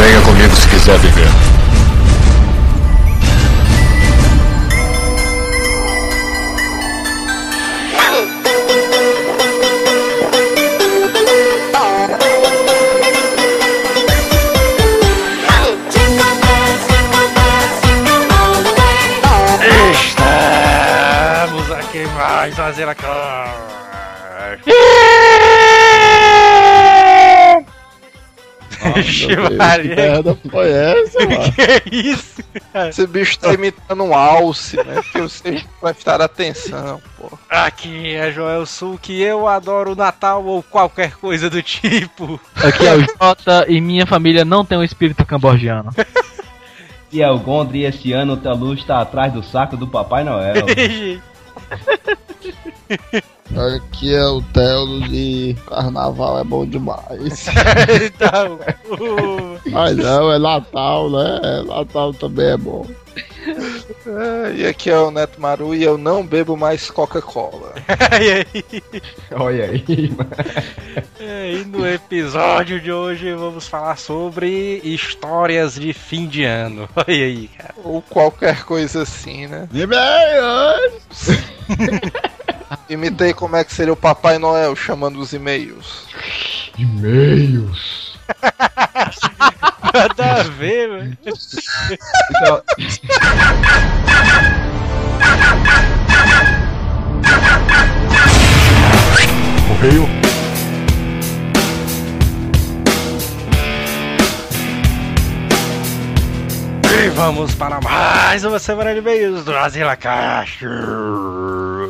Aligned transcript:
Venha 0.00 0.20
comigo 0.22 0.56
se 0.56 0.66
quiser 0.66 0.98
viver. 1.00 1.49
Vixe, 29.02 29.26
Deus, 29.26 29.48
que 29.48 29.54
Maria. 29.54 29.96
merda 29.96 30.38
foi 30.50 30.70
essa, 30.70 31.18
mano? 31.26 31.52
Que 31.52 31.96
isso? 31.96 32.42
Esse 32.88 33.06
bicho 33.06 33.38
tá 33.38 33.52
imitando 33.52 34.04
um 34.04 34.14
alce, 34.14 34.76
né? 34.76 35.02
Que 35.12 35.20
você 35.20 35.62
vai 35.80 35.92
prestar 35.92 36.20
atenção, 36.20 37.00
pô. 37.18 37.38
Aqui 37.48 38.14
é 38.14 38.30
Joel 38.30 38.64
Sul 38.66 38.98
que 39.00 39.20
eu 39.20 39.48
adoro 39.48 39.92
o 39.92 39.96
Natal 39.96 40.44
ou 40.44 40.62
qualquer 40.62 41.16
coisa 41.16 41.50
do 41.50 41.62
tipo. 41.62 42.40
Aqui 42.56 42.86
é 42.86 42.94
o 42.94 43.00
Jota 43.00 43.66
e 43.68 43.80
minha 43.80 44.06
família 44.06 44.44
não 44.44 44.64
tem 44.64 44.78
um 44.78 44.84
espírito 44.84 45.24
cambogiano. 45.24 45.90
E 47.12 47.22
é 47.22 47.28
o 47.28 47.38
Gondry 47.38 47.80
e 47.80 47.84
este 47.86 48.12
ano 48.12 48.34
o 48.34 48.36
Telu 48.36 48.74
está 48.74 49.00
atrás 49.00 49.32
do 49.32 49.42
saco 49.42 49.76
do 49.76 49.88
Papai 49.88 50.22
Noel. 50.22 50.64
Aqui 53.56 54.14
é 54.14 54.24
o 54.26 54.40
Telos 54.40 55.08
e 55.10 55.56
carnaval 55.66 56.38
é 56.38 56.44
bom 56.44 56.64
demais. 56.64 57.46
então, 58.04 58.54
uh, 58.90 59.60
Mas 59.70 59.96
não, 59.96 60.32
é 60.32 60.38
Natal, 60.38 61.10
né? 61.10 61.40
É, 61.42 61.62
Natal 61.64 62.14
também 62.14 62.50
é 62.50 62.56
bom. 62.56 62.86
É, 64.06 64.54
e 64.54 64.66
aqui 64.66 64.90
é 64.90 64.98
o 64.98 65.10
Neto 65.10 65.40
Maru 65.40 65.74
e 65.74 65.82
eu 65.82 65.98
não 65.98 66.24
bebo 66.24 66.56
mais 66.56 66.90
Coca-Cola. 66.90 67.74
e 68.20 68.32
aí? 68.32 68.82
Olha 69.32 69.64
aí, 69.64 70.10
mano. 70.16 70.30
E 71.20 71.64
no 71.64 71.86
episódio 71.86 72.80
de 72.80 72.90
hoje 72.90 73.32
vamos 73.34 73.68
falar 73.68 73.98
sobre 73.98 74.80
histórias 74.82 75.74
de 75.74 75.92
fim 75.92 76.26
de 76.26 76.44
ano. 76.44 76.88
Olha 76.96 77.06
aí, 77.08 77.48
cara. 77.48 77.74
Ou 77.84 78.00
qualquer 78.02 78.64
coisa 78.64 79.02
assim, 79.02 79.46
né? 79.46 79.68
E-mails! 79.72 81.28
Imitei 82.90 83.32
como 83.32 83.54
é 83.54 83.62
que 83.62 83.72
seria 83.72 83.92
o 83.92 83.96
Papai 83.96 84.36
Noel 84.36 84.74
chamando 84.74 85.20
os 85.20 85.32
e-mails. 85.32 86.06
E-mails. 86.76 88.18
Nada 89.94 90.40
a 90.40 90.42
ver, 90.42 90.88
mano. 90.88 91.16
Então, 91.22 92.62
Correio. 99.68 100.08
E 106.92 107.08
vamos 107.10 107.54
para 107.54 107.80
mais 107.80 108.44
uma 108.44 108.58
semana 108.58 108.92
de 108.92 108.98
e-mails 108.98 109.44
do 109.44 109.56
Asila 109.56 109.96
Caixa. 109.96 110.68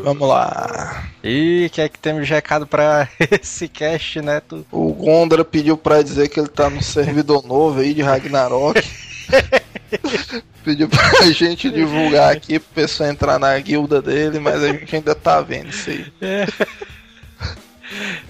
Vamos 0.04 0.28
lá. 0.28 1.04
E 1.24 1.66
o 1.66 1.70
que 1.70 1.80
é 1.80 1.88
que 1.88 1.98
temos 1.98 2.26
de 2.26 2.32
recado 2.32 2.66
pra 2.66 3.08
esse 3.30 3.66
cast, 3.66 4.20
Neto? 4.20 4.66
O 4.70 4.92
Gondra 4.92 5.44
pediu 5.44 5.76
pra 5.76 6.02
dizer 6.02 6.28
que 6.28 6.38
ele 6.38 6.48
tá 6.48 6.68
no 6.68 6.82
servidor 6.82 7.46
novo 7.46 7.80
aí 7.80 7.94
de 7.94 8.02
Ragnarok. 8.02 8.82
pediu 10.62 10.88
pra 10.88 11.24
gente 11.32 11.70
divulgar 11.70 12.32
aqui 12.32 12.58
pro 12.58 12.74
pessoal 12.74 13.10
entrar 13.10 13.38
na 13.38 13.58
guilda 13.58 14.02
dele, 14.02 14.38
mas 14.38 14.62
a 14.62 14.68
gente 14.68 14.96
ainda 14.96 15.14
tá 15.14 15.40
vendo 15.40 15.70
isso 15.70 15.90
aí. 15.90 16.06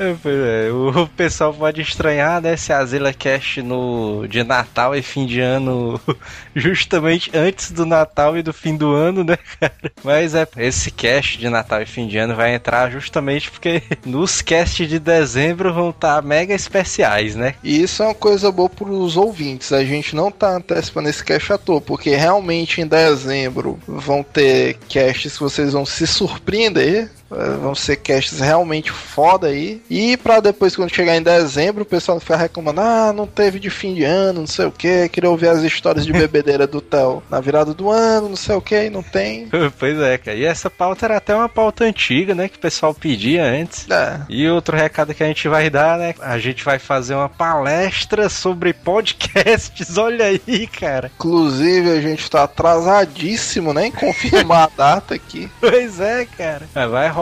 É, 0.00 0.66
é, 0.66 0.72
o 0.72 1.06
pessoal 1.08 1.52
pode 1.52 1.82
estranhar, 1.82 2.40
né, 2.40 2.56
se 2.56 2.72
a 2.72 2.80
Cast 3.12 3.60
no, 3.60 4.26
de 4.26 4.42
Natal 4.42 4.96
e 4.96 5.02
fim 5.02 5.26
de 5.26 5.40
ano 5.40 6.00
justamente 6.56 7.30
antes 7.36 7.70
do 7.70 7.84
Natal 7.84 8.36
e 8.38 8.42
do 8.42 8.52
fim 8.52 8.74
do 8.74 8.94
ano, 8.94 9.22
né, 9.22 9.36
cara? 9.60 9.74
Mas 10.02 10.34
é, 10.34 10.48
esse 10.56 10.90
cast 10.90 11.36
de 11.36 11.50
Natal 11.50 11.82
e 11.82 11.86
fim 11.86 12.06
de 12.06 12.16
ano 12.16 12.34
vai 12.34 12.54
entrar 12.54 12.90
justamente 12.90 13.50
porque 13.50 13.82
nos 14.06 14.40
casts 14.40 14.88
de 14.88 14.98
dezembro 14.98 15.74
vão 15.74 15.90
estar 15.90 16.22
mega 16.22 16.54
especiais, 16.54 17.34
né? 17.34 17.54
E 17.62 17.82
isso 17.82 18.02
é 18.02 18.06
uma 18.06 18.14
coisa 18.14 18.50
boa 18.50 18.70
pros 18.70 19.18
ouvintes. 19.18 19.72
A 19.72 19.84
gente 19.84 20.16
não 20.16 20.30
tá 20.30 20.56
antecipando 20.56 21.10
esse 21.10 21.22
cast 21.22 21.52
à 21.52 21.58
toa, 21.58 21.80
porque 21.80 22.14
realmente 22.16 22.80
em 22.80 22.86
dezembro 22.86 23.78
vão 23.86 24.22
ter 24.22 24.78
casts 24.88 25.34
que 25.34 25.40
vocês 25.40 25.72
vão 25.74 25.84
se 25.84 26.06
surpreender. 26.06 27.10
Eh, 27.30 27.56
Vão 27.60 27.74
ser 27.74 27.96
casts 27.96 28.40
realmente 28.40 28.90
foda 28.90 29.48
aí. 29.48 29.80
E 29.88 30.16
pra 30.16 30.40
depois, 30.40 30.74
quando 30.76 30.94
chegar 30.94 31.16
em 31.16 31.22
dezembro, 31.22 31.82
o 31.82 31.86
pessoal 31.86 32.18
ficar 32.20 32.36
reclamando: 32.36 32.80
ah, 32.80 33.12
não 33.12 33.26
teve 33.26 33.58
de 33.58 33.70
fim 33.70 33.94
de 33.94 34.04
ano, 34.04 34.40
não 34.40 34.46
sei 34.46 34.66
o 34.66 34.72
que. 34.72 35.08
Queria 35.08 35.30
ouvir 35.30 35.48
as 35.48 35.62
histórias 35.62 36.04
de 36.06 36.12
bebedeira 36.12 36.66
do 36.66 36.80
Theo 36.80 37.22
na 37.30 37.40
virada 37.40 37.72
do 37.74 37.90
ano, 37.90 38.28
não 38.30 38.36
sei 38.36 38.54
o 38.54 38.60
que, 38.60 38.90
não 38.90 39.02
tem. 39.02 39.48
Pois 39.78 39.98
é, 39.98 40.18
cara. 40.18 40.36
E 40.36 40.44
essa 40.44 40.68
pauta 40.68 41.06
era 41.06 41.16
até 41.16 41.34
uma 41.34 41.48
pauta 41.48 41.84
antiga, 41.84 42.34
né, 42.34 42.48
que 42.48 42.56
o 42.56 42.60
pessoal 42.60 42.92
pedia 42.92 43.44
antes. 43.44 43.88
É. 43.90 44.20
E 44.28 44.48
outro 44.48 44.76
recado 44.76 45.14
que 45.14 45.22
a 45.22 45.26
gente 45.26 45.48
vai 45.48 45.70
dar, 45.70 45.98
né? 45.98 46.14
A 46.20 46.38
gente 46.38 46.64
vai 46.64 46.78
fazer 46.78 47.14
uma 47.14 47.28
palestra 47.28 48.28
sobre 48.28 48.72
podcasts. 48.72 49.96
Olha 49.98 50.26
aí, 50.26 50.66
cara. 50.66 51.10
Inclusive, 51.14 51.90
a 51.90 52.00
gente 52.00 52.28
tá 52.30 52.44
atrasadíssimo, 52.44 53.72
né? 53.72 53.86
Em 53.86 53.92
confirmar 53.92 54.64
a 54.64 54.70
data 54.76 55.14
aqui. 55.14 55.48
Pois 55.60 56.00
é, 56.00 56.26
cara. 56.36 56.68
É, 56.74 56.86
Vai 56.86 57.08
rolar, 57.08 57.19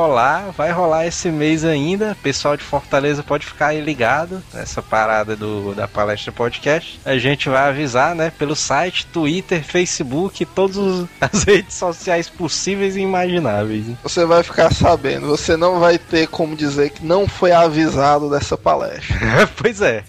vai 0.56 0.70
rolar 0.70 1.06
esse 1.06 1.30
mês 1.30 1.64
ainda. 1.64 2.16
Pessoal 2.22 2.56
de 2.56 2.62
Fortaleza 2.62 3.22
pode 3.22 3.46
ficar 3.46 3.68
aí 3.68 3.80
ligado 3.80 4.42
nessa 4.52 4.82
parada 4.82 5.34
do, 5.34 5.74
da 5.74 5.88
palestra 5.88 6.30
podcast. 6.30 7.00
A 7.04 7.18
gente 7.18 7.48
vai 7.48 7.68
avisar, 7.68 8.14
né? 8.14 8.30
Pelo 8.38 8.54
site, 8.54 9.06
Twitter, 9.06 9.64
Facebook, 9.64 10.44
todas 10.44 11.06
as 11.20 11.42
redes 11.44 11.74
sociais 11.74 12.28
possíveis 12.28 12.96
e 12.96 13.00
imagináveis. 13.00 13.86
Você 14.02 14.24
vai 14.24 14.42
ficar 14.42 14.72
sabendo. 14.72 15.26
Você 15.26 15.56
não 15.56 15.80
vai 15.80 15.98
ter 15.98 16.28
como 16.28 16.54
dizer 16.54 16.90
que 16.90 17.04
não 17.04 17.26
foi 17.26 17.52
avisado 17.52 18.30
dessa 18.30 18.56
palestra. 18.56 19.16
pois 19.56 19.80
é. 19.80 20.04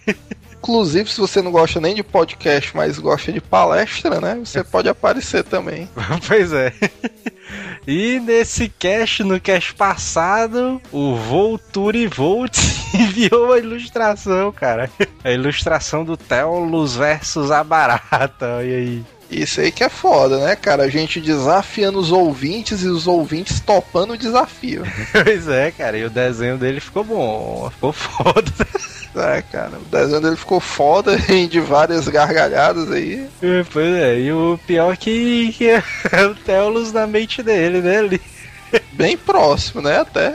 Inclusive, 0.60 1.10
se 1.10 1.20
você 1.20 1.42
não 1.42 1.52
gosta 1.52 1.80
nem 1.80 1.96
de 1.96 2.04
podcast, 2.04 2.76
mas 2.76 3.00
gosta 3.00 3.32
de 3.32 3.40
palestra, 3.42 4.20
né? 4.20 4.40
Você 4.44 4.64
pode 4.64 4.90
aparecer 4.90 5.44
também. 5.44 5.90
pois 6.28 6.52
é. 6.52 6.74
E 7.88 8.20
nesse 8.20 8.70
cast, 8.70 9.24
no 9.24 9.40
cast 9.40 9.74
passado, 9.74 10.82
o 10.92 11.16
Volturi 11.16 12.08
Volt 12.08 12.58
enviou 12.94 13.54
a 13.54 13.58
ilustração, 13.58 14.52
cara. 14.52 14.92
A 15.24 15.32
ilustração 15.32 16.04
do 16.04 16.16
Teolus 16.16 16.96
versus 16.96 17.50
a 17.50 17.64
Barata, 17.64 18.58
olha 18.58 18.78
aí. 18.78 19.04
Isso 19.30 19.62
aí 19.62 19.72
que 19.72 19.84
é 19.84 19.90
foda, 19.90 20.40
né, 20.40 20.56
cara? 20.56 20.84
A 20.84 20.90
gente 20.90 21.22
desafiando 21.22 22.00
os 22.00 22.12
ouvintes 22.12 22.82
e 22.82 22.88
os 22.88 23.06
ouvintes 23.06 23.60
topando 23.60 24.14
o 24.14 24.18
desafio. 24.18 24.84
Pois 25.12 25.48
é, 25.48 25.72
cara, 25.72 25.98
e 25.98 26.06
o 26.06 26.10
desenho 26.10 26.58
dele 26.58 26.80
ficou 26.80 27.04
bom, 27.04 27.70
ficou 27.72 27.92
foda. 27.94 28.52
É, 29.16 29.42
cara, 29.42 29.78
o 29.78 29.86
desenho 29.86 30.22
dele 30.22 30.36
ficou 30.36 30.60
foda 30.60 31.16
e 31.30 31.48
de 31.48 31.60
várias 31.60 32.08
gargalhadas 32.08 32.92
aí. 32.92 33.28
É, 33.42 33.64
Pois 33.72 33.94
é, 33.96 34.20
e 34.20 34.32
o 34.32 34.60
pior 34.66 34.96
que, 34.98 35.54
que 35.54 35.68
é 35.70 35.84
o 36.26 36.34
Teolus 36.36 36.92
na 36.92 37.06
mente 37.06 37.44
dele, 37.44 37.82
né? 37.82 38.00
ali. 38.00 38.22
Bem 38.94 39.18
próximo, 39.18 39.82
né? 39.82 40.00
Até. 40.00 40.34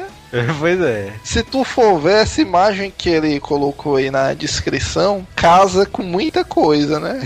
Pois 0.58 0.80
é. 0.80 1.12
Se 1.22 1.42
tu 1.44 1.62
for 1.62 2.00
ver 2.00 2.22
essa 2.22 2.42
imagem 2.42 2.92
que 2.96 3.08
ele 3.08 3.38
colocou 3.38 3.96
aí 3.96 4.10
na 4.10 4.34
descrição, 4.34 5.24
casa 5.36 5.86
com 5.86 6.02
muita 6.02 6.44
coisa, 6.44 6.98
né? 6.98 7.20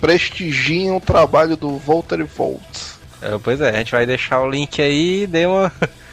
Prestigiam 0.00 0.96
o 0.96 1.00
trabalho 1.00 1.56
do 1.56 1.76
Volter 1.78 2.24
Volts. 2.24 2.98
É, 3.20 3.38
Pois 3.42 3.60
é, 3.60 3.70
a 3.70 3.72
gente 3.72 3.92
vai 3.92 4.06
deixar 4.06 4.40
o 4.42 4.50
link 4.50 4.80
aí, 4.80 5.26
dê 5.26 5.46
uma 5.46 5.72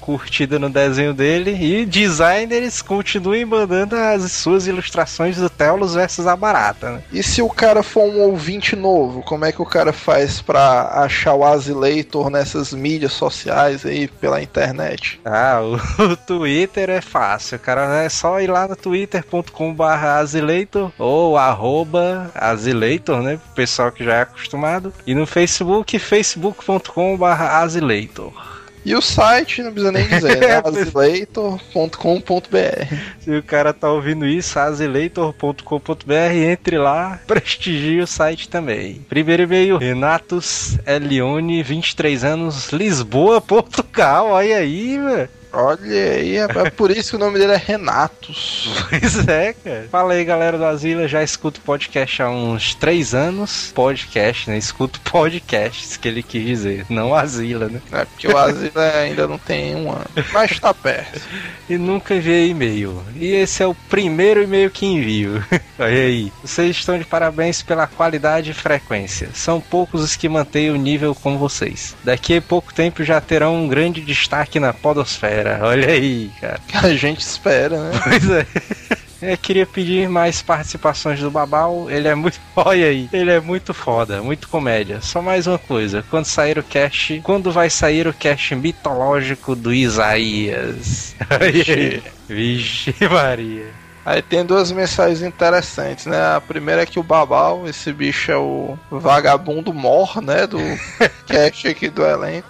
curtida 0.00 0.58
no 0.58 0.70
desenho 0.70 1.12
dele 1.12 1.50
e 1.50 1.84
designers 1.84 2.80
continuem 2.80 3.44
mandando 3.44 3.96
as 3.96 4.30
suas 4.32 4.66
ilustrações 4.66 5.36
do 5.36 5.50
Telos 5.50 5.94
versus 5.94 6.26
a 6.26 6.36
Barata, 6.36 6.92
né? 6.92 7.02
E 7.12 7.22
se 7.22 7.42
o 7.42 7.48
cara 7.48 7.82
for 7.82 8.04
um 8.04 8.20
ouvinte 8.20 8.76
novo, 8.76 9.22
como 9.22 9.44
é 9.44 9.52
que 9.52 9.60
o 9.60 9.66
cara 9.66 9.92
faz 9.92 10.40
pra 10.40 11.02
achar 11.02 11.34
o 11.34 11.44
Azileitor 11.44 12.30
nessas 12.30 12.72
mídias 12.72 13.12
sociais 13.12 13.84
aí 13.84 14.08
pela 14.08 14.42
internet? 14.42 15.20
Ah, 15.24 15.60
o, 15.60 15.76
o 16.12 16.16
Twitter 16.16 16.90
é 16.90 17.00
fácil, 17.00 17.58
cara. 17.58 18.04
É 18.04 18.08
só 18.08 18.40
ir 18.40 18.48
lá 18.48 18.68
no 18.68 18.76
twitter.com.br 18.76 19.82
azileitor 19.82 20.92
ou 20.98 21.36
arroba 21.36 22.30
azileitor, 22.34 23.22
né? 23.22 23.36
Pro 23.36 23.54
pessoal 23.54 23.92
que 23.92 24.04
já 24.04 24.14
é 24.14 24.20
acostumado. 24.22 24.92
E 25.06 25.14
no 25.14 25.26
Facebook, 25.26 25.98
facebook.com.br 25.98 27.24
azileitor. 27.24 28.53
E 28.84 28.94
o 28.94 29.00
site, 29.00 29.62
não 29.62 29.72
precisa 29.72 29.92
nem 29.92 30.06
dizer, 30.06 30.40
né? 30.40 30.60
azileitor.com.br. 30.64 32.94
Se 33.20 33.30
o 33.30 33.42
cara 33.42 33.72
tá 33.72 33.90
ouvindo 33.90 34.26
isso, 34.26 34.58
azileitor.com.br, 34.58 36.34
entre 36.34 36.76
lá, 36.76 37.18
prestigie 37.26 38.00
o 38.00 38.06
site 38.06 38.48
também. 38.48 39.04
Primeiro 39.08 39.44
e-mail, 39.44 39.78
Renatos 39.78 40.78
Elione, 40.86 41.62
23 41.62 42.24
anos, 42.24 42.72
Lisboa, 42.72 43.40
Portugal. 43.40 44.28
Olha 44.28 44.58
aí, 44.58 44.98
velho. 44.98 45.28
Olha 45.54 46.12
aí, 46.12 46.36
é 46.36 46.44
é 46.44 46.70
por 46.70 46.90
isso 46.90 47.10
que 47.10 47.16
o 47.16 47.18
nome 47.18 47.38
dele 47.38 47.52
é 47.52 47.56
Renatos. 47.56 48.68
Pois 48.94 49.28
é, 49.28 49.52
cara. 49.52 49.88
Fala 49.90 50.14
aí, 50.14 50.24
galera 50.24 50.56
do 50.56 50.64
Asila. 50.64 51.08
Já 51.08 51.22
escuto 51.22 51.60
podcast 51.60 52.22
há 52.22 52.30
uns 52.30 52.74
três 52.74 53.14
anos. 53.14 53.72
Podcast, 53.74 54.48
né? 54.48 54.56
Escuto 54.56 55.00
podcasts, 55.00 55.96
que 55.96 56.08
ele 56.08 56.22
quis 56.22 56.44
dizer. 56.44 56.86
Não 56.88 57.14
Asila, 57.14 57.68
né? 57.68 57.80
É 57.92 58.04
porque 58.04 58.28
o 58.28 58.36
Asila 58.36 58.82
ainda 58.96 59.26
não 59.26 59.38
tem 59.38 59.74
um 59.74 59.90
ano. 59.90 60.06
Mas 60.32 60.58
tá 60.58 60.72
perto. 60.72 61.20
E 61.66 61.78
nunca 61.78 62.14
enviei 62.14 62.50
e-mail. 62.50 63.02
E 63.16 63.26
esse 63.32 63.62
é 63.62 63.66
o 63.66 63.74
primeiro 63.74 64.42
e-mail 64.42 64.70
que 64.70 64.84
envio. 64.84 65.42
Olha 65.78 65.88
aí. 65.88 66.30
Vocês 66.42 66.76
estão 66.76 66.98
de 66.98 67.06
parabéns 67.06 67.62
pela 67.62 67.86
qualidade 67.86 68.50
e 68.50 68.54
frequência. 68.54 69.30
São 69.32 69.62
poucos 69.62 70.02
os 70.02 70.14
que 70.14 70.28
mantêm 70.28 70.70
o 70.70 70.76
nível 70.76 71.14
com 71.14 71.38
vocês. 71.38 71.96
Daqui 72.04 72.36
a 72.36 72.42
pouco 72.42 72.72
tempo 72.74 73.02
já 73.02 73.18
terão 73.18 73.64
um 73.64 73.66
grande 73.66 74.02
destaque 74.02 74.60
na 74.60 74.74
podosfera. 74.74 75.43
Olha 75.62 75.88
aí, 75.88 76.30
cara. 76.40 76.60
A 76.82 76.94
gente 76.94 77.20
espera, 77.20 77.90
né? 77.90 78.00
Pois 78.02 78.30
é. 78.30 78.46
Eu 79.22 79.38
queria 79.38 79.64
pedir 79.64 80.06
mais 80.08 80.42
participações 80.42 81.18
do 81.18 81.30
Babal. 81.30 81.90
Ele 81.90 82.08
é 82.08 82.14
muito. 82.14 82.38
Olha 82.54 82.88
aí. 82.88 83.08
Ele 83.12 83.30
é 83.30 83.40
muito 83.40 83.72
foda, 83.72 84.22
muito 84.22 84.48
comédia. 84.48 85.00
Só 85.00 85.22
mais 85.22 85.46
uma 85.46 85.58
coisa. 85.58 86.04
Quando 86.10 86.26
sair 86.26 86.58
o 86.58 86.62
cast. 86.62 87.20
Quando 87.22 87.50
vai 87.50 87.70
sair 87.70 88.06
o 88.06 88.12
cast 88.12 88.54
mitológico 88.54 89.56
do 89.56 89.72
Isaías? 89.72 91.14
Aí. 91.30 92.02
Vixe, 92.28 92.94
Maria. 93.10 93.83
Aí 94.04 94.20
tem 94.20 94.44
duas 94.44 94.70
mensagens 94.70 95.22
interessantes, 95.22 96.04
né? 96.06 96.36
A 96.36 96.40
primeira 96.40 96.82
é 96.82 96.86
que 96.86 96.98
o 96.98 97.02
Babal, 97.02 97.66
esse 97.66 97.92
bicho 97.92 98.30
é 98.30 98.36
o 98.36 98.76
vagabundo 98.90 99.72
mor, 99.72 100.20
né? 100.20 100.46
Do 100.46 100.58
cast 101.26 101.66
aqui 101.68 101.88
do 101.88 102.04
elenco. 102.04 102.46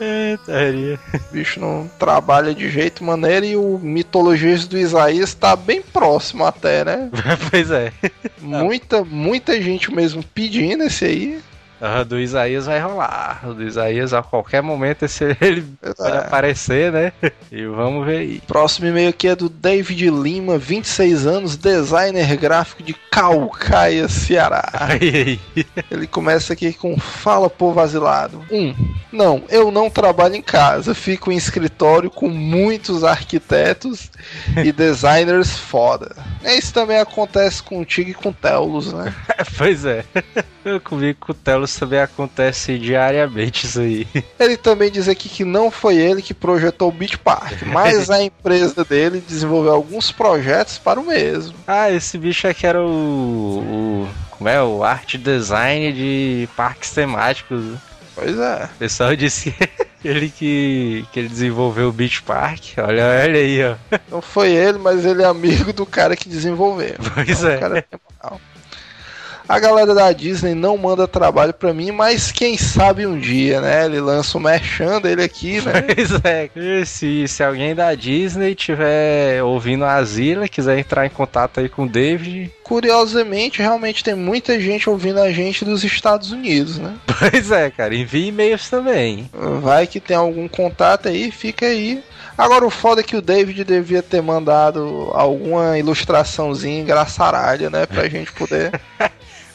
É, 0.00 0.38
taria. 0.46 0.98
O 1.12 1.32
bicho 1.32 1.60
não 1.60 1.90
trabalha 1.98 2.54
de 2.54 2.70
jeito 2.70 3.04
maneiro 3.04 3.44
e 3.44 3.56
o 3.56 3.78
mitologia 3.78 4.56
do 4.58 4.78
Isaías 4.78 5.34
tá 5.34 5.54
bem 5.54 5.82
próximo 5.82 6.44
até, 6.44 6.84
né? 6.84 7.10
pois 7.50 7.70
é. 7.70 7.92
Muita, 8.40 9.04
muita 9.04 9.60
gente 9.60 9.92
mesmo 9.92 10.22
pedindo 10.34 10.84
esse 10.84 11.04
aí. 11.04 11.40
Ah, 11.86 12.02
do 12.02 12.18
Isaías 12.18 12.64
vai 12.64 12.80
rolar. 12.80 13.42
O 13.44 13.52
do 13.52 13.62
Isaías 13.62 14.14
a 14.14 14.22
qualquer 14.22 14.62
momento 14.62 15.04
esse, 15.04 15.24
ele 15.38 15.62
pode 15.96 16.16
É. 16.16 16.18
aparecer, 16.20 16.90
né? 16.90 17.12
E 17.52 17.66
vamos 17.66 18.06
ver 18.06 18.18
aí. 18.20 18.40
Próximo 18.46 18.86
e-mail 18.88 19.10
aqui 19.10 19.28
é 19.28 19.36
do 19.36 19.50
David 19.50 20.08
Lima, 20.08 20.56
26 20.56 21.26
anos, 21.26 21.56
designer 21.58 22.36
gráfico 22.38 22.82
de 22.82 22.94
Calcaia, 23.10 24.08
Ceará. 24.08 24.66
Aí, 24.72 25.38
aí. 25.56 25.64
Ele 25.90 26.06
começa 26.06 26.54
aqui 26.54 26.72
com 26.72 26.98
Fala 26.98 27.50
povo 27.50 27.78
asilado. 27.80 28.42
1. 28.50 28.56
Um, 28.58 28.74
não, 29.12 29.42
eu 29.50 29.70
não 29.70 29.90
trabalho 29.90 30.34
em 30.36 30.42
casa, 30.42 30.94
fico 30.94 31.30
em 31.30 31.36
escritório 31.36 32.10
com 32.10 32.28
muitos 32.28 33.04
arquitetos 33.04 34.10
e 34.64 34.70
designers 34.72 35.56
foda. 35.56 36.16
Isso 36.44 36.72
também 36.72 36.98
acontece 36.98 37.62
contigo 37.62 38.10
e 38.10 38.14
com 38.14 38.30
o 38.30 38.32
Telos, 38.34 38.92
né? 38.92 39.14
Pois 39.58 39.84
é. 39.84 40.04
Comigo 40.82 41.18
com 41.20 41.32
o 41.32 41.34
Telos 41.34 41.76
também 41.76 42.00
acontece 42.00 42.78
diariamente 42.78 43.66
isso 43.66 43.80
aí. 43.80 44.06
Ele 44.38 44.56
também 44.56 44.90
diz 44.90 45.08
aqui 45.08 45.28
que 45.28 45.44
não 45.44 45.70
foi 45.70 45.96
ele 45.96 46.22
que 46.22 46.32
projetou 46.32 46.88
o 46.88 46.92
Beach 46.92 47.18
Park, 47.18 47.62
mas 47.66 48.10
a 48.10 48.20
empresa 48.24 48.84
dele 48.84 49.22
desenvolveu 49.26 49.72
alguns 49.72 50.10
projetos 50.10 50.78
para 50.78 50.98
o 50.98 51.04
mesmo. 51.04 51.54
Ah, 51.66 51.90
esse 51.90 52.16
bicho 52.16 52.48
aqui 52.48 52.66
era 52.66 52.80
o. 52.82 52.88
o 52.88 54.08
como 54.30 54.48
é? 54.48 54.62
O 54.62 54.82
art 54.82 55.16
design 55.16 55.92
de 55.92 56.48
parques 56.56 56.90
temáticos. 56.90 57.62
Pois 58.14 58.38
é. 58.38 58.64
O 58.64 58.78
pessoal 58.78 59.16
disse 59.16 59.54
que 60.00 60.08
ele 60.08 60.30
que, 60.30 61.04
que 61.12 61.18
ele 61.18 61.28
desenvolveu 61.28 61.88
o 61.88 61.92
Beach 61.92 62.22
Park. 62.22 62.74
Olha, 62.78 63.04
olha 63.22 63.40
aí, 63.40 63.64
ó. 63.64 63.76
Não 64.10 64.22
foi 64.22 64.52
ele, 64.52 64.78
mas 64.78 65.04
ele 65.04 65.22
é 65.22 65.26
amigo 65.26 65.72
do 65.72 65.84
cara 65.84 66.16
que 66.16 66.28
desenvolveu. 66.28 66.96
Pois 67.14 67.42
Então, 67.42 67.76
é. 67.76 67.84
A 69.48 69.58
galera 69.58 69.94
da 69.94 70.10
Disney 70.12 70.54
não 70.54 70.78
manda 70.78 71.06
trabalho 71.06 71.52
pra 71.52 71.74
mim, 71.74 71.90
mas 71.90 72.32
quem 72.32 72.56
sabe 72.56 73.06
um 73.06 73.18
dia, 73.18 73.60
né? 73.60 73.84
Ele 73.84 74.00
lança 74.00 74.38
o 74.38 74.40
merchan 74.40 75.00
dele 75.00 75.22
aqui, 75.22 75.60
né? 75.60 75.82
Pois 75.94 76.10
é. 76.24 76.50
E 76.56 76.86
se, 76.86 77.28
se 77.28 77.42
alguém 77.42 77.74
da 77.74 77.94
Disney 77.94 78.54
tiver 78.54 79.42
ouvindo 79.42 79.84
a 79.84 79.96
Asila, 79.96 80.48
quiser 80.48 80.78
entrar 80.78 81.06
em 81.06 81.10
contato 81.10 81.60
aí 81.60 81.68
com 81.68 81.84
o 81.84 81.88
David, 81.88 82.50
Curiosamente, 82.64 83.60
realmente 83.60 84.02
tem 84.02 84.14
muita 84.14 84.58
gente 84.58 84.88
ouvindo 84.88 85.20
a 85.20 85.30
gente 85.30 85.66
dos 85.66 85.84
Estados 85.84 86.32
Unidos, 86.32 86.78
né? 86.78 86.94
pois 87.06 87.50
é, 87.50 87.70
cara, 87.70 87.94
envie 87.94 88.28
e-mails 88.28 88.70
também. 88.70 89.28
Vai 89.60 89.86
que 89.86 90.00
tem 90.00 90.16
algum 90.16 90.48
contato 90.48 91.08
aí, 91.08 91.30
fica 91.30 91.66
aí. 91.66 92.02
Agora 92.38 92.66
o 92.66 92.70
foda 92.70 93.02
é 93.02 93.04
que 93.04 93.16
o 93.16 93.22
David 93.22 93.62
devia 93.64 94.02
ter 94.02 94.22
mandado 94.22 95.10
alguma 95.12 95.78
ilustraçãozinha 95.78 96.80
engraçaralha, 96.80 97.68
né? 97.68 97.84
Pra 97.84 98.08
gente 98.10 98.32
poder. 98.32 98.72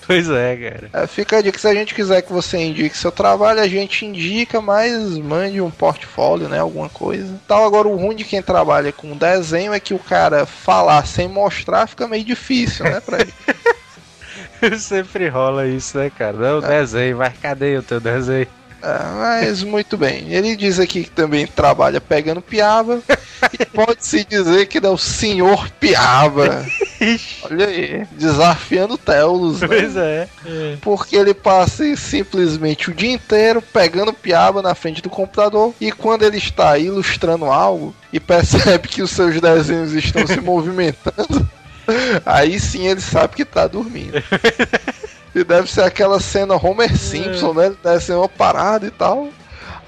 Pois 0.10 0.28
é, 0.28 0.58
cara. 0.58 0.90
É, 0.92 1.06
fica 1.06 1.38
a 1.38 1.42
dica, 1.44 1.60
se 1.60 1.68
a 1.68 1.74
gente 1.76 1.94
quiser 1.94 2.24
que 2.24 2.34
você 2.34 2.58
indique 2.58 2.98
seu 2.98 3.12
trabalho, 3.12 3.62
a 3.62 3.68
gente 3.68 4.08
indica, 4.08 4.60
mas 4.60 5.16
mande 5.20 5.62
um 5.62 5.70
portfólio, 5.70 6.50
né? 6.50 6.58
Alguma 6.58 6.90
coisa. 6.90 7.40
Tal, 7.48 7.64
agora 7.64 7.88
o 7.88 7.96
ruim 7.96 8.16
de 8.16 8.24
quem 8.24 8.42
trabalha 8.42 8.92
com 8.92 9.16
desenho 9.16 9.72
é 9.72 9.80
que 9.80 9.94
o 9.94 10.00
cara 10.00 10.48
falar 10.48 11.06
sem 11.06 11.28
mostrar 11.28 11.86
fica 11.86 12.08
meio 12.08 12.26
difícil, 12.26 12.86
né? 12.86 13.00
Pra 13.00 13.20
ele. 13.20 13.34
Sempre 14.82 15.28
rola 15.28 15.68
isso, 15.68 15.96
né, 15.96 16.10
cara? 16.10 16.36
Não, 16.36 16.60
desenho, 16.60 17.18
mas 17.18 17.38
cadê 17.38 17.78
o 17.78 17.84
teu 17.84 18.00
desenho? 18.00 18.48
É, 18.82 19.04
mas 19.18 19.64
muito 19.64 19.98
bem. 19.98 20.32
Ele 20.32 20.56
diz 20.56 20.80
aqui 20.80 21.04
que 21.04 21.12
também 21.12 21.46
trabalha 21.46 22.00
pegando 22.00 22.42
piaba. 22.42 23.02
e 23.60 23.66
pode-se 23.68 24.24
dizer 24.24 24.68
que 24.68 24.78
ele 24.78 24.88
é 24.88 24.90
o 24.90 24.98
senhor 24.98 25.70
piaba. 25.72 26.66
Olha 27.44 27.68
aí, 27.68 28.08
desafiando 28.12 28.94
o 28.94 28.98
Telos, 28.98 29.62
né? 29.62 29.68
Pois 29.68 29.96
é. 29.96 30.28
Porque 30.82 31.16
ele 31.16 31.34
passa 31.34 31.84
simplesmente 31.96 32.90
o 32.90 32.94
dia 32.94 33.12
inteiro 33.12 33.62
pegando 33.62 34.14
piaba 34.14 34.62
na 34.62 34.76
frente 34.76 35.02
do 35.02 35.10
computador 35.10 35.74
e 35.80 35.92
quando 35.92 36.24
ele 36.24 36.38
está 36.38 36.78
ilustrando 36.78 37.46
algo 37.46 37.96
e 38.12 38.20
percebe 38.20 38.88
que 38.88 39.02
os 39.02 39.12
seus 39.12 39.40
desenhos 39.40 39.94
estão 39.94 40.26
se 40.26 40.40
movimentando, 40.42 41.50
aí 42.26 42.60
sim 42.60 42.88
ele 42.88 43.02
sabe 43.02 43.36
que 43.36 43.46
tá 43.46 43.68
dormindo. 43.68 44.22
E 45.34 45.44
deve 45.44 45.70
ser 45.70 45.84
aquela 45.84 46.20
cena 46.20 46.56
Homer 46.56 46.98
Simpson, 46.98 47.54
né? 47.54 47.68
Ele 47.68 47.78
desenha 47.84 48.18
uma 48.20 48.30
parada 48.30 48.86
e 48.86 48.92
tal. 48.92 49.30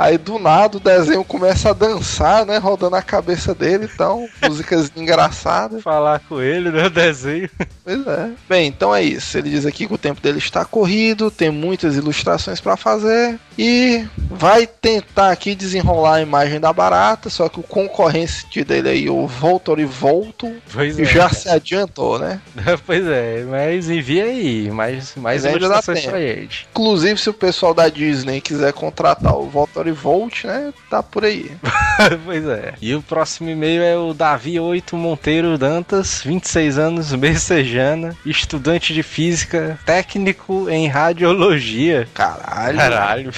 Aí 0.01 0.17
do 0.17 0.39
nada 0.39 0.77
o 0.77 0.79
desenho 0.79 1.23
começa 1.23 1.69
a 1.69 1.73
dançar, 1.73 2.43
né? 2.43 2.57
Rodando 2.57 2.95
a 2.95 3.03
cabeça 3.03 3.53
dele 3.53 3.85
e 3.85 3.87
tal. 3.87 4.25
Músicas 4.41 4.91
engraçadas. 4.97 5.83
Falar 5.83 6.19
com 6.21 6.41
ele, 6.41 6.71
né? 6.71 6.87
O 6.87 6.89
desenho. 6.89 7.47
Pois 7.83 8.07
é. 8.07 8.31
Bem, 8.49 8.67
então 8.67 8.95
é 8.95 9.03
isso. 9.03 9.37
Ele 9.37 9.51
diz 9.51 9.63
aqui 9.63 9.85
que 9.85 9.93
o 9.93 9.99
tempo 9.99 10.19
dele 10.19 10.39
está 10.39 10.65
corrido, 10.65 11.29
tem 11.29 11.51
muitas 11.51 11.97
ilustrações 11.97 12.59
para 12.59 12.75
fazer 12.75 13.39
e 13.59 14.03
vai 14.15 14.65
tentar 14.65 15.29
aqui 15.29 15.53
desenrolar 15.53 16.15
a 16.15 16.21
imagem 16.21 16.59
da 16.59 16.73
barata, 16.73 17.29
só 17.29 17.47
que 17.47 17.59
o 17.59 17.63
concorrente 17.63 18.63
dele 18.63 18.89
aí, 18.89 19.09
o 19.09 19.27
Voltor 19.27 19.79
e 19.79 19.85
Volto, 19.85 20.51
Pois 20.73 20.97
é. 20.97 21.05
já 21.05 21.29
se 21.29 21.47
adiantou, 21.47 22.17
né? 22.17 22.41
Pois 22.85 23.05
é, 23.05 23.45
mas 23.47 23.89
envia 23.89 24.23
aí, 24.23 24.71
mais, 24.71 25.15
mais 25.15 25.45
ilustrações 25.45 26.05
pra 26.05 26.19
gente. 26.19 26.67
Inclusive, 26.71 27.19
se 27.19 27.29
o 27.29 27.33
pessoal 27.33 27.73
da 27.73 27.87
Disney 27.87 28.41
quiser 28.41 28.73
contratar 28.73 29.35
o 29.35 29.47
Voltor 29.47 29.90
e 29.91 29.93
Volt, 29.93 30.45
né? 30.45 30.73
Tá 30.89 31.03
por 31.03 31.23
aí. 31.23 31.51
pois 32.25 32.45
é. 32.47 32.73
E 32.81 32.95
o 32.95 33.01
próximo 33.01 33.49
e-mail 33.49 33.81
é 33.81 33.95
o 33.95 34.13
Davi 34.13 34.59
8 34.59 34.95
Monteiro 34.95 35.57
Dantas, 35.57 36.21
26 36.23 36.77
anos, 36.77 37.13
messejana, 37.15 38.15
estudante 38.25 38.93
de 38.93 39.03
física, 39.03 39.79
técnico 39.85 40.69
em 40.69 40.87
radiologia. 40.87 42.07
Caralho. 42.13 42.77
Caralho, 42.77 43.33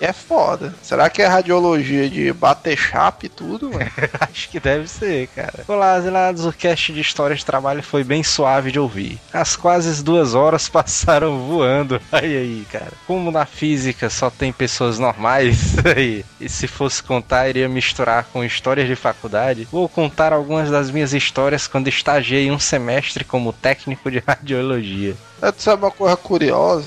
é 0.00 0.12
foda. 0.12 0.74
Será 0.82 1.08
que 1.08 1.22
é 1.22 1.26
radiologia 1.26 2.08
de 2.08 2.32
bater 2.32 2.76
chapa 2.76 3.26
e 3.26 3.28
tudo, 3.28 3.70
mano? 3.70 3.90
acho 4.20 4.48
que 4.48 4.60
deve 4.60 4.88
ser, 4.88 5.28
cara. 5.28 5.64
Olá, 5.66 6.00
Zelados, 6.00 6.44
o 6.44 6.52
cast 6.52 6.92
de 6.92 7.00
história 7.00 7.36
de 7.36 7.44
trabalho 7.44 7.82
foi 7.82 8.04
bem 8.04 8.22
suave 8.22 8.70
de 8.70 8.78
ouvir. 8.78 9.18
As 9.32 9.56
quase 9.56 10.02
duas 10.02 10.34
horas 10.34 10.68
passaram 10.68 11.46
voando. 11.46 12.00
Aí 12.10 12.36
aí, 12.36 12.66
cara. 12.70 12.92
Como 13.06 13.30
na 13.30 13.46
física 13.46 14.10
só 14.10 14.30
tem 14.30 14.52
pessoas 14.52 14.98
normais, 14.98 15.76
aí. 15.88 16.24
E 16.40 16.48
se 16.48 16.66
fosse 16.66 17.02
contar, 17.02 17.48
iria 17.48 17.68
misturar 17.68 18.24
com 18.32 18.44
histórias 18.44 18.86
de 18.86 18.94
faculdade. 18.94 19.66
Vou 19.70 19.88
contar 19.88 20.32
algumas 20.32 20.70
das 20.70 20.90
minhas 20.90 21.14
histórias 21.14 21.66
quando 21.66 21.88
estagiei 21.88 22.50
um 22.50 22.58
semestre 22.58 23.24
como 23.24 23.52
técnico 23.52 24.10
de 24.10 24.18
radiologia. 24.26 25.16
É, 25.40 25.50
tu 25.50 25.62
sabe 25.62 25.84
uma 25.84 25.90
coisa 25.90 26.16
curiosa? 26.16 26.86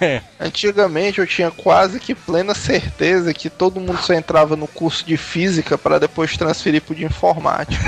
Antigamente 0.40 1.18
eu 1.18 1.26
tinha 1.26 1.50
quase 1.50 2.00
que 2.00 2.14
plena 2.14 2.54
certeza 2.54 3.34
que 3.34 3.50
todo 3.50 3.80
mundo 3.80 3.98
só 3.98 4.14
entrava 4.14 4.56
no 4.56 4.66
curso 4.66 5.04
de 5.04 5.16
física 5.16 5.76
para 5.76 5.98
depois 5.98 6.36
transferir 6.36 6.82
pro 6.82 6.94
de 6.94 7.04
informática. 7.04 7.84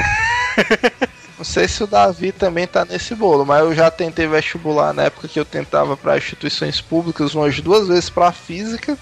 Não 1.36 1.44
sei 1.44 1.68
se 1.68 1.84
o 1.84 1.86
Davi 1.86 2.32
também 2.32 2.66
tá 2.66 2.84
nesse 2.84 3.14
bolo, 3.14 3.44
mas 3.44 3.60
eu 3.60 3.74
já 3.74 3.90
tentei 3.90 4.26
vestibular 4.26 4.94
na 4.94 5.04
época 5.04 5.28
que 5.28 5.38
eu 5.38 5.44
tentava 5.44 5.96
para 5.96 6.16
instituições 6.16 6.80
públicas 6.80 7.34
umas 7.34 7.60
duas 7.60 7.88
vezes 7.88 8.08
para 8.08 8.32
física 8.32 8.98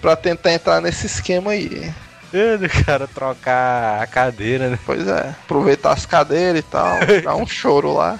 para 0.00 0.16
tentar 0.16 0.52
entrar 0.52 0.80
nesse 0.80 1.06
esquema 1.06 1.52
aí. 1.52 1.92
É, 2.32 2.56
do 2.56 2.68
cara 2.84 3.08
trocar 3.08 4.02
a 4.02 4.06
cadeira, 4.06 4.70
né? 4.70 4.78
Pois 4.86 5.06
é, 5.06 5.34
aproveitar 5.44 5.92
as 5.92 6.06
cadeiras 6.06 6.60
e 6.60 6.62
tal, 6.62 6.98
dar 7.24 7.34
um 7.34 7.46
choro 7.46 7.92
lá. 7.92 8.18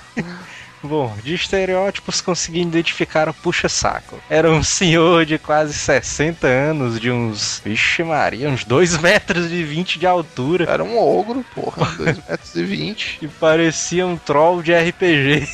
Bom, 0.82 1.14
de 1.22 1.34
estereótipos 1.34 2.22
consegui 2.22 2.62
identificar 2.62 3.28
o 3.28 3.34
puxa-saco. 3.34 4.18
Era 4.30 4.50
um 4.50 4.62
senhor 4.62 5.26
de 5.26 5.38
quase 5.38 5.74
60 5.74 6.46
anos, 6.46 6.98
de 6.98 7.10
uns. 7.10 7.60
Vixe 7.62 8.02
Maria, 8.02 8.48
uns 8.48 8.64
2 8.64 8.96
metros 8.98 9.52
e 9.52 9.62
20 9.62 9.98
de 9.98 10.06
altura. 10.06 10.64
Era 10.64 10.82
um 10.82 10.98
ogro, 10.98 11.44
porra, 11.54 11.84
2 11.96 12.16
metros 12.28 12.54
e 12.54 12.64
20. 12.64 13.18
E 13.20 13.28
parecia 13.28 14.06
um 14.06 14.16
troll 14.16 14.62
de 14.62 14.72
RPG. 14.74 15.46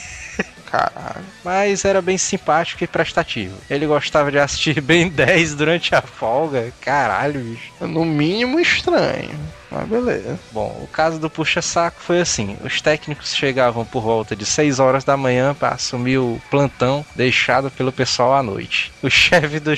Caralho. 0.70 1.24
Mas 1.44 1.84
era 1.84 2.02
bem 2.02 2.18
simpático 2.18 2.82
e 2.82 2.86
prestativo. 2.86 3.56
Ele 3.70 3.86
gostava 3.86 4.30
de 4.30 4.38
assistir 4.38 4.80
Ben 4.82 5.08
10 5.08 5.54
durante 5.54 5.94
a 5.94 6.02
folga. 6.02 6.72
Caralho, 6.80 7.40
bicho. 7.40 7.72
No 7.80 8.04
mínimo 8.04 8.58
estranho. 8.58 9.38
Mas 9.70 9.88
beleza. 9.88 10.38
Bom, 10.52 10.80
o 10.82 10.86
caso 10.86 11.18
do 11.18 11.28
puxa-saco 11.28 12.00
foi 12.00 12.20
assim: 12.20 12.56
os 12.64 12.80
técnicos 12.80 13.34
chegavam 13.34 13.84
por 13.84 14.02
volta 14.02 14.36
de 14.36 14.46
6 14.46 14.78
horas 14.78 15.04
da 15.04 15.16
manhã 15.16 15.54
para 15.54 15.74
assumir 15.74 16.18
o 16.18 16.40
plantão 16.50 17.04
deixado 17.14 17.70
pelo 17.70 17.92
pessoal 17.92 18.34
à 18.34 18.42
noite. 18.42 18.92
O 19.02 19.08
chefe 19.10 19.60
do, 19.60 19.74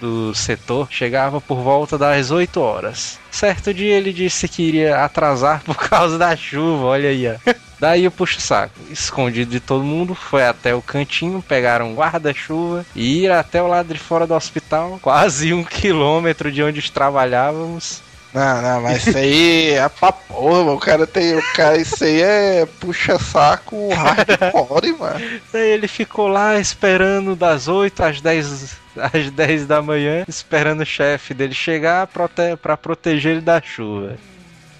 do 0.00 0.34
setor 0.34 0.88
chegava 0.90 1.40
por 1.40 1.58
volta 1.60 1.96
das 1.96 2.30
8 2.30 2.60
horas. 2.60 3.18
Certo 3.30 3.72
dia 3.72 3.96
ele 3.96 4.12
disse 4.12 4.46
que 4.46 4.62
iria 4.62 5.02
atrasar 5.04 5.62
por 5.64 5.76
causa 5.76 6.18
da 6.18 6.36
chuva, 6.36 6.84
olha 6.84 7.08
aí, 7.08 7.26
ó. 7.28 7.71
Daí 7.82 8.06
o 8.06 8.12
puxa-saco, 8.12 8.72
escondido 8.92 9.50
de 9.50 9.58
todo 9.58 9.82
mundo, 9.82 10.14
foi 10.14 10.46
até 10.46 10.72
o 10.72 10.80
cantinho, 10.80 11.42
pegaram 11.42 11.90
um 11.90 11.96
guarda-chuva 11.96 12.86
e 12.94 13.24
ir 13.24 13.32
até 13.32 13.60
o 13.60 13.66
lado 13.66 13.92
de 13.92 13.98
fora 13.98 14.24
do 14.24 14.34
hospital, 14.34 15.00
quase 15.02 15.52
um 15.52 15.64
quilômetro 15.64 16.52
de 16.52 16.62
onde 16.62 16.92
trabalhávamos. 16.92 18.00
Não, 18.32 18.62
não, 18.62 18.82
mas 18.82 19.04
isso 19.04 19.18
aí 19.18 19.70
é 19.72 19.88
pra 19.88 20.12
porra, 20.12 20.60
mano. 20.60 20.74
O 20.74 20.78
cara 20.78 21.08
tem. 21.08 21.36
O 21.36 21.42
cara, 21.54 21.76
isso 21.76 22.04
aí 22.04 22.22
é 22.22 22.68
puxa-saco 22.78 23.92
hardcore, 23.92 24.96
mano. 24.96 25.40
Daí 25.52 25.70
ele 25.70 25.88
ficou 25.88 26.28
lá 26.28 26.60
esperando 26.60 27.34
das 27.34 27.66
8 27.66 28.00
às 28.00 28.20
10, 28.20 28.76
às 28.96 29.30
10 29.32 29.66
da 29.66 29.82
manhã, 29.82 30.24
esperando 30.28 30.82
o 30.82 30.86
chefe 30.86 31.34
dele 31.34 31.52
chegar 31.52 32.06
pra 32.06 32.76
proteger 32.76 33.32
ele 33.32 33.40
da 33.40 33.60
chuva. 33.60 34.16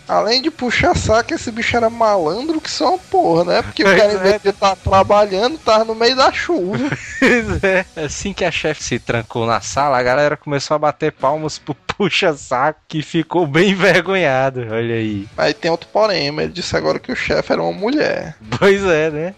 Além 0.09 0.43
de 0.43 0.51
puxar 0.51 0.97
saco, 0.97 1.35
esse 1.35 1.51
bicho 1.51 1.77
era 1.77 1.89
malandro 1.89 2.61
que 2.61 2.71
só 2.71 2.91
uma 2.91 2.99
porra, 2.99 3.45
né? 3.45 3.63
Porque 3.63 3.83
o 3.83 3.87
cara, 3.87 4.13
em 4.13 4.17
é. 4.17 4.19
vez 4.19 4.43
de 4.43 4.49
estar 4.51 4.77
trabalhando, 4.77 5.59
tava 5.59 5.85
no 5.85 5.95
meio 5.95 6.17
da 6.17 6.33
chuva. 6.33 6.79
Pois 7.23 7.63
é. 7.63 7.87
Assim 7.97 8.33
que 8.33 8.45
a 8.45 8.51
chefe 8.51 8.83
se 8.83 8.99
trancou 8.99 9.47
na 9.47 9.61
sala, 9.61 9.97
a 9.97 10.03
galera 10.03 10.37
começou 10.37 10.75
a 10.75 10.79
bater 10.79 11.13
palmas 11.13 11.59
pro 11.59 11.75
puxa-saco, 11.97 12.81
que 12.89 13.01
ficou 13.01 13.47
bem 13.47 13.71
envergonhado. 13.71 14.61
Olha 14.71 14.97
aí. 14.97 15.29
Aí 15.37 15.55
tem 15.55 15.71
outro 15.71 15.89
porém, 15.93 16.29
ele 16.29 16.49
disse 16.49 16.77
agora 16.77 16.99
que 16.99 17.13
o 17.13 17.17
chefe 17.17 17.53
era 17.53 17.63
uma 17.63 17.73
mulher. 17.73 18.37
Pois 18.59 18.83
é, 18.85 19.11
né? 19.11 19.35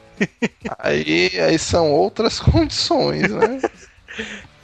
Aí, 0.79 1.31
aí 1.41 1.59
são 1.59 1.91
outras 1.91 2.39
condições, 2.41 3.31
né? 3.31 3.61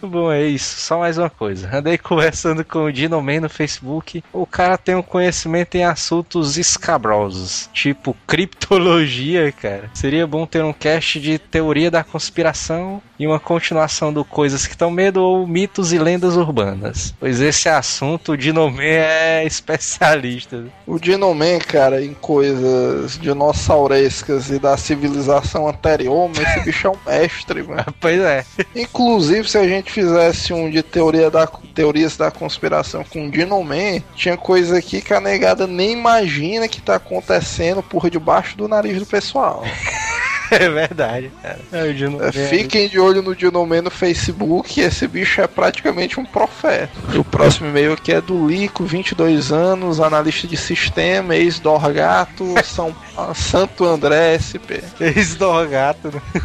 Bom, 0.03 0.33
é 0.33 0.45
isso. 0.45 0.81
Só 0.81 0.99
mais 0.99 1.19
uma 1.19 1.31
coisa. 1.31 1.71
Andei 1.73 1.97
conversando 1.99 2.65
com 2.65 2.85
o 2.85 2.93
Dino 2.93 3.21
Man 3.23 3.41
no 3.41 3.49
Facebook. 3.49 4.23
O 4.33 4.47
cara 4.47 4.79
tem 4.79 4.95
um 4.95 5.03
conhecimento 5.03 5.75
em 5.75 5.85
assuntos 5.85 6.57
escabrosos, 6.57 7.69
tipo 7.73 8.17
criptologia, 8.27 9.53
cara. 9.53 9.91
Seria 9.95 10.27
bom 10.27 10.47
ter 10.47 10.65
um 10.65 10.73
cast 10.73 11.21
de 11.21 11.39
teoria 11.39 11.91
da 11.91 12.03
conspiração 12.05 13.03
e 13.19 13.27
uma 13.27 13.39
continuação 13.39 14.13
do 14.13 14.25
Coisas 14.25 14.67
que 14.67 14.77
Tão 14.77 14.91
Medo 14.91 15.23
ou 15.23 15.47
Mitos 15.47 15.93
e 15.93 15.99
Lendas 15.99 16.37
Urbanas. 16.37 17.15
Pois 17.21 17.41
esse 17.41 17.69
assunto 17.69 18.33
o 18.33 18.37
Dino 18.37 18.71
Man 18.71 18.83
é 18.83 19.45
especialista. 19.47 20.65
O 20.87 20.99
Dinoman, 20.99 21.59
cara, 21.59 22.03
em 22.03 22.15
coisas 22.15 23.19
dinossaurescas 23.19 24.51
e 24.51 24.59
da 24.59 24.77
civilização 24.77 25.69
anterior, 25.69 26.29
mas 26.29 26.41
esse 26.41 26.65
bicho 26.65 26.87
é 26.87 26.91
um 26.91 26.99
mestre, 27.07 27.63
mano. 27.63 27.85
Pois 28.01 28.21
é. 28.21 28.45
Inclusive, 28.75 29.49
se 29.49 29.59
a 29.59 29.69
gente 29.69 29.90
fizesse 29.91 30.53
um 30.53 30.71
de 30.71 30.83
teoria 30.83 31.31
da, 31.31 31.47
teorias 31.47 32.17
da 32.17 32.31
conspiração 32.31 33.05
com 33.05 33.27
o 33.27 33.31
Dinoman, 33.31 34.01
tinha 34.15 34.37
coisa 34.37 34.79
aqui 34.79 35.01
que 35.01 35.13
a 35.13 35.21
negada 35.21 35.67
nem 35.67 35.93
imagina 35.93 36.69
que 36.69 36.81
tá 36.81 36.97
acontecendo 36.97 37.83
por 37.83 38.09
debaixo 38.11 38.57
do 38.57 38.67
nariz 38.69 38.99
do 38.99 39.07
pessoal. 39.07 39.65
É 40.53 40.69
verdade, 40.69 41.31
cara. 41.41 41.61
É, 41.71 41.85
o 41.85 41.95
Dino 41.95 42.21
É, 42.21 42.25
Man- 42.25 42.33
Fiquem 42.33 42.89
de 42.89 42.99
olho 42.99 43.23
no 43.23 43.37
Dinoman 43.37 43.83
no 43.83 43.89
Facebook, 43.91 44.81
esse 44.81 45.07
bicho 45.07 45.41
é 45.41 45.47
praticamente 45.47 46.19
um 46.19 46.25
profeta. 46.25 46.91
O 47.17 47.23
próximo 47.23 47.69
e-mail 47.69 47.93
aqui 47.93 48.13
é 48.13 48.21
do 48.21 48.49
Lico, 48.49 48.83
22 48.83 49.53
anos, 49.53 50.01
analista 50.01 50.49
de 50.49 50.57
sistema, 50.57 51.37
ex-Dorgato, 51.37 52.53
São 52.65 52.93
Santo 53.33 53.85
André, 53.85 54.37
SP. 54.43 54.83
Ex-Dorgato, 55.01 56.09
né? 56.13 56.43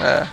É. 0.00 0.26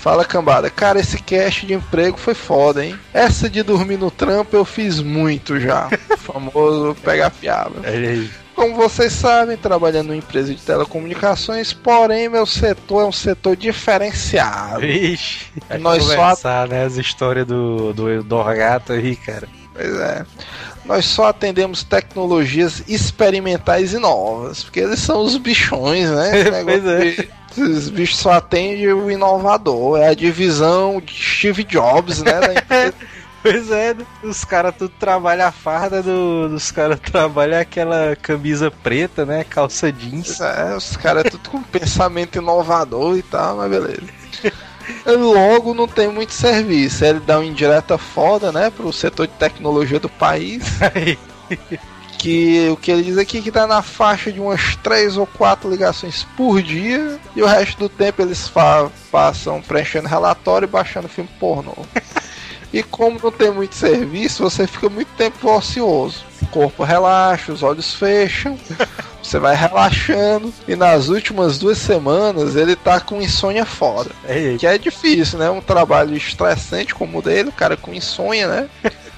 Fala 0.00 0.24
cambada, 0.24 0.70
cara, 0.70 0.98
esse 0.98 1.18
cast 1.22 1.66
de 1.66 1.74
emprego 1.74 2.16
foi 2.16 2.32
foda, 2.34 2.84
hein? 2.84 2.98
Essa 3.12 3.50
de 3.50 3.62
dormir 3.62 3.98
no 3.98 4.10
trampo 4.10 4.56
eu 4.56 4.64
fiz 4.64 5.00
muito 5.00 5.60
já. 5.60 5.88
O 6.10 6.16
famoso 6.16 6.96
pegar 7.04 7.30
piaba. 7.30 7.76
Olha 7.80 8.08
aí. 8.10 8.30
Como 8.54 8.76
vocês 8.76 9.12
sabem, 9.12 9.56
trabalhando 9.56 10.14
em 10.14 10.18
empresa 10.18 10.54
de 10.54 10.60
telecomunicações, 10.60 11.72
porém 11.72 12.28
meu 12.28 12.44
setor 12.46 13.02
é 13.02 13.06
um 13.06 13.12
setor 13.12 13.56
diferenciado. 13.56 14.80
Vixe. 14.80 15.46
Vai 15.68 15.78
Nós 15.78 16.04
só- 16.04 16.66
né? 16.66 16.84
As 16.84 16.96
histórias 16.96 17.46
do, 17.46 17.92
do 17.92 18.22
Dorgato 18.22 18.92
aí, 18.94 19.16
cara. 19.16 19.46
Pois 19.74 19.94
é. 20.00 20.24
Nós 20.84 21.04
só 21.04 21.26
atendemos 21.28 21.84
tecnologias 21.84 22.82
experimentais 22.88 23.92
e 23.92 23.98
novas, 23.98 24.64
porque 24.64 24.80
eles 24.80 24.98
são 25.00 25.22
os 25.22 25.36
bichões, 25.36 26.10
né? 26.10 26.40
Esse 26.40 26.50
Pois 26.64 26.86
é. 26.86 26.98
de- 27.10 27.30
Esses 27.52 27.88
bichos 27.88 28.18
só 28.18 28.32
atendem 28.32 28.92
o 28.92 29.10
inovador, 29.10 29.98
é 29.98 30.08
a 30.08 30.14
divisão 30.14 31.00
de 31.00 31.12
Steve 31.12 31.64
Jobs, 31.64 32.22
né? 32.22 32.32
Pois 33.42 33.70
é, 33.70 33.96
os 34.22 34.44
caras 34.44 34.74
tudo 34.76 34.92
trabalham 34.98 35.46
a 35.46 35.52
farda 35.52 36.02
do, 36.02 36.50
dos 36.50 36.70
caras 36.70 37.00
trabalham 37.10 37.58
aquela 37.58 38.14
camisa 38.14 38.70
preta, 38.70 39.24
né? 39.24 39.44
Calça 39.44 39.90
jeans. 39.90 40.40
É, 40.40 40.76
os 40.76 40.94
caras 40.96 41.24
tudo 41.30 41.48
com 41.48 41.62
pensamento 41.62 42.36
inovador 42.36 43.16
e 43.16 43.22
tal, 43.22 43.56
mas 43.56 43.70
beleza. 43.70 44.02
Logo 45.06 45.72
não 45.72 45.88
tem 45.88 46.08
muito 46.08 46.34
serviço. 46.34 47.02
Ele 47.02 47.20
dá 47.20 47.38
uma 47.38 47.46
indireta 47.46 47.96
foda, 47.96 48.52
né, 48.52 48.70
pro 48.70 48.92
setor 48.92 49.26
de 49.26 49.32
tecnologia 49.34 49.98
do 49.98 50.08
país. 50.08 50.62
Que 52.20 52.68
o 52.68 52.76
que 52.76 52.90
ele 52.90 53.02
diz 53.02 53.16
aqui 53.16 53.38
é 53.38 53.40
que 53.40 53.50
tá 53.50 53.66
na 53.66 53.80
faixa 53.80 54.30
de 54.30 54.38
umas 54.38 54.76
três 54.76 55.16
ou 55.16 55.26
quatro 55.26 55.70
ligações 55.70 56.26
por 56.36 56.60
dia. 56.60 57.18
E 57.34 57.42
o 57.42 57.46
resto 57.46 57.78
do 57.78 57.88
tempo 57.88 58.20
eles 58.20 58.52
passam 59.10 59.62
preenchendo 59.62 60.06
relatório 60.06 60.66
e 60.66 60.70
baixando 60.70 61.08
filme 61.08 61.30
pornô. 61.40 61.74
E 62.72 62.84
como 62.84 63.18
não 63.20 63.32
tem 63.32 63.50
muito 63.50 63.74
serviço, 63.74 64.44
você 64.44 64.64
fica 64.64 64.88
muito 64.88 65.08
tempo 65.16 65.50
ocioso. 65.50 66.24
O 66.40 66.46
corpo 66.46 66.84
relaxa, 66.84 67.52
os 67.52 67.64
olhos 67.64 67.94
fecham, 67.94 68.56
você 69.20 69.40
vai 69.40 69.56
relaxando. 69.56 70.54
E 70.68 70.76
nas 70.76 71.08
últimas 71.08 71.58
duas 71.58 71.78
semanas 71.78 72.54
ele 72.54 72.76
tá 72.76 73.00
com 73.00 73.20
insônia 73.20 73.64
foda. 73.64 74.10
Que 74.56 74.68
é 74.68 74.78
difícil, 74.78 75.40
né? 75.40 75.50
Um 75.50 75.60
trabalho 75.60 76.16
estressante 76.16 76.94
como 76.94 77.18
o 77.18 77.22
dele, 77.22 77.48
o 77.48 77.52
cara 77.52 77.76
com 77.76 77.92
insônia, 77.92 78.46
né? 78.46 78.68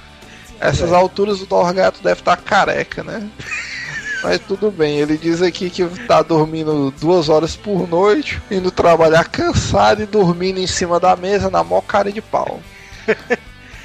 Essas 0.62 0.92
alturas 0.92 1.40
o 1.40 1.46
Dorgato 1.46 2.00
deve 2.02 2.20
estar 2.20 2.36
careca, 2.36 3.02
né? 3.02 3.28
Mas 4.22 4.38
tudo 4.38 4.70
bem, 4.70 4.98
ele 4.98 5.18
diz 5.18 5.42
aqui 5.42 5.68
que 5.68 5.84
tá 6.06 6.22
dormindo 6.22 6.94
duas 7.00 7.28
horas 7.28 7.56
por 7.56 7.88
noite, 7.88 8.40
indo 8.48 8.70
trabalhar 8.70 9.24
cansado 9.24 10.00
e 10.00 10.06
dormindo 10.06 10.60
em 10.60 10.66
cima 10.68 11.00
da 11.00 11.16
mesa 11.16 11.50
na 11.50 11.64
mó 11.64 11.80
cara 11.80 12.12
de 12.12 12.22
pau. 12.22 12.60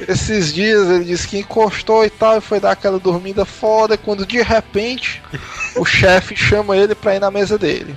Esses 0.07 0.53
dias 0.53 0.87
ele 0.91 1.05
disse 1.05 1.27
que 1.27 1.39
encostou 1.39 2.05
e 2.05 2.09
tal, 2.11 2.37
e 2.37 2.41
foi 2.41 2.59
dar 2.59 2.73
aquela 2.73 2.99
dormida 2.99 3.45
foda, 3.45 3.97
quando 3.97 4.27
de 4.27 4.39
repente 4.43 5.23
o 5.75 5.83
chefe 5.85 6.35
chama 6.35 6.77
ele 6.77 6.93
pra 6.93 7.15
ir 7.15 7.19
na 7.19 7.31
mesa 7.31 7.57
dele. 7.57 7.95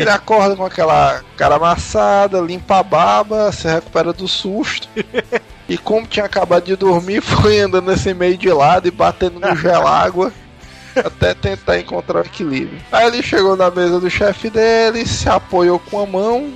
Ele 0.00 0.08
acorda 0.08 0.54
com 0.54 0.64
aquela 0.64 1.20
cara 1.36 1.56
amassada, 1.56 2.38
limpa 2.38 2.78
a 2.78 2.82
baba, 2.84 3.50
se 3.50 3.66
recupera 3.66 4.12
do 4.12 4.28
susto. 4.28 4.88
E 5.68 5.76
como 5.76 6.06
tinha 6.06 6.26
acabado 6.26 6.64
de 6.64 6.76
dormir, 6.76 7.20
foi 7.22 7.58
andando 7.58 7.90
assim 7.90 8.14
meio 8.14 8.36
de 8.36 8.50
lado 8.50 8.86
e 8.88 8.90
batendo 8.90 9.40
no 9.40 9.56
gelágua 9.56 10.32
até 11.04 11.34
tentar 11.34 11.78
encontrar 11.78 12.18
o 12.18 12.26
equilíbrio. 12.26 12.80
Aí 12.90 13.06
ele 13.06 13.22
chegou 13.22 13.56
na 13.56 13.70
mesa 13.70 14.00
do 14.00 14.08
chefe 14.08 14.48
dele, 14.48 15.06
se 15.06 15.28
apoiou 15.28 15.78
com 15.78 16.00
a 16.00 16.06
mão, 16.06 16.52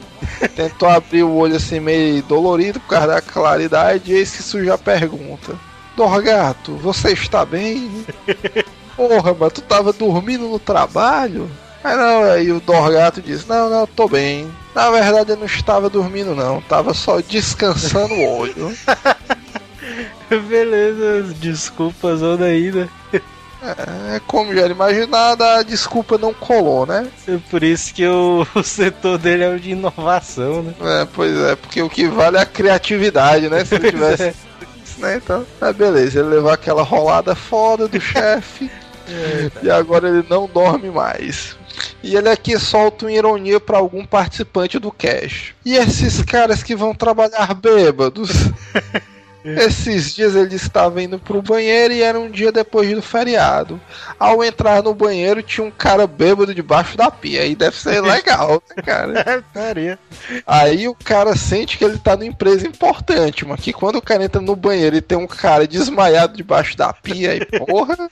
tentou 0.55 0.88
abrir 0.88 1.23
o 1.23 1.35
olho 1.35 1.57
assim 1.57 1.81
meio 1.81 2.23
dolorido 2.23 2.81
por 2.81 2.88
causa 2.88 3.07
da 3.09 3.21
claridade, 3.21 4.12
e 4.12 4.17
eis 4.17 4.35
que 4.35 4.43
surge 4.43 4.71
a 4.71 4.79
pergunta: 4.79 5.55
Dorgato, 5.97 6.76
você 6.76 7.12
está 7.12 7.45
bem? 7.45 8.05
Porra, 8.97 9.35
mas 9.38 9.52
tu 9.52 9.62
tava 9.62 9.93
dormindo 9.93 10.47
no 10.49 10.59
trabalho? 10.59 11.50
Aí 11.82 11.96
não, 11.96 12.22
aí 12.25 12.52
o 12.52 12.60
Dorgato 12.60 13.22
disse: 13.22 13.49
Não, 13.49 13.70
não, 13.70 13.87
tô 13.87 14.08
bem. 14.08 14.50
Na 14.75 14.90
verdade 14.90 15.30
eu 15.30 15.37
não 15.37 15.46
estava 15.46 15.88
dormindo, 15.88 16.34
não, 16.34 16.60
tava 16.62 16.94
só 16.94 17.20
descansando 17.20 18.14
o 18.14 18.38
olho. 18.38 18.76
Beleza, 20.49 21.34
desculpas, 21.34 22.22
onda 22.22 22.44
aí, 22.44 22.70
né? 22.70 22.88
É, 23.62 24.20
como 24.26 24.54
já 24.54 24.62
era 24.62 24.72
imaginado, 24.72 25.44
a 25.44 25.62
desculpa 25.62 26.16
não 26.16 26.32
colou, 26.32 26.87
né? 26.87 27.08
É 27.28 27.37
por 27.50 27.62
isso 27.62 27.92
que 27.92 28.06
o, 28.06 28.46
o 28.54 28.62
setor 28.62 29.18
dele 29.18 29.42
é 29.44 29.49
o 29.49 29.58
de 29.58 29.70
inovação, 29.72 30.62
né? 30.62 30.75
É, 30.80 31.04
pois 31.12 31.37
é, 31.37 31.56
porque 31.56 31.82
o 31.82 31.90
que 31.90 32.06
vale 32.06 32.37
é 32.37 32.40
a 32.40 32.46
criatividade, 32.46 33.49
né? 33.49 33.64
Se 33.64 33.75
ele 33.75 33.90
tivesse. 33.90 34.22
é. 34.22 34.34
Né, 34.99 35.16
então, 35.16 35.46
ah, 35.60 35.72
beleza, 35.72 36.20
ele 36.20 36.28
levou 36.28 36.50
aquela 36.50 36.82
rolada 36.82 37.34
foda 37.34 37.88
do 37.88 37.99
chefe 38.00 38.70
e 39.62 39.71
agora 39.71 40.09
ele 40.09 40.25
não 40.29 40.47
dorme 40.47 40.90
mais. 40.90 41.57
E 42.02 42.17
ele 42.17 42.29
aqui 42.29 42.59
solta 42.59 43.05
uma 43.05 43.12
ironia 43.12 43.61
pra 43.61 43.79
algum 43.79 44.05
participante 44.05 44.79
do 44.79 44.90
cast. 44.90 45.55
E 45.64 45.76
esses 45.76 46.23
caras 46.23 46.62
que 46.62 46.75
vão 46.75 46.95
trabalhar 46.95 47.55
bêbados? 47.55 48.31
Esses 49.44 50.14
dias 50.14 50.35
ele 50.35 50.54
estava 50.54 51.02
indo 51.02 51.18
pro 51.18 51.40
banheiro 51.42 51.94
e 51.94 52.02
era 52.02 52.18
um 52.18 52.30
dia 52.30 52.52
depois 52.52 52.90
do 52.94 53.02
feriado. 53.02 53.80
Ao 54.18 54.44
entrar 54.44 54.82
no 54.82 54.94
banheiro 54.94 55.42
tinha 55.42 55.66
um 55.66 55.70
cara 55.70 56.06
bêbado 56.06 56.54
debaixo 56.54 56.97
da 56.97 57.11
pia. 57.11 57.42
Aí 57.42 57.54
deve 57.54 57.76
ser 57.76 58.00
legal, 58.02 58.62
né, 58.68 58.82
cara? 58.82 59.44
Faria. 59.52 59.99
Aí 60.47 60.88
o 60.88 60.94
cara 60.94 61.37
sente 61.37 61.78
que 61.78 61.85
ele 61.85 61.99
tá 61.99 62.16
numa 62.16 62.26
empresa 62.26 62.66
importante, 62.66 63.47
mas 63.47 63.61
que 63.61 63.73
quando 63.73 63.97
o 63.97 64.02
cara 64.02 64.25
entra 64.25 64.40
no 64.40 64.54
banheiro 64.54 64.97
e 64.97 65.00
tem 65.00 65.16
um 65.16 65.26
cara 65.26 65.66
desmaiado 65.66 66.37
debaixo 66.37 66.76
da 66.76 66.92
pia, 66.92 67.32
aí 67.32 67.44
porra. 67.44 68.11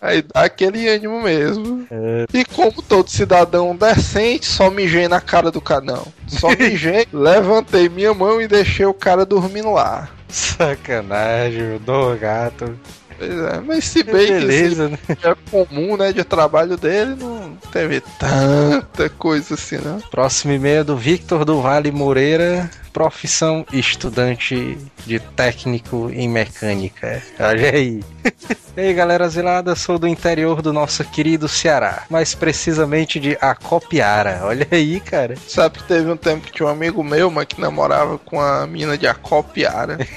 Aí 0.00 0.22
dá 0.22 0.42
aquele 0.42 0.88
ânimo 0.88 1.20
mesmo. 1.20 1.86
E 2.32 2.44
como 2.44 2.82
todo 2.82 3.10
cidadão 3.10 3.76
decente, 3.76 4.46
só 4.46 4.70
mijei 4.70 5.08
na 5.08 5.20
cara 5.20 5.50
do 5.50 5.60
cara. 5.60 5.80
Não, 5.80 6.06
só 6.26 6.48
mijei, 6.50 7.06
levantei 7.12 7.88
minha 7.88 8.14
mão 8.14 8.40
e 8.40 8.48
deixei 8.48 8.86
o 8.86 8.94
cara 8.94 9.24
dormindo 9.56 9.72
lá. 9.72 10.08
Sacanagem, 10.28 11.76
o 11.76 11.78
Dorgato. 11.78 12.78
Pois 13.18 13.30
é, 13.30 13.60
mas 13.60 13.84
se 13.84 14.02
bem 14.02 14.26
Beleza, 14.26 14.90
né? 14.90 14.98
que 15.06 15.26
é 15.26 15.34
comum, 15.50 15.96
né, 15.96 16.12
de 16.12 16.22
trabalho 16.22 16.76
dele, 16.76 17.14
não 17.18 17.56
teve 17.72 18.02
tanta 18.18 19.08
coisa 19.08 19.54
assim, 19.54 19.76
né? 19.76 19.98
Próximo 20.10 20.52
e-mail 20.52 20.80
é 20.80 20.84
do 20.84 20.96
Victor 20.96 21.44
do 21.46 21.62
Vale 21.62 21.90
Moreira, 21.90 22.70
profissão 22.96 23.66
estudante 23.74 24.78
de 25.04 25.20
técnico 25.20 26.10
em 26.14 26.26
mecânica. 26.26 27.22
Olha 27.38 27.70
aí. 27.70 28.02
e 28.74 28.80
aí, 28.80 28.94
galera 28.94 29.28
zelada, 29.28 29.76
sou 29.76 29.98
do 29.98 30.08
interior 30.08 30.62
do 30.62 30.72
nosso 30.72 31.04
querido 31.04 31.46
Ceará, 31.46 32.04
mais 32.08 32.34
precisamente 32.34 33.20
de 33.20 33.36
Acopiara. 33.38 34.40
Olha 34.44 34.66
aí, 34.70 34.98
cara. 34.98 35.36
Sabe 35.46 35.76
que 35.76 35.84
teve 35.84 36.10
um 36.10 36.16
tempo 36.16 36.46
que 36.46 36.52
tinha 36.52 36.66
um 36.66 36.70
amigo 36.72 37.04
meu, 37.04 37.30
mas 37.30 37.44
que 37.44 37.60
namorava 37.60 38.16
com 38.16 38.40
a 38.40 38.66
mina 38.66 38.96
de 38.96 39.06
Acopiara. 39.06 39.98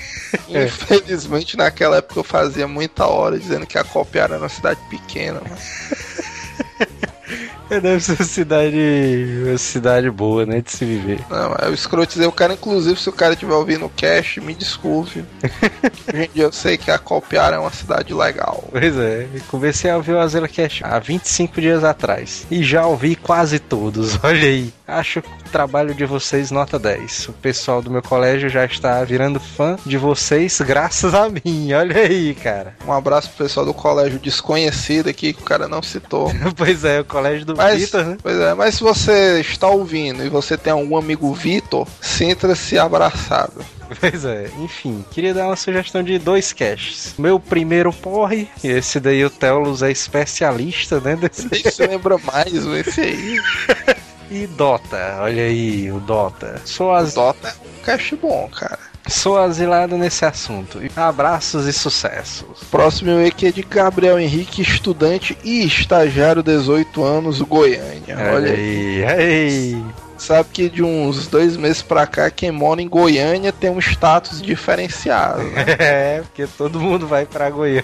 É. 0.52 0.66
Infelizmente, 0.66 1.58
naquela 1.58 1.98
época 1.98 2.20
eu 2.20 2.24
fazia 2.24 2.68
muita 2.68 3.08
hora 3.08 3.40
dizendo 3.40 3.66
que 3.66 3.80
Acopiara 3.80 4.36
era 4.36 4.44
uma 4.44 4.50
cidade 4.50 4.80
pequena. 4.88 5.42
É, 7.70 7.80
Deve 7.80 8.00
ser 8.00 8.14
uma 8.14 8.26
cidade, 8.26 8.78
uma 9.46 9.58
cidade 9.58 10.10
boa, 10.10 10.46
né, 10.46 10.62
de 10.62 10.72
se 10.72 10.86
viver. 10.86 11.20
Não, 11.30 11.56
eu 11.68 11.74
escrotizei 11.74 12.26
o 12.26 12.32
cara, 12.32 12.54
inclusive, 12.54 13.00
se 13.00 13.10
o 13.10 13.14
cara 13.14 13.34
estiver 13.34 13.54
ouvindo 13.54 13.86
o 13.86 13.90
cast, 13.90 14.42
me 14.42 14.54
desculpe. 14.54 15.24
Hoje 16.14 16.24
em 16.26 16.30
dia 16.34 16.44
eu 16.44 16.52
sei 16.52 16.78
que 16.78 16.90
Acopiara 16.90 17.58
é 17.58 17.60
uma 17.60 17.72
cidade 17.72 18.14
legal. 18.14 18.64
Pois 18.72 18.98
é, 18.98 19.28
comecei 19.48 19.92
a 19.92 19.98
ouvir 19.98 20.14
o 20.14 20.20
Azela 20.20 20.48
Cash 20.48 20.82
há 20.84 20.98
25 21.00 21.62
dias 21.62 21.84
atrás. 21.84 22.46
E 22.50 22.64
já 22.64 22.86
ouvi 22.86 23.16
quase 23.16 23.60
todos, 23.60 24.18
olha 24.24 24.48
aí. 24.48 24.74
Acho 24.89 25.19
o 25.19 25.50
trabalho 25.51 25.93
de 25.93 26.05
vocês 26.05 26.51
nota 26.51 26.79
10. 26.79 27.29
O 27.29 27.34
pessoal 27.34 27.81
do 27.81 27.91
meu 27.91 28.01
colégio 28.01 28.50
já 28.50 28.65
está 28.65 29.03
virando 29.03 29.39
fã 29.39 29.77
de 29.86 29.98
vocês 29.98 30.60
graças 30.62 31.13
a 31.13 31.30
mim, 31.30 31.73
olha 31.73 31.97
aí, 31.97 32.34
cara. 32.36 32.75
Um 32.86 32.91
abraço 32.91 33.30
pro 33.30 33.45
pessoal 33.45 33.65
do 33.65 33.73
colégio 33.73 34.19
desconhecido 34.19 35.10
aqui, 35.10 35.34
que 35.34 35.41
o 35.41 35.45
cara 35.45 35.67
não 35.67 35.82
citou. 35.82 36.32
Pois 36.56 36.84
é, 36.84 36.99
o 36.99 37.06
colégio 37.06 37.45
do 37.45 37.56
Mas, 37.56 37.80
Vitor, 37.80 38.04
né? 38.04 38.17
pois 38.21 38.38
é, 38.38 38.54
mas 38.54 38.75
se 38.75 38.84
você 38.84 39.39
está 39.39 39.67
ouvindo 39.67 40.25
e 40.25 40.30
você 40.30 40.58
tem 40.58 40.73
algum 40.73 40.97
amigo 40.97 41.34
Vitor, 41.34 41.88
sinta-se 42.02 42.78
abraçado. 42.78 43.63
Pois 43.99 44.23
é, 44.25 44.49
enfim, 44.60 45.04
queria 45.10 45.34
dar 45.34 45.47
uma 45.47 45.56
sugestão 45.56 46.04
de 46.04 46.19
dois 46.19 46.54
caches. 46.54 47.13
Meu 47.17 47.39
primeiro 47.39 47.91
porre, 47.91 48.47
e 48.63 48.67
esse 48.67 48.99
daí 48.99 49.23
o 49.25 49.30
Teolus 49.30 49.82
é 49.82 49.91
especialista, 49.91 50.99
né? 50.99 51.15
Desse... 51.15 51.47
Nem 51.49 51.63
se 51.63 51.88
lembra 51.88 52.17
mais 52.19 52.54
esse 52.54 53.02
aí. 53.02 53.39
E 54.30 54.46
Dota, 54.46 55.18
olha 55.22 55.44
aí, 55.44 55.92
o 55.92 56.00
Dota. 56.00 56.62
Sou, 56.65 56.94
as... 56.94 57.13
Dota 57.13 57.48
é 57.48 57.52
um 57.52 57.84
cast 57.84 58.15
bom, 58.15 58.48
cara. 58.50 58.80
Sou 59.08 59.39
asilado 59.39 59.98
nesse 59.98 60.24
assunto. 60.24 60.80
Abraços 60.96 61.65
e 61.65 61.74
sucessos. 61.74 62.60
Próximo 62.70 63.10
e 63.12 63.28
aqui 63.28 63.48
é 63.48 63.52
de 63.52 63.63
Gabriel 63.63 64.20
Henrique, 64.20 64.62
estudante 64.62 65.36
e 65.44 65.65
estagiário, 65.65 66.44
18 66.44 67.04
anos, 67.04 67.42
Goiânia. 67.42 68.18
Olha 68.34 68.52
aí. 68.52 69.04
aí. 69.06 69.10
aí. 69.10 69.84
Sabe 70.30 70.50
que 70.54 70.70
de 70.70 70.84
uns 70.84 71.26
dois 71.26 71.58
meses 71.58 71.82
pra 71.82 72.06
cá, 72.06 72.30
quem 72.30 72.52
mora 72.52 72.80
em 72.80 72.88
Goiânia 72.88 73.52
tem 73.52 73.72
um 73.72 73.80
status 73.80 74.39
diferenciado. 74.39 75.42
né? 75.42 75.65
É, 75.80 76.22
porque 76.22 76.46
todo 76.46 76.80
mundo 76.80 77.08
vai 77.08 77.26
pra 77.26 77.50
Goiânia. 77.50 77.84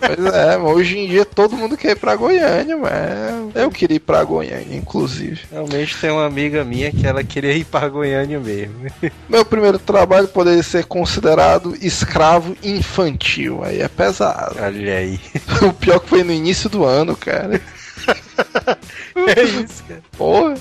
pois 0.00 0.34
é, 0.34 0.56
hoje 0.56 0.98
em 0.98 1.06
dia 1.06 1.26
todo 1.26 1.54
mundo 1.54 1.76
quer 1.76 1.90
ir 1.90 1.96
pra 1.96 2.16
Goiânia, 2.16 2.78
mas 2.78 3.54
eu 3.54 3.70
queria 3.70 3.96
ir 3.96 4.00
pra 4.00 4.24
Goiânia, 4.24 4.74
inclusive. 4.74 5.42
Realmente 5.50 5.94
tem 5.98 6.10
uma 6.10 6.24
amiga 6.24 6.64
minha 6.64 6.90
que 6.90 7.06
ela 7.06 7.22
queria 7.22 7.52
ir 7.52 7.64
pra 7.64 7.86
Goiânia 7.90 8.40
mesmo. 8.40 8.86
Meu 9.28 9.44
primeiro 9.44 9.78
trabalho 9.78 10.28
poderia 10.28 10.62
ser 10.62 10.86
considerado 10.86 11.76
escravo 11.82 12.56
infantil. 12.62 13.62
Aí 13.62 13.82
é 13.82 13.88
pesado. 13.88 14.56
Olha 14.58 14.96
aí. 14.96 15.20
O 15.60 15.74
pior 15.74 16.00
que 16.00 16.08
foi 16.08 16.22
no 16.24 16.32
início 16.32 16.70
do 16.70 16.86
ano, 16.86 17.14
cara. 17.14 17.60
É 19.14 19.42
isso, 19.42 19.84
cara. 19.86 20.02
Porra. 20.16 20.54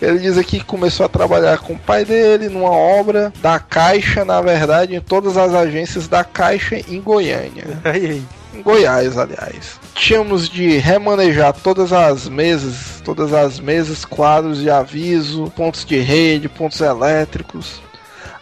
Ele 0.00 0.18
diz 0.18 0.36
aqui 0.36 0.58
que 0.58 0.64
começou 0.64 1.06
a 1.06 1.08
trabalhar 1.08 1.58
com 1.58 1.74
o 1.74 1.78
pai 1.78 2.04
dele 2.04 2.48
numa 2.48 2.70
obra 2.70 3.32
da 3.40 3.58
Caixa, 3.58 4.24
na 4.24 4.40
verdade, 4.40 4.94
em 4.94 5.00
todas 5.00 5.36
as 5.36 5.54
agências 5.54 6.08
da 6.08 6.24
Caixa 6.24 6.76
em 6.88 7.00
Goiânia. 7.00 7.80
Aí, 7.84 8.06
aí. 8.06 8.22
Em 8.54 8.60
Goiás, 8.60 9.16
aliás. 9.16 9.80
Tínhamos 9.94 10.46
de 10.46 10.76
remanejar 10.76 11.54
todas 11.54 11.90
as 11.90 12.28
mesas, 12.28 13.00
todas 13.02 13.32
as 13.32 13.58
mesas, 13.58 14.04
quadros 14.04 14.58
de 14.58 14.68
aviso, 14.68 15.50
pontos 15.56 15.86
de 15.86 15.98
rede, 15.98 16.50
pontos 16.50 16.80
elétricos, 16.80 17.80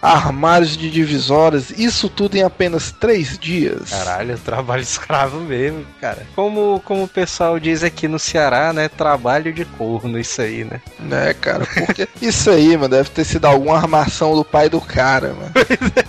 armários 0.00 0.76
de 0.76 0.90
divisórias, 0.90 1.70
isso 1.70 2.08
tudo 2.08 2.36
em 2.36 2.42
apenas 2.42 2.90
três 2.90 3.38
dias. 3.38 3.90
Caralho, 3.90 4.38
trabalho 4.38 4.82
escravo 4.82 5.40
mesmo, 5.40 5.84
cara. 6.00 6.26
Como, 6.34 6.80
como 6.84 7.04
o 7.04 7.08
pessoal 7.08 7.58
diz 7.58 7.82
aqui 7.82 8.08
no 8.08 8.18
Ceará, 8.18 8.72
né? 8.72 8.88
Trabalho 8.88 9.52
de 9.52 9.64
corno, 9.64 10.18
isso 10.18 10.40
aí, 10.40 10.64
né? 10.64 10.80
Né, 10.98 11.34
cara? 11.34 11.66
Porque 11.66 12.08
isso 12.20 12.50
aí, 12.50 12.76
mano, 12.76 12.88
deve 12.88 13.10
ter 13.10 13.24
sido 13.24 13.44
alguma 13.44 13.76
armação 13.76 14.34
do 14.34 14.44
pai 14.44 14.68
do 14.68 14.80
cara, 14.80 15.34
mano. 15.34 15.52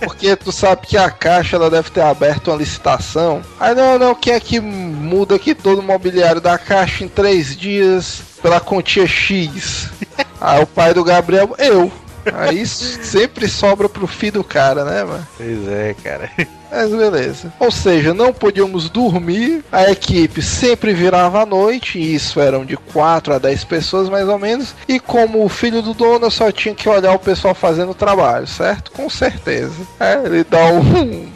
Porque 0.00 0.34
tu 0.36 0.50
sabe 0.50 0.86
que 0.86 0.96
a 0.96 1.10
caixa 1.10 1.56
ela 1.56 1.70
deve 1.70 1.90
ter 1.90 2.02
aberto 2.02 2.48
uma 2.48 2.56
licitação. 2.56 3.42
Aí 3.60 3.74
não, 3.74 3.98
não, 3.98 4.14
quem 4.14 4.34
é 4.34 4.40
que 4.40 4.60
muda 4.60 5.36
aqui 5.36 5.54
todo 5.54 5.80
o 5.80 5.82
mobiliário 5.82 6.40
da 6.40 6.56
caixa 6.58 7.04
em 7.04 7.08
três 7.08 7.56
dias 7.56 8.22
pela 8.42 8.60
quantia 8.60 9.06
X? 9.06 9.90
Aí 10.40 10.60
o 10.60 10.66
pai 10.66 10.92
do 10.92 11.04
Gabriel, 11.04 11.54
eu. 11.58 11.92
Aí 12.34 12.66
sempre 12.66 13.48
sobra 13.48 13.88
pro 13.88 14.06
filho 14.06 14.32
do 14.32 14.44
cara, 14.44 14.84
né, 14.84 15.04
mano? 15.04 15.26
Pois 15.36 15.68
é, 15.68 15.94
cara. 16.02 16.30
Mas 16.70 16.90
beleza. 16.90 17.52
Ou 17.60 17.70
seja, 17.70 18.14
não 18.14 18.32
podíamos 18.32 18.88
dormir, 18.88 19.62
a 19.70 19.90
equipe 19.90 20.40
sempre 20.40 20.94
virava 20.94 21.42
à 21.42 21.46
noite, 21.46 21.98
e 21.98 22.14
isso 22.14 22.40
eram 22.40 22.64
de 22.64 22.76
4 22.76 23.34
a 23.34 23.38
10 23.38 23.64
pessoas 23.64 24.08
mais 24.08 24.26
ou 24.26 24.38
menos, 24.38 24.74
e 24.88 24.98
como 24.98 25.44
o 25.44 25.48
filho 25.48 25.82
do 25.82 25.92
dono 25.92 26.26
eu 26.26 26.30
só 26.30 26.50
tinha 26.50 26.74
que 26.74 26.88
olhar 26.88 27.12
o 27.12 27.18
pessoal 27.18 27.54
fazendo 27.54 27.90
o 27.90 27.94
trabalho, 27.94 28.46
certo? 28.46 28.90
Com 28.92 29.10
certeza. 29.10 29.74
É, 30.00 30.22
ele 30.24 30.44
dá 30.44 30.64
um, 30.66 30.80
um 30.80 31.32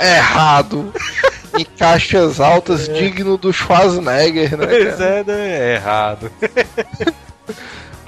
errado 0.00 0.92
em 1.58 1.64
caixas 1.64 2.40
altas 2.40 2.88
digno 2.88 3.36
do 3.36 3.52
Schwarzenegger, 3.52 4.56
né? 4.56 4.66
Pois 4.66 4.96
cara? 4.96 5.04
é, 5.04 5.24
né? 5.24 5.50
É 5.50 5.74
errado. 5.74 6.30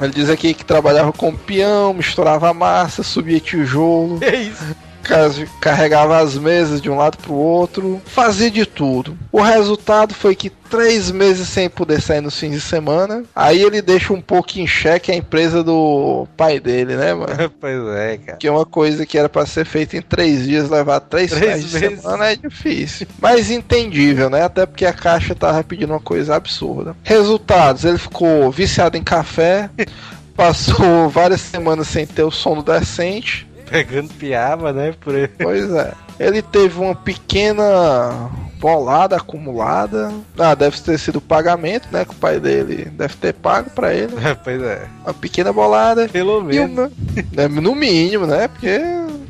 Ele 0.00 0.12
diz 0.12 0.30
aqui 0.30 0.54
que 0.54 0.64
trabalhava 0.64 1.12
com 1.12 1.34
peão, 1.34 1.92
misturava 1.92 2.52
massa, 2.54 3.02
subia 3.02 3.40
tijolo. 3.40 4.18
É 4.24 4.36
isso. 4.36 4.76
Ca- 5.11 5.46
carregava 5.61 6.18
as 6.18 6.38
mesas 6.38 6.81
de 6.81 6.88
um 6.88 6.96
lado 6.96 7.18
pro 7.18 7.35
outro, 7.35 8.01
fazia 8.07 8.51
de 8.51 8.64
tudo. 8.64 9.18
O 9.33 9.40
resultado 9.42 10.14
foi 10.14 10.35
que 10.35 10.49
três 10.49 11.11
meses 11.11 11.49
sem 11.49 11.68
poder 11.68 12.01
sair 12.01 12.20
nos 12.20 12.38
fins 12.38 12.53
de 12.53 12.61
semana. 12.61 13.25
Aí 13.35 13.61
ele 13.61 13.83
deixa 13.83 14.12
um 14.12 14.20
pouco 14.20 14.59
em 14.61 14.66
xeque 14.66 15.11
a 15.11 15.16
empresa 15.16 15.64
do 15.64 16.29
pai 16.37 16.61
dele, 16.61 16.94
né, 16.96 17.12
mano? 17.12 17.51
pois 17.61 17.87
é, 17.96 18.18
cara. 18.18 18.38
Que 18.38 18.46
é 18.46 18.51
uma 18.53 18.64
coisa 18.64 19.05
que 19.05 19.18
era 19.18 19.29
pra 19.29 19.44
ser 19.46 19.64
feita 19.66 19.96
em 19.96 20.03
três 20.03 20.44
dias, 20.44 20.70
levar 20.70 21.01
três, 21.01 21.31
Três 21.33 21.64
de 21.64 21.79
semana 21.79 22.31
é 22.31 22.37
difícil. 22.37 23.07
Mas 23.20 23.51
entendível, 23.51 24.31
né? 24.31 24.42
Até 24.44 24.64
porque 24.64 24.87
a 24.87 24.92
caixa 24.92 25.35
tava 25.35 25.62
pedindo 25.64 25.92
uma 25.92 26.01
coisa 26.01 26.37
absurda. 26.37 26.94
Resultados: 27.03 27.85
ele 27.85 27.99
ficou 27.99 28.51
viciado 28.53 28.96
em 28.96 29.03
café, 29.03 29.68
passou 30.37 31.09
várias 31.09 31.40
semanas 31.40 31.88
sem 31.88 32.07
ter 32.07 32.23
o 32.23 32.31
sono 32.31 32.62
decente. 32.62 33.46
Pegando 33.70 34.09
piaba, 34.14 34.72
né? 34.72 34.94
Por 35.00 35.14
aí. 35.14 35.28
Pois 35.28 35.70
é. 35.72 35.92
Ele 36.18 36.42
teve 36.42 36.78
uma 36.78 36.94
pequena 36.94 38.28
bolada 38.59 39.16
acumulada. 39.16 40.12
Ah, 40.38 40.54
deve 40.54 40.78
ter 40.80 40.98
sido 40.98 41.20
pagamento, 41.20 41.88
né? 41.90 42.04
Que 42.04 42.11
o 42.11 42.16
pai 42.16 42.38
dele 42.38 42.87
deve 42.92 43.14
ter 43.14 43.33
pago 43.33 43.70
pra 43.70 43.94
ele. 43.94 44.12
pois 44.44 44.61
é. 44.62 44.87
Uma 45.04 45.14
pequena 45.14 45.52
bolada. 45.52 46.09
Pelo 46.09 46.40
o 46.40 46.44
menos. 46.44 46.90
me- 47.14 47.26
né, 47.33 47.48
no 47.48 47.74
mínimo, 47.74 48.26
né? 48.26 48.48
Porque. 48.48 48.78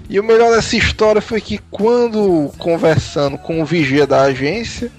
E 0.08 0.18
o 0.18 0.24
melhor 0.24 0.50
dessa 0.52 0.76
história 0.76 1.20
foi 1.22 1.40
que 1.40 1.58
quando 1.70 2.50
conversando 2.58 3.38
com 3.38 3.62
o 3.62 3.64
vigia 3.64 4.04
da 4.08 4.22
agência, 4.22 4.90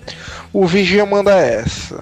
o 0.54 0.66
vigia 0.66 1.06
manda 1.06 1.36
essa. 1.36 2.02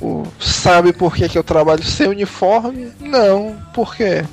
O, 0.00 0.24
sabe 0.40 0.92
por 0.92 1.14
que, 1.14 1.28
que 1.28 1.38
eu 1.38 1.44
trabalho 1.44 1.84
sem 1.84 2.08
uniforme? 2.08 2.90
Não. 3.00 3.56
Por 3.72 3.94
quê? 3.94 4.24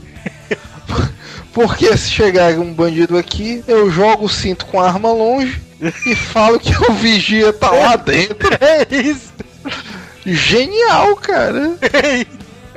Porque 1.54 1.96
se 1.98 2.10
chegar 2.10 2.54
um 2.60 2.74
bandido 2.74 3.18
aqui, 3.18 3.64
eu 3.68 3.90
jogo 3.90 4.26
o 4.26 4.30
cinto 4.30 4.66
com 4.66 4.80
a 4.80 4.88
arma 4.88 5.12
longe 5.12 5.62
e 6.06 6.16
falo 6.16 6.60
que 6.60 6.76
o 6.76 6.94
vigia 6.94 7.54
tá 7.54 7.72
lá 7.72 7.96
dentro. 7.98 8.50
É 8.60 8.96
isso. 8.96 9.34
Genial, 10.26 11.16
cara. 11.18 11.78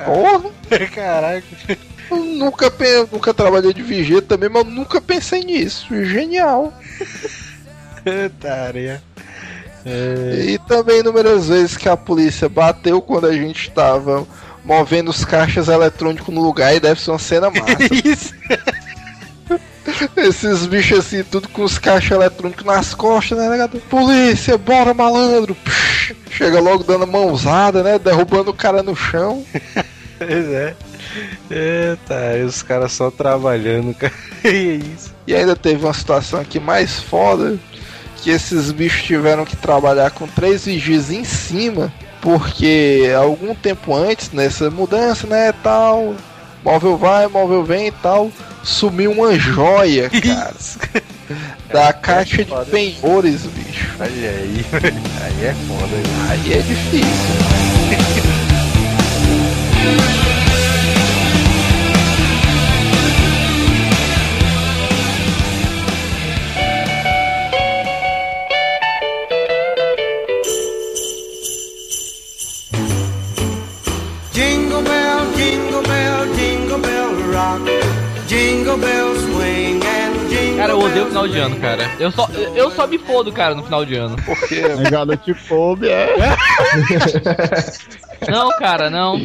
Porra. 0.05 0.51
Caraca. 0.93 1.43
Eu 2.09 2.17
nunca, 2.17 2.71
nunca 3.11 3.33
trabalhei 3.33 3.73
de 3.73 3.81
vigia 3.81 4.21
também, 4.21 4.49
mas 4.49 4.65
eu 4.65 4.71
nunca 4.71 5.01
pensei 5.01 5.43
nisso. 5.43 5.87
Genial. 6.05 6.73
Taria. 8.39 9.01
E 9.85 10.59
também 10.67 10.99
inúmeras 10.99 11.47
vezes 11.47 11.77
que 11.77 11.87
a 11.87 11.97
polícia 11.97 12.49
bateu 12.49 13.01
quando 13.01 13.27
a 13.27 13.33
gente 13.33 13.69
estava 13.69 14.27
movendo 14.69 15.09
os 15.09 15.25
caixas 15.25 15.67
eletrônicos 15.67 16.31
no 16.31 16.41
lugar 16.41 16.75
e 16.75 16.79
deve 16.79 17.01
ser 17.01 17.09
uma 17.09 17.17
cena 17.17 17.49
massa. 17.49 17.77
Isso. 18.05 18.35
Esses 20.15 20.67
bichos 20.67 20.99
assim, 20.99 21.23
tudo 21.23 21.49
com 21.49 21.63
os 21.63 21.79
caixas 21.79 22.11
eletrônicos 22.11 22.63
nas 22.63 22.93
costas, 22.93 23.39
né, 23.39 23.49
negado? 23.49 23.79
Polícia, 23.89 24.55
bora 24.59 24.93
malandro! 24.93 25.55
Psh, 25.55 26.13
Chega 26.29 26.59
logo 26.59 26.83
dando 26.83 27.07
mãozada, 27.07 27.81
né? 27.81 27.97
Derrubando 27.97 28.51
o 28.51 28.53
cara 28.53 28.83
no 28.83 28.95
chão. 28.95 29.43
Pois 30.19 30.49
é. 30.49 30.75
Eita, 31.49 32.37
e 32.37 32.43
os 32.43 32.61
caras 32.61 32.91
só 32.91 33.09
trabalhando, 33.09 33.93
cara. 33.93 34.11
E 34.43 34.47
é 34.47 34.73
isso. 34.73 35.15
E 35.25 35.33
ainda 35.33 35.55
teve 35.55 35.85
uma 35.85 35.93
situação 35.93 36.41
aqui 36.41 36.59
mais 36.59 36.99
foda, 36.99 37.57
que 38.17 38.29
esses 38.29 38.69
bichos 38.73 39.03
tiveram 39.03 39.45
que 39.45 39.55
trabalhar 39.55 40.11
com 40.11 40.27
três 40.27 40.65
vigias 40.65 41.09
em 41.09 41.23
cima, 41.23 41.89
porque 42.21 43.11
algum 43.17 43.53
tempo 43.55 43.95
antes, 43.95 44.31
nessa 44.31 44.69
mudança, 44.69 45.25
né, 45.27 45.53
tal, 45.63 46.15
móvel 46.63 46.97
vai, 46.97 47.27
móvel 47.27 47.63
vem 47.63 47.87
e 47.87 47.91
tal, 47.91 48.31
sumiu 48.63 49.11
uma 49.11 49.37
joia, 49.37 50.09
cara, 50.21 50.53
da 51.71 51.93
caixa 51.93 52.43
de 52.43 52.53
penhores, 52.69 53.45
bicho. 53.45 53.95
Olha 53.99 54.29
aí. 54.29 54.65
Aí 55.21 55.45
é 55.45 55.55
foda. 55.67 55.95
Aí 56.29 56.53
é 56.53 56.61
difícil. 56.61 57.05
final 81.09 81.27
de 81.27 81.37
ano, 81.37 81.59
cara. 81.59 81.89
Eu 81.99 82.11
só, 82.11 82.27
eu 82.55 82.71
só 82.71 82.87
me 82.87 82.97
fodo, 82.97 83.31
cara, 83.31 83.53
no 83.55 83.63
final 83.63 83.83
de 83.85 83.95
ano. 83.95 84.15
Porque 84.25 84.61
Negada 84.61 85.17
de 85.17 85.33
fome, 85.33 85.87
é. 85.87 86.15
Não, 88.29 88.49
cara, 88.57 88.89
não. 88.89 89.17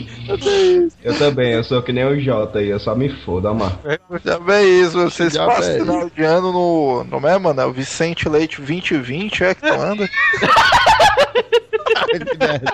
Eu 1.03 1.19
também, 1.19 1.53
eu 1.53 1.65
sou 1.65 1.83
que 1.83 1.93
nem 1.93 2.05
o 2.05 2.21
Jota 2.21 2.61
aí, 2.61 2.69
eu 2.69 2.79
só 2.79 2.95
me 2.95 3.09
fodo, 3.25 3.53
mano. 3.53 3.77
já 4.25 4.39
vem 4.39 4.83
isso, 4.83 4.93
vocês 4.93 5.33
Já 5.33 5.47
passam 5.47 5.65
vem. 5.73 5.81
final 5.81 6.09
de 6.11 6.23
ano 6.23 6.53
no. 6.53 7.05
Não 7.11 7.29
é, 7.29 7.37
mano? 7.37 7.61
É 7.61 7.67
o 7.67 7.73
Vicente 7.73 8.29
Leite 8.29 8.59
2020, 8.59 9.43
é 9.45 9.55
que 9.55 9.63
tu 9.63 9.67
anda. 9.75 10.09
Que 12.09 12.39
merda, 12.39 12.71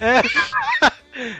é. 0.00 0.22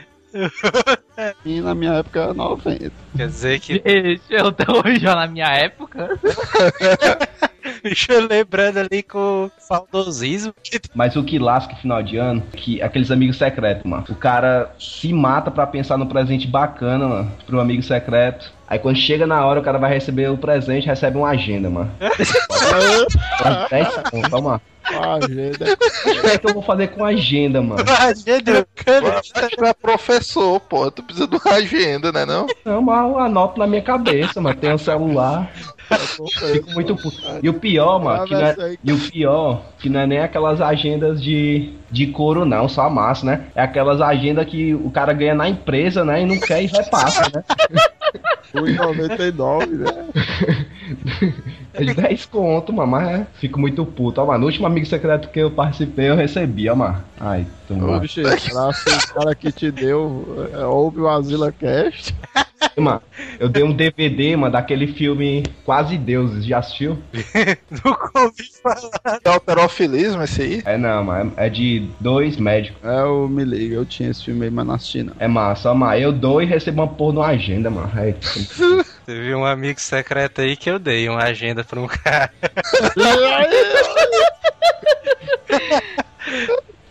E 1.45 1.61
na 1.61 1.75
minha 1.75 1.93
época 1.93 2.19
era 2.21 2.33
90. 2.33 2.91
Quer 3.15 3.27
dizer 3.27 3.59
que. 3.59 4.19
Eu 4.29 4.51
tô 4.51 4.81
já 4.99 5.15
na 5.15 5.27
minha 5.27 5.47
época. 5.47 6.17
Deixa 7.83 8.13
eu 8.13 8.27
lembrando 8.27 8.77
ali 8.77 9.03
com 9.03 9.45
o 9.45 9.51
saudosismo. 9.59 10.53
Mas 10.95 11.15
o 11.15 11.23
que 11.23 11.37
lasca 11.37 11.75
final 11.75 12.01
de 12.01 12.17
ano, 12.17 12.41
que 12.53 12.81
aqueles 12.81 13.11
amigos 13.11 13.37
secretos, 13.37 13.83
mano. 13.83 14.05
O 14.09 14.15
cara 14.15 14.73
se 14.79 15.13
mata 15.13 15.51
pra 15.51 15.67
pensar 15.67 15.97
no 15.97 16.07
presente 16.07 16.47
bacana, 16.47 17.07
mano, 17.07 17.31
pro 17.45 17.59
amigo 17.59 17.83
secreto. 17.83 18.51
Aí 18.67 18.79
quando 18.79 18.97
chega 18.97 19.27
na 19.27 19.45
hora, 19.45 19.59
o 19.59 19.63
cara 19.63 19.77
vai 19.77 19.93
receber 19.93 20.29
o 20.31 20.37
presente, 20.37 20.87
recebe 20.87 21.17
uma 21.17 21.29
agenda, 21.29 21.69
mano. 21.69 21.91
Umas 23.41 23.69
10 23.69 23.87
conto, 24.09 24.61
Ah, 24.99 25.19
gente. 25.21 25.63
O 25.63 26.21
que 26.21 26.27
é 26.27 26.37
que 26.37 26.47
eu 26.47 26.53
vou 26.53 26.63
fazer 26.63 26.87
com 26.89 27.05
a 27.05 27.09
agenda, 27.09 27.61
mano? 27.61 27.83
Agenda, 27.99 28.67
cara. 28.75 29.21
É 29.69 29.73
professor, 29.73 30.59
pô. 30.59 30.89
Tu 30.91 31.03
precisa 31.03 31.27
de 31.27 31.35
uma 31.35 31.53
agenda, 31.53 32.11
né? 32.11 32.25
Não? 32.25 32.47
Não, 32.65 32.81
mas 32.81 33.09
eu 33.09 33.19
anoto 33.19 33.59
na 33.59 33.67
minha 33.67 33.81
cabeça, 33.81 34.41
mano. 34.41 34.55
Tem 34.55 34.73
um 34.73 34.77
celular. 34.77 35.51
Fico 36.51 36.71
muito 36.71 36.95
puto. 36.95 37.17
E 37.43 37.49
o 37.49 37.53
pior, 37.53 37.99
mano, 38.01 38.25
que 38.25 38.33
não 38.33 38.41
é, 38.41 38.77
e 38.83 38.93
o 38.93 38.99
pior, 38.99 39.63
que 39.79 39.89
não 39.89 39.99
é 39.99 40.07
nem 40.07 40.19
aquelas 40.19 40.61
agendas 40.61 41.21
de, 41.21 41.73
de 41.89 42.07
couro, 42.07 42.45
não, 42.45 42.69
só 42.69 42.89
massa, 42.89 43.25
né? 43.25 43.45
É 43.55 43.61
aquelas 43.61 43.99
agendas 43.99 44.45
que 44.47 44.73
o 44.73 44.89
cara 44.89 45.11
ganha 45.13 45.35
na 45.35 45.49
empresa, 45.49 46.05
né? 46.05 46.21
E 46.21 46.25
não 46.25 46.39
quer 46.39 46.63
e 46.63 46.67
repassa, 46.67 47.29
né? 47.33 47.43
1,99, 48.53 49.67
né? 49.67 51.43
É 51.73 51.83
de 51.83 51.93
10 51.93 52.25
conto, 52.25 52.73
mano, 52.73 52.91
mas 52.91 53.07
é, 53.21 53.27
fico 53.35 53.59
muito 53.59 53.85
puto. 53.85 54.19
Ó, 54.21 54.25
mano, 54.25 54.39
no 54.39 54.45
último 54.47 54.67
amigo 54.67 54.85
secreto 54.85 55.29
que 55.29 55.39
eu 55.39 55.51
participei, 55.51 56.09
eu 56.09 56.15
recebi, 56.15 56.69
ó, 56.69 56.75
mano. 56.75 57.01
Ai, 57.19 57.45
Ô, 57.69 57.73
toma. 57.73 57.99
bicho, 57.99 58.19
abraço 58.21 58.89
o 58.89 59.13
cara 59.13 59.35
que 59.35 59.51
te 59.51 59.71
deu. 59.71 60.49
é, 60.53 60.65
Ouve 60.65 60.99
o 61.01 61.07
Azila 61.07 61.51
Cast. 61.51 62.13
Mano, 62.77 63.01
eu 63.39 63.49
dei 63.49 63.63
um 63.63 63.73
DVD, 63.73 64.35
mano, 64.35 64.51
daquele 64.53 64.87
filme 64.87 65.43
Quase 65.65 65.97
Deuses, 65.97 66.45
já 66.45 66.59
assistiu? 66.59 66.97
Nunca 67.85 68.11
ouvi 68.21 68.43
falar. 68.61 69.19
É 69.23 69.29
alterofilismo 69.29 70.21
esse 70.23 70.41
aí? 70.41 70.61
É 70.65 70.77
não, 70.77 71.03
mano, 71.03 71.33
é 71.37 71.49
de 71.49 71.87
dois 71.99 72.37
médicos. 72.37 72.79
É 72.83 73.03
o 73.03 73.27
Me 73.27 73.43
Liga, 73.43 73.75
eu 73.75 73.85
tinha 73.85 74.09
esse 74.09 74.23
filme 74.25 74.45
aí, 74.45 74.51
mas 74.51 74.65
não 74.65 74.75
assisti 74.75 75.03
não. 75.03 75.13
É 75.19 75.27
massa, 75.27 75.73
mano, 75.73 75.95
eu 75.95 76.11
dou 76.11 76.41
e 76.41 76.45
recebo 76.45 76.81
uma 76.81 76.87
porra 76.87 77.13
numa 77.13 77.27
agenda, 77.27 77.69
mano. 77.69 77.89
É, 77.97 78.13
Teve 79.11 79.35
um 79.35 79.45
amigo 79.45 79.77
secreto 79.79 80.39
aí 80.39 80.55
que 80.55 80.69
eu 80.69 80.79
dei 80.79 81.09
uma 81.09 81.23
agenda 81.23 81.65
pra 81.65 81.81
um 81.81 81.87
cara. 81.87 82.31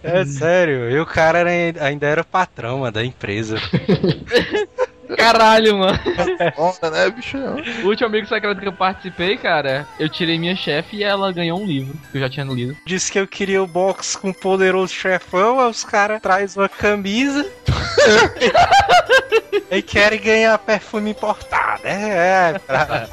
É 0.03 0.25
sério, 0.25 0.91
e 0.91 0.99
o 0.99 1.05
cara 1.05 1.39
era- 1.51 1.85
ainda 1.85 2.07
era 2.07 2.23
o 2.23 2.25
patrão, 2.25 2.79
mano, 2.81 2.93
da 2.93 3.05
empresa. 3.05 3.57
Caralho, 5.17 5.79
mano. 5.79 5.99
Onda, 6.57 6.91
né, 6.91 7.11
bicho? 7.11 7.39
O 7.83 7.89
último 7.89 8.09
amigo 8.09 8.27
secreto 8.27 8.61
que 8.61 8.69
eu 8.69 8.73
participei, 8.73 9.37
cara, 9.37 9.87
eu 9.99 10.09
tirei 10.09 10.39
minha 10.39 10.57
chefe 10.57 10.97
e 10.97 11.05
ela 11.05 11.33
ganhou 11.33 11.61
um 11.61 11.67
livro 11.67 11.97
que 12.11 12.17
eu 12.17 12.21
já 12.21 12.29
tinha 12.29 12.47
lido. 12.47 12.77
Disse 12.85 13.11
que 13.11 13.19
eu 13.19 13.27
queria 13.27 13.63
o 13.63 13.67
box 13.67 14.17
com 14.17 14.31
o 14.31 14.35
poderoso 14.35 14.93
chefão, 14.93 15.61
aí 15.61 15.71
os 15.71 15.85
caras 15.85 16.21
trazem 16.21 16.63
uma 16.63 16.69
camisa. 16.69 17.47
e 19.71 19.83
querem 19.83 20.21
ganhar 20.21 20.59
perfume 20.59 21.11
importado. 21.11 21.83
É, 21.85 22.55
é. 22.55 22.59
Pra... 22.59 23.09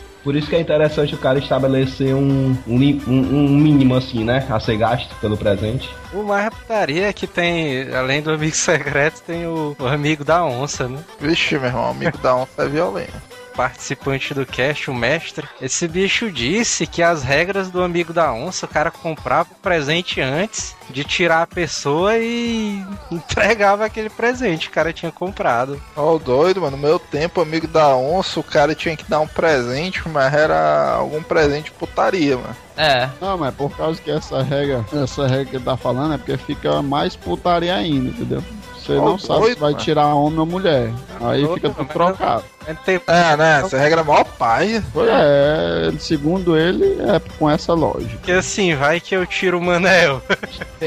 Por 0.22 0.36
isso 0.36 0.48
que 0.48 0.54
é 0.56 0.60
interessante 0.60 1.14
o 1.14 1.18
cara 1.18 1.38
estabelecer 1.38 2.14
um, 2.14 2.54
um, 2.66 2.76
um- 2.76 3.34
um 3.46 3.48
mínimo 3.48 3.94
assim, 3.94 4.22
né? 4.22 4.46
A 4.50 4.60
ser 4.60 4.76
gasto 4.76 5.14
pelo 5.20 5.36
presente. 5.36 5.88
O 6.12 6.22
mais 6.22 6.50
putaria 6.50 7.06
é 7.08 7.12
que 7.12 7.26
tem, 7.26 7.90
além 7.94 8.20
do 8.20 8.30
amigo 8.30 8.54
secreto, 8.56 9.22
tem 9.26 9.46
o, 9.46 9.74
o 9.78 9.86
amigo 9.86 10.22
da 10.24 10.44
onça, 10.44 10.88
né? 10.88 10.98
Vixe, 11.18 11.56
meu 11.58 11.68
irmão, 11.68 11.90
amigo 11.90 12.18
da 12.18 12.36
onça 12.36 12.64
é 12.64 12.68
violento. 12.68 13.12
Participante 13.50 14.32
do 14.34 14.46
cast, 14.46 14.90
o 14.90 14.94
mestre. 14.94 15.48
Esse 15.60 15.86
bicho 15.86 16.30
disse 16.30 16.86
que 16.86 17.02
as 17.02 17.22
regras 17.22 17.70
do 17.70 17.82
amigo 17.82 18.12
da 18.12 18.32
onça, 18.32 18.66
o 18.66 18.68
cara 18.68 18.90
comprava 18.90 19.48
o 19.52 19.62
presente 19.62 20.20
antes 20.20 20.74
de 20.90 21.04
tirar 21.04 21.42
a 21.42 21.46
pessoa 21.46 22.16
e 22.16 22.82
entregava 23.10 23.84
aquele 23.84 24.10
presente 24.10 24.66
que 24.66 24.72
o 24.72 24.74
cara 24.74 24.92
tinha 24.92 25.12
comprado. 25.12 25.80
Ó, 25.96 26.14
o 26.14 26.18
doido, 26.18 26.60
mano. 26.60 26.76
No 26.76 26.82
meu 26.82 26.98
tempo, 26.98 27.40
amigo 27.40 27.66
da 27.66 27.94
onça, 27.96 28.40
o 28.40 28.44
cara 28.44 28.74
tinha 28.74 28.96
que 28.96 29.08
dar 29.08 29.20
um 29.20 29.26
presente, 29.26 30.08
mas 30.08 30.32
era 30.32 30.92
algum 30.92 31.22
presente 31.22 31.70
putaria, 31.72 32.36
mano. 32.36 32.56
É. 32.76 33.08
Não, 33.20 33.36
mas 33.36 33.54
por 33.54 33.70
causa 33.76 34.00
que 34.00 34.10
essa 34.10 34.42
regra, 34.42 34.84
essa 34.92 35.26
regra 35.26 35.44
que 35.44 35.56
ele 35.56 35.64
tá 35.64 35.76
falando 35.76 36.14
é 36.14 36.18
porque 36.18 36.36
fica 36.38 36.80
mais 36.80 37.14
putaria 37.14 37.74
ainda, 37.74 38.08
entendeu? 38.08 38.42
Você 38.78 38.96
Ó, 38.96 39.04
não 39.04 39.18
sabe 39.18 39.40
doido, 39.40 39.54
se 39.54 39.60
vai 39.60 39.72
mano. 39.72 39.84
tirar 39.84 40.06
homem 40.14 40.38
ou 40.38 40.46
mulher. 40.46 40.90
Aí 41.20 41.42
doido, 41.42 41.54
fica 41.54 41.70
tudo 41.70 41.88
trocado. 41.88 42.44
É, 42.59 42.59
tem- 42.84 43.00
É, 43.06 43.36
né? 43.36 43.60
Essa 43.64 43.78
regra 43.78 44.00
é 44.00 44.04
mó 44.04 44.22
paia. 44.24 44.82
Pois 44.92 45.08
é, 45.10 45.90
segundo 45.98 46.56
ele, 46.56 46.84
é 47.00 47.20
com 47.38 47.50
essa 47.50 47.72
lógica. 47.74 48.12
Porque 48.16 48.32
assim, 48.32 48.74
vai 48.74 49.00
que 49.00 49.14
eu 49.14 49.26
tiro 49.26 49.58
o 49.58 49.62
Manel. 49.62 50.22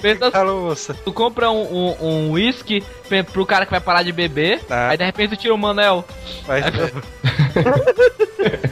Pensa 0.00 0.44
moça. 0.44 0.94
Tu 1.04 1.12
compra 1.12 1.50
um, 1.50 1.62
um, 1.62 1.96
um 2.06 2.30
whisky 2.32 2.82
pro 3.32 3.46
cara 3.46 3.64
que 3.64 3.70
vai 3.70 3.80
parar 3.80 4.02
de 4.02 4.12
beber, 4.12 4.60
Tá. 4.64 4.90
aí 4.90 4.96
de 4.96 5.04
repente 5.04 5.30
tu 5.30 5.40
tira 5.40 5.54
o 5.54 5.58
Manel. 5.58 6.04
Mas... 6.46 6.64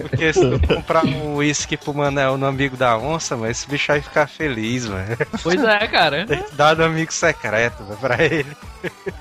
Porque 0.09 0.33
se 0.33 0.41
tu 0.41 0.67
comprar 0.67 1.05
um 1.05 1.35
uísque 1.37 1.77
pro 1.77 1.93
Manel 1.93 2.37
no 2.39 2.47
amigo 2.47 2.77
da 2.77 2.97
onça, 2.97 3.37
mas 3.37 3.51
esse 3.59 3.69
bicho 3.69 3.89
vai 3.89 4.01
ficar 4.01 4.27
feliz, 4.29 4.87
mano. 4.87 5.17
Pois 5.43 5.63
é, 5.63 5.87
cara. 5.89 6.25
Tem 6.27 6.43
que 6.43 6.55
dar 6.55 6.75
do 6.75 6.85
amigo 6.85 7.13
secreto, 7.13 7.85
velho, 7.85 7.99
pra 7.99 8.25
ele. 8.25 8.47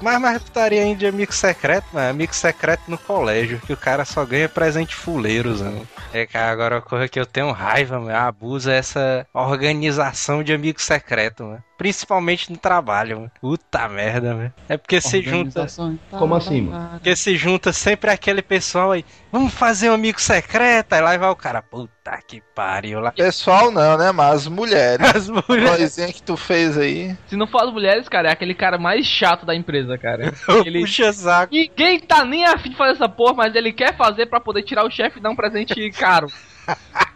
Mas 0.02 0.20
mais 0.20 0.42
putaria 0.42 0.82
ainda 0.82 1.00
de 1.00 1.08
amigo 1.08 1.34
secreto, 1.34 1.88
mano. 1.94 2.10
Amigo 2.10 2.34
secreto 2.34 2.84
no 2.88 2.98
colégio, 2.98 3.60
que 3.60 3.74
o 3.74 3.78
cara 3.78 4.06
só 4.06 4.26
ganha 4.26 4.50
presente 4.50 4.96
fuleiros, 4.96 5.62
mano. 5.62 5.88
É, 6.14 6.26
cara, 6.26 6.52
agora 6.52 6.82
coisa 6.82 7.08
que 7.08 7.20
eu 7.20 7.26
tenho 7.26 7.52
raiva, 7.52 8.00
mano, 8.00 8.16
abusa 8.16 8.74
essa 8.74 9.28
organização 9.34 10.44
de 10.44 10.54
amigo 10.54 10.82
secreto, 10.82 11.44
mano. 11.44 11.64
Principalmente 11.78 12.52
no 12.52 12.58
trabalho, 12.58 13.18
mano. 13.18 13.32
Puta 13.42 13.88
merda, 13.90 14.34
mano. 14.34 14.54
É 14.70 14.78
porque 14.78 15.02
se 15.02 15.22
junta. 15.22 15.68
Como 16.10 16.36
assim, 16.36 16.62
mano? 16.62 16.90
Porque 16.92 17.16
se 17.16 17.36
junta 17.36 17.74
sempre 17.74 18.10
aquele 18.10 18.42
pessoal 18.42 18.92
aí, 18.92 19.04
vamos 19.32 19.54
fazer 19.54 19.90
um 19.90 19.94
amigo 19.94 20.22
secreto, 20.22 20.94
aí 20.94 21.02
lá 21.02 21.18
vai 21.18 21.30
o 21.30 21.36
cara, 21.36 21.62
puta 21.62 22.18
que 22.28 22.42
pariu 22.54 23.00
lá. 23.00 23.12
Pessoal 23.12 23.72
não, 23.72 23.98
né? 23.98 24.12
Mas 24.12 24.36
as 24.36 24.48
mulheres. 24.48 25.06
As 25.16 25.30
mulheres. 25.30 25.78
Coisinha 25.78 26.14
que 26.14 26.24
tu 26.24 26.38
fez 26.38 26.78
aí. 26.78 27.16
Se 27.28 27.36
não 27.36 27.48
for 27.48 27.64
as 27.64 27.72
mulheres, 27.72 28.08
cara, 28.08 28.30
é 28.30 28.32
aquele 28.32 28.54
cara 28.54 28.78
mais 28.78 29.06
chato 29.06 29.46
da 29.46 29.56
empresa, 29.56 29.98
cara. 29.98 30.34
Ele... 30.66 30.82
Puxa 30.82 31.12
saco. 31.14 31.54
Ninguém 31.54 32.00
tá 32.00 32.24
nem 32.26 32.46
afim 32.46 32.70
de 32.70 32.76
fazer 32.76 32.94
essa 32.94 33.10
porra, 33.10 33.34
mas 33.34 33.56
ele 33.56 33.72
quer 33.72 33.96
fazer 33.96 34.28
pra 34.28 34.40
poder 34.40 34.64
tirar 34.64 34.86
o 34.86 34.92
chefe 34.92 35.20
e 35.20 35.22
dar 35.22 35.30
um 35.30 35.36
presente 35.36 35.90
caro. 35.92 36.28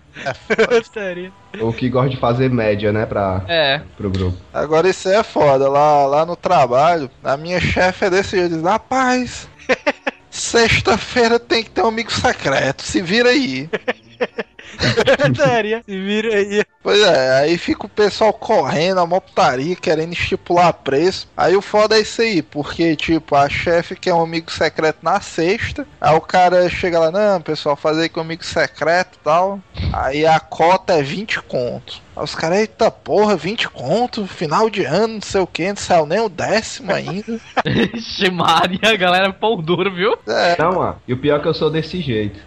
Putaria. 0.83 1.31
O 1.61 1.71
que 1.73 1.89
gosta 1.89 2.09
de 2.09 2.17
fazer 2.17 2.49
média, 2.49 2.91
né, 2.91 3.05
pra, 3.05 3.43
É. 3.47 3.81
pro 3.97 4.09
grupo. 4.09 4.37
Agora 4.53 4.89
isso 4.89 5.07
aí 5.09 5.15
é 5.15 5.23
foda. 5.23 5.69
Lá, 5.69 6.05
lá 6.05 6.25
no 6.25 6.35
trabalho, 6.35 7.09
a 7.23 7.35
minha 7.37 7.59
chefe 7.59 8.05
é 8.05 8.09
desse 8.09 8.37
jeito. 8.37 8.55
Diz, 8.55 8.63
rapaz, 8.63 9.47
sexta-feira 10.29 11.39
tem 11.39 11.63
que 11.63 11.69
ter 11.71 11.81
um 11.81 11.87
amigo 11.87 12.11
secreto. 12.11 12.81
Se 12.83 13.01
vira 13.01 13.29
aí. 13.29 13.69
Putaria. 14.77 15.81
Se 15.85 15.99
vira 15.99 16.35
aí. 16.35 16.63
Pois 16.81 16.99
é, 17.01 17.39
aí 17.41 17.57
fica 17.57 17.85
o 17.85 17.89
pessoal 17.89 18.31
correndo, 18.31 18.99
a 18.99 19.05
mó 19.05 19.19
putaria, 19.19 19.75
querendo 19.75 20.13
estipular 20.13 20.71
preço. 20.73 21.27
Aí 21.35 21.55
o 21.55 21.61
foda 21.61 21.97
é 21.97 22.01
isso 22.01 22.21
aí, 22.21 22.41
porque, 22.41 22.95
tipo, 22.95 23.35
a 23.35 23.49
chefe 23.49 23.95
quer 23.95 24.13
um 24.13 24.21
amigo 24.23 24.49
secreto 24.51 24.99
na 25.01 25.19
sexta. 25.19 25.85
Aí 25.99 26.15
o 26.15 26.21
cara 26.21 26.69
chega 26.69 26.99
lá, 26.99 27.11
não, 27.11 27.41
pessoal, 27.41 27.75
fazer 27.75 28.03
aí 28.03 28.09
com 28.09 28.21
amigo 28.21 28.45
secreto 28.45 29.17
e 29.19 29.23
tal. 29.23 29.59
Aí 29.91 30.25
a 30.25 30.39
cota 30.39 30.93
é 30.93 31.01
20 31.03 31.41
conto. 31.41 32.01
Aí 32.15 32.23
os 32.23 32.33
caras, 32.35 32.59
eita 32.59 32.89
porra, 32.91 33.35
20 33.35 33.69
conto, 33.69 34.25
final 34.27 34.69
de 34.69 34.83
ano, 34.83 35.15
não 35.15 35.21
sei 35.21 35.41
o 35.41 35.47
que, 35.47 35.67
não 35.69 35.75
saiu 35.75 36.05
nem 36.05 36.19
o 36.19 36.29
décimo 36.29 36.91
ainda. 36.93 37.39
Ixi, 37.93 38.29
Maria, 38.31 38.79
a 38.93 38.95
galera 38.95 39.27
é 39.27 39.31
pão 39.31 39.57
duro, 39.61 39.93
viu? 39.93 40.17
É, 40.27 40.55
Não, 40.61 40.73
mano, 40.73 40.95
e 41.07 41.13
o 41.13 41.17
pior 41.17 41.39
é 41.39 41.41
que 41.41 41.47
eu 41.47 41.53
sou 41.53 41.69
desse 41.69 42.01
jeito. 42.01 42.39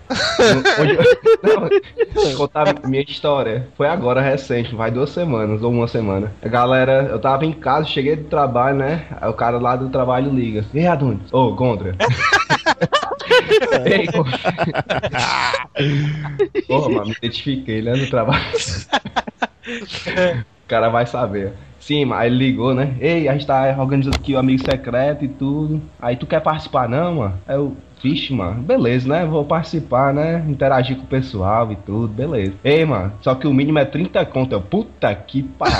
Onde 0.80 0.92
eu- 0.96 2.11
Contar 2.36 2.74
minha 2.84 3.02
história. 3.02 3.68
Foi 3.76 3.88
agora, 3.88 4.20
recente, 4.20 4.74
vai 4.74 4.90
duas 4.90 5.10
semanas 5.10 5.62
ou 5.62 5.70
uma 5.70 5.88
semana. 5.88 6.32
A 6.42 6.48
galera, 6.48 7.08
eu 7.10 7.18
tava 7.18 7.44
em 7.44 7.52
casa, 7.52 7.86
cheguei 7.86 8.16
do 8.16 8.24
trabalho, 8.24 8.76
né? 8.76 9.06
Aí 9.20 9.28
o 9.28 9.34
cara 9.34 9.58
lá 9.58 9.76
do 9.76 9.88
trabalho 9.88 10.30
liga. 10.30 10.64
E 10.72 10.80
aí, 10.80 10.86
Adonis? 10.86 11.32
Ô, 11.32 11.52
Gondra. 11.52 11.96
Ei. 13.86 14.06
Porra, 16.66 16.88
mano, 16.88 17.06
me 17.06 17.14
identifiquei, 17.18 17.82
né, 17.82 17.94
no 17.94 18.08
trabalho. 18.08 18.44
O 19.66 20.68
cara 20.68 20.88
vai 20.88 21.06
saber. 21.06 21.52
Sim, 21.78 22.04
mas 22.04 22.26
ele 22.26 22.36
ligou, 22.36 22.72
né? 22.74 22.94
Ei, 23.00 23.28
a 23.28 23.32
gente 23.32 23.46
tá 23.46 23.74
organizando 23.78 24.16
aqui 24.16 24.34
o 24.34 24.38
amigo 24.38 24.62
secreto 24.64 25.24
e 25.24 25.28
tudo. 25.28 25.82
Aí 26.00 26.14
tu 26.16 26.26
quer 26.26 26.40
participar, 26.40 26.88
não, 26.88 27.16
mano? 27.16 27.40
Aí 27.46 27.56
eu, 27.56 27.76
vixe, 28.02 28.32
mano, 28.32 28.62
beleza, 28.62 29.08
né? 29.08 29.24
Vou 29.24 29.44
participar, 29.44 30.12
né? 30.12 30.44
Interagir 30.48 30.96
com 30.96 31.04
o 31.04 31.06
pessoal 31.06 31.70
e 31.70 31.76
tudo, 31.76 32.08
beleza. 32.08 32.54
Ei, 32.64 32.84
mano, 32.84 33.12
só 33.20 33.34
que 33.34 33.46
o 33.46 33.54
mínimo 33.54 33.78
é 33.78 33.84
30 33.84 34.24
conto. 34.26 34.52
Eu, 34.52 34.60
puta 34.60 35.14
que 35.14 35.42
pariu. 35.42 35.76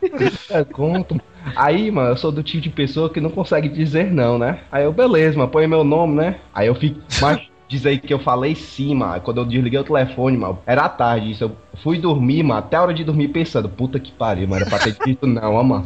30 0.00 0.64
conto. 0.66 1.20
Aí, 1.54 1.90
mano, 1.90 2.10
eu 2.10 2.16
sou 2.16 2.32
do 2.32 2.42
tipo 2.42 2.62
de 2.62 2.70
pessoa 2.70 3.10
que 3.10 3.20
não 3.20 3.30
consegue 3.30 3.68
dizer 3.68 4.10
não, 4.10 4.38
né? 4.38 4.60
Aí 4.72 4.84
eu, 4.84 4.92
beleza, 4.92 5.36
mano, 5.36 5.50
põe 5.50 5.66
meu 5.66 5.84
nome, 5.84 6.16
né? 6.16 6.36
Aí 6.54 6.66
eu 6.66 6.74
fico. 6.74 7.00
Mas 7.20 7.46
diz 7.68 7.84
aí 7.86 7.98
que 7.98 8.12
eu 8.12 8.18
falei 8.18 8.54
sim, 8.54 8.94
mano. 8.94 9.20
Quando 9.20 9.38
eu 9.38 9.44
desliguei 9.44 9.78
o 9.78 9.84
telefone, 9.84 10.36
mano, 10.36 10.58
era 10.66 10.88
tarde 10.88 11.32
isso. 11.32 11.44
Eu 11.44 11.56
fui 11.82 11.98
dormir, 11.98 12.42
mano, 12.42 12.60
até 12.60 12.76
a 12.76 12.82
hora 12.82 12.94
de 12.94 13.04
dormir 13.04 13.28
pensando, 13.28 13.68
puta 13.68 13.98
que 13.98 14.12
pariu, 14.12 14.48
mano, 14.48 14.62
era 14.62 14.70
pra 14.70 14.78
ter 14.78 14.96
dito 15.04 15.26
não, 15.26 15.54
ó, 15.54 15.62
mano. 15.62 15.84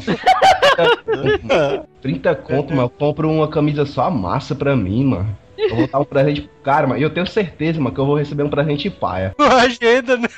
30 2.01 2.35
conto, 2.37 2.71
mano, 2.71 2.83
eu 2.83 2.91
compro 2.91 3.31
uma 3.31 3.49
camisa 3.49 3.85
só 3.85 4.11
massa 4.11 4.55
pra 4.55 4.77
mim, 4.77 5.05
mano. 5.05 5.37
Eu 5.59 5.77
vou 5.77 5.87
dar 5.87 5.99
um 6.01 6.05
presente 6.05 6.41
pro 6.41 6.51
cara, 6.63 6.87
mano. 6.87 6.99
E 6.99 7.03
eu 7.03 7.11
tenho 7.11 7.27
certeza, 7.27 7.79
mano, 7.79 7.95
que 7.95 8.01
eu 8.01 8.07
vou 8.07 8.17
receber 8.17 8.43
um 8.43 8.49
presente 8.49 8.89
paia. 8.89 9.35
Agenda, 9.39 10.17
né? 10.17 10.29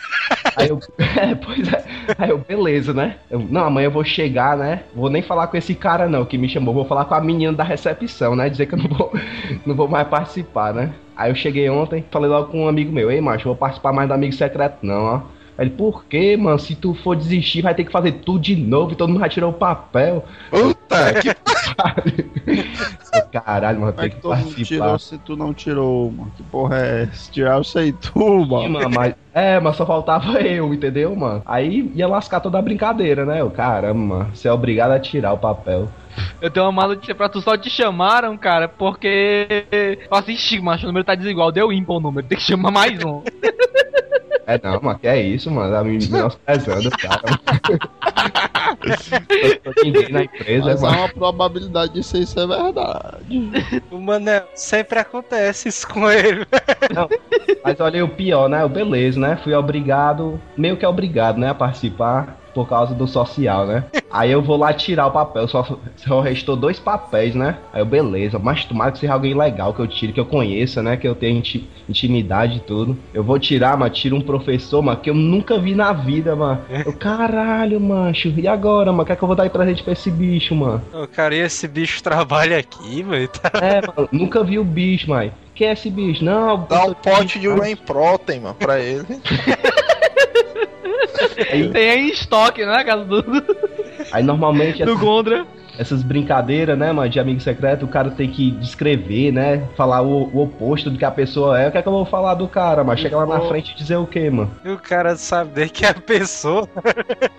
Aí 0.56 0.68
eu, 0.68 0.78
é, 0.98 1.34
pois 1.34 1.72
é. 1.72 1.84
Aí 2.18 2.30
eu, 2.30 2.38
beleza, 2.38 2.92
né? 2.92 3.16
Eu, 3.30 3.40
não, 3.40 3.64
amanhã 3.64 3.86
eu 3.86 3.90
vou 3.90 4.04
chegar, 4.04 4.56
né? 4.56 4.82
Vou 4.94 5.08
nem 5.10 5.22
falar 5.22 5.46
com 5.46 5.56
esse 5.56 5.74
cara, 5.74 6.08
não, 6.08 6.24
que 6.24 6.38
me 6.38 6.48
chamou. 6.48 6.74
Vou 6.74 6.84
falar 6.84 7.04
com 7.04 7.14
a 7.14 7.20
menina 7.20 7.52
da 7.52 7.64
recepção, 7.64 8.36
né? 8.36 8.48
Dizer 8.48 8.66
que 8.66 8.74
eu 8.74 8.78
não 8.78 8.88
vou, 8.88 9.12
não 9.66 9.74
vou 9.74 9.88
mais 9.88 10.06
participar, 10.08 10.72
né? 10.74 10.92
Aí 11.16 11.30
eu 11.30 11.34
cheguei 11.34 11.68
ontem, 11.68 12.04
falei 12.10 12.28
logo 12.28 12.50
com 12.50 12.64
um 12.64 12.68
amigo 12.68 12.92
meu: 12.92 13.10
Ei, 13.10 13.20
macho, 13.20 13.44
vou 13.44 13.56
participar 13.56 13.92
mais 13.92 14.08
do 14.08 14.14
amigo 14.14 14.32
secreto, 14.32 14.78
não, 14.82 15.04
ó. 15.04 15.20
Aí 15.58 15.66
ele, 15.66 15.74
por 15.76 16.04
quê, 16.06 16.36
mano? 16.36 16.58
Se 16.58 16.74
tu 16.74 16.94
for 16.94 17.14
desistir, 17.14 17.62
vai 17.62 17.74
ter 17.74 17.84
que 17.84 17.92
fazer 17.92 18.12
tudo 18.12 18.40
de 18.40 18.56
novo 18.56 18.92
e 18.92 18.96
todo 18.96 19.08
mundo 19.10 19.20
vai 19.20 19.28
tirar 19.28 19.48
o 19.48 19.52
papel. 19.52 20.24
puta 20.50 21.14
que 21.22 21.32
Caralho, 23.32 23.80
mano, 23.80 23.92
Como 23.92 24.04
é 24.04 24.08
tem 24.08 24.10
que 24.10 24.22
que 24.22 24.28
participar. 24.28 24.64
tirou 24.64 24.98
se 24.98 25.18
tu 25.18 25.36
não 25.36 25.54
tirou, 25.54 26.10
mano? 26.10 26.32
Que 26.36 26.42
porra 26.44 26.78
é 26.78 27.02
essa? 27.04 27.30
Tirar 27.32 27.56
eu 27.56 27.64
sei 27.64 27.92
tu, 27.92 28.12
Sim, 28.18 28.46
mano. 28.46 28.70
mano, 28.70 28.90
mas, 28.90 29.14
é, 29.34 29.58
mas 29.60 29.76
só 29.76 29.86
faltava 29.86 30.40
eu, 30.42 30.72
entendeu, 30.72 31.14
mano? 31.16 31.42
Aí 31.46 31.90
ia 31.94 32.06
lascar 32.08 32.40
toda 32.40 32.58
a 32.58 32.62
brincadeira, 32.62 33.24
né? 33.24 33.40
Eu, 33.40 33.50
caramba, 33.50 33.94
mano, 33.98 34.30
você 34.34 34.48
é 34.48 34.52
obrigado 34.52 34.92
a 34.92 35.00
tirar 35.00 35.32
o 35.32 35.38
papel. 35.38 35.88
Eu 36.42 36.50
tenho 36.50 36.66
uma 36.66 36.72
má 36.72 36.88
notícia 36.88 37.14
pra 37.14 37.28
tu, 37.28 37.40
só 37.40 37.56
te 37.56 37.70
chamaram, 37.70 38.36
cara, 38.36 38.68
porque. 38.68 39.64
Eu 40.10 40.16
assisti, 40.16 40.60
macho, 40.60 40.84
o 40.84 40.86
número 40.88 41.04
tá 41.04 41.14
desigual, 41.14 41.50
deu 41.50 41.72
ímpar 41.72 41.94
o 41.96 42.00
número, 42.00 42.26
tem 42.26 42.36
que 42.36 42.44
chamar 42.44 42.70
mais 42.70 43.02
um. 43.02 43.22
É 44.46 44.61
não, 44.62 44.81
mano, 44.81 44.98
que 44.98 45.07
é 45.07 45.20
isso, 45.20 45.50
mano. 45.50 45.72
Tá 45.72 45.85
me 45.85 45.98
menosprezando, 45.98 46.90
cara. 46.90 47.22
Eu 49.31 49.72
tô 49.72 49.83
ninguém 49.85 50.09
na 50.11 50.24
empresa, 50.24 50.66
Mas 50.66 50.83
há 50.83 50.90
mano. 50.90 50.98
uma 51.02 51.09
probabilidade 51.09 51.98
aí 51.98 52.26
ser 52.26 52.46
verdade. 52.46 53.52
O 53.90 53.98
Manel, 53.98 54.44
sempre 54.55 54.98
acontece 54.98 55.68
isso 55.68 55.87
com 55.88 56.11
ele. 56.11 56.46
Mas 57.64 57.81
olha, 57.81 58.05
o 58.05 58.09
pior, 58.09 58.48
né? 58.48 58.64
O 58.64 58.68
beleza, 58.68 59.20
né? 59.20 59.38
Fui 59.42 59.55
obrigado, 59.55 60.40
meio 60.57 60.76
que 60.76 60.87
obrigado, 60.87 61.38
né? 61.38 61.50
A 61.50 61.55
participar 61.55 62.41
por 62.54 62.68
causa 62.68 62.94
do 62.94 63.06
social, 63.06 63.66
né? 63.66 63.84
Aí 64.10 64.30
eu 64.30 64.42
vou 64.42 64.56
lá 64.58 64.72
tirar 64.74 65.06
o 65.06 65.10
papel, 65.10 65.48
só, 65.48 65.66
só 65.96 66.20
restou 66.20 66.54
dois 66.54 66.78
papéis, 66.78 67.34
né? 67.34 67.56
Aí 67.72 67.80
eu, 67.80 67.86
beleza, 67.86 68.38
mas 68.38 68.64
tomara 68.64 68.92
que 68.92 68.98
seja 68.98 69.12
alguém 69.14 69.34
legal 69.34 69.72
que 69.72 69.80
eu 69.80 69.86
tire, 69.86 70.12
que 70.12 70.20
eu 70.20 70.26
conheça, 70.26 70.82
né? 70.82 70.96
Que 70.96 71.08
eu 71.08 71.14
tenha 71.14 71.38
inti- 71.38 71.66
intimidade 71.88 72.58
e 72.58 72.60
tudo. 72.60 72.96
Eu 73.14 73.24
vou 73.24 73.38
tirar, 73.38 73.76
mas 73.76 73.96
tira 73.96 74.14
um 74.14 74.20
professor, 74.20 74.82
mano, 74.82 75.00
que 75.00 75.08
eu 75.08 75.14
nunca 75.14 75.58
vi 75.58 75.74
na 75.74 75.92
vida, 75.94 76.36
mano. 76.36 76.60
Eu, 76.84 76.92
caralho, 76.92 77.80
mancho, 77.80 78.28
e 78.36 78.46
agora, 78.46 78.90
mano? 78.92 79.02
O 79.02 79.06
que 79.06 79.12
é 79.12 79.16
que 79.16 79.22
eu 79.22 79.26
vou 79.28 79.36
dar 79.36 79.44
de 79.44 79.50
presente 79.50 79.82
pra 79.82 79.92
esse 79.94 80.10
bicho, 80.10 80.54
mano? 80.54 80.82
Ô, 80.92 81.06
cara, 81.06 81.34
e 81.34 81.38
esse 81.38 81.66
bicho 81.66 82.02
trabalha 82.02 82.58
aqui, 82.58 83.02
velho? 83.02 83.28
Tá... 83.28 83.50
É, 83.60 83.80
mano, 83.86 84.08
nunca 84.12 84.44
vi 84.44 84.58
o 84.58 84.64
bicho, 84.64 85.08
mano. 85.08 85.32
Que 85.54 85.64
é 85.66 85.72
esse 85.72 85.90
bicho? 85.90 86.24
Não, 86.24 86.66
Dá 86.68 86.84
um 86.84 86.94
pote 86.94 87.38
de 87.38 87.46
whey 87.48 87.76
protein, 87.76 88.40
mano, 88.40 88.54
pra 88.54 88.78
ele. 88.80 89.04
Aí, 91.50 91.68
Tem 91.68 91.90
aí 91.90 92.00
em 92.09 92.12
estoque, 92.12 92.64
né, 92.64 92.85
casa 92.85 93.05
do, 93.05 93.24
aí 94.12 94.22
normalmente 94.22 94.85
do 94.85 94.96
Gondra. 94.98 95.46
essas 95.78 96.02
brincadeiras, 96.02 96.78
né, 96.78 96.92
mano, 96.92 97.09
de 97.09 97.18
amigo 97.18 97.40
secreto, 97.40 97.85
o 97.85 97.88
cara 97.88 98.11
tem 98.11 98.28
que 98.31 98.50
descrever, 98.52 99.33
né? 99.33 99.62
Falar 99.76 100.02
o, 100.02 100.28
o 100.33 100.42
oposto 100.42 100.90
do 100.90 100.98
que 100.98 101.05
a 101.05 101.11
pessoa 101.11 101.59
é. 101.61 101.68
O 101.68 101.72
que 101.72 101.78
é 101.78 101.83
que 101.83 101.88
eu 101.88 101.92
vou 101.92 102.05
falar 102.05 102.35
do 102.35 102.46
cara, 102.46 102.85
mas 102.85 103.00
chega 103.00 103.16
lá 103.16 103.26
na 103.26 103.40
frente 103.48 103.72
e 103.72 103.76
dizer 103.76 103.96
o 103.96 104.07
quê, 104.07 104.28
mano? 104.31 104.50
E 104.64 104.68
o 104.70 104.78
cara 104.78 105.16
saber 105.16 105.70
que 105.70 105.85
é 105.87 105.88
a 105.88 105.94
pessoa. 105.94 106.68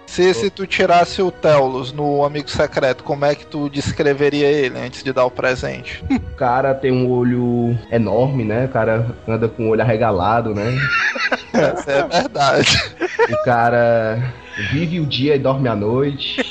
Se, 0.06 0.34
se 0.34 0.50
tu 0.50 0.66
tirasse 0.68 1.22
o 1.22 1.32
Telos 1.32 1.92
no 1.92 2.24
amigo 2.24 2.50
secreto, 2.50 3.04
como 3.04 3.24
é 3.26 3.34
que 3.36 3.46
tu 3.46 3.70
descreveria 3.70 4.48
ele 4.48 4.78
antes 4.80 5.04
de 5.04 5.12
dar 5.13 5.26
o 5.26 5.32
presente? 5.32 6.04
O 6.12 6.36
cara 6.36 6.74
tem 6.74 6.92
um 6.92 7.10
olho 7.10 7.78
enorme, 7.92 8.44
né? 8.44 8.66
O 8.66 8.70
cara 8.70 9.08
anda 9.28 9.48
com 9.48 9.68
o 9.68 9.70
olho 9.70 9.82
arregalado, 9.82 10.54
né? 10.54 10.76
Essa 11.54 11.92
é 11.92 12.08
verdade. 12.08 12.96
O 13.30 13.43
cara 13.45 14.34
vive 14.71 14.99
o 14.99 15.06
dia 15.06 15.36
e 15.36 15.39
dorme 15.39 15.67
à 15.69 15.76
noite. 15.76 16.41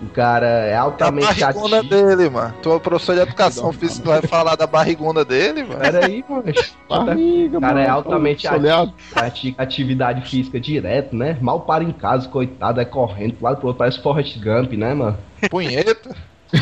O 0.00 0.06
cara 0.10 0.46
é 0.46 0.76
A 0.76 0.82
altamente 0.82 1.40
barrigona 1.40 1.78
ativo. 1.78 1.94
dele, 1.94 2.30
mano. 2.30 2.54
Tu 2.62 2.72
é 2.72 2.78
professor 2.78 3.14
de 3.16 3.20
educação 3.22 3.72
física, 3.72 4.02
tu 4.04 4.08
vai 4.08 4.22
falar 4.22 4.54
da 4.54 4.66
barrigona 4.66 5.24
dele, 5.24 5.64
mano? 5.64 5.80
Peraí, 5.80 6.24
mano. 6.28 6.44
Barriga, 6.88 7.58
O 7.58 7.60
cara 7.60 7.80
é 7.80 7.84
mano. 7.86 7.94
altamente 7.96 8.48
Tô 8.48 8.54
olhando. 8.54 8.94
pratica 9.12 9.62
atividade 9.62 10.28
física 10.28 10.60
direto, 10.60 11.16
né? 11.16 11.36
Mal 11.40 11.62
para 11.62 11.82
em 11.84 11.90
casa, 11.92 12.28
coitado, 12.28 12.80
é 12.80 12.84
correndo 12.84 13.34
pro 13.34 13.44
lado 13.44 13.56
pro 13.58 13.66
outro, 13.68 13.78
parece 13.78 14.00
Forrest 14.00 14.38
Gump, 14.38 14.72
né, 14.74 14.94
mano? 14.94 15.18
Punheta. 15.50 16.14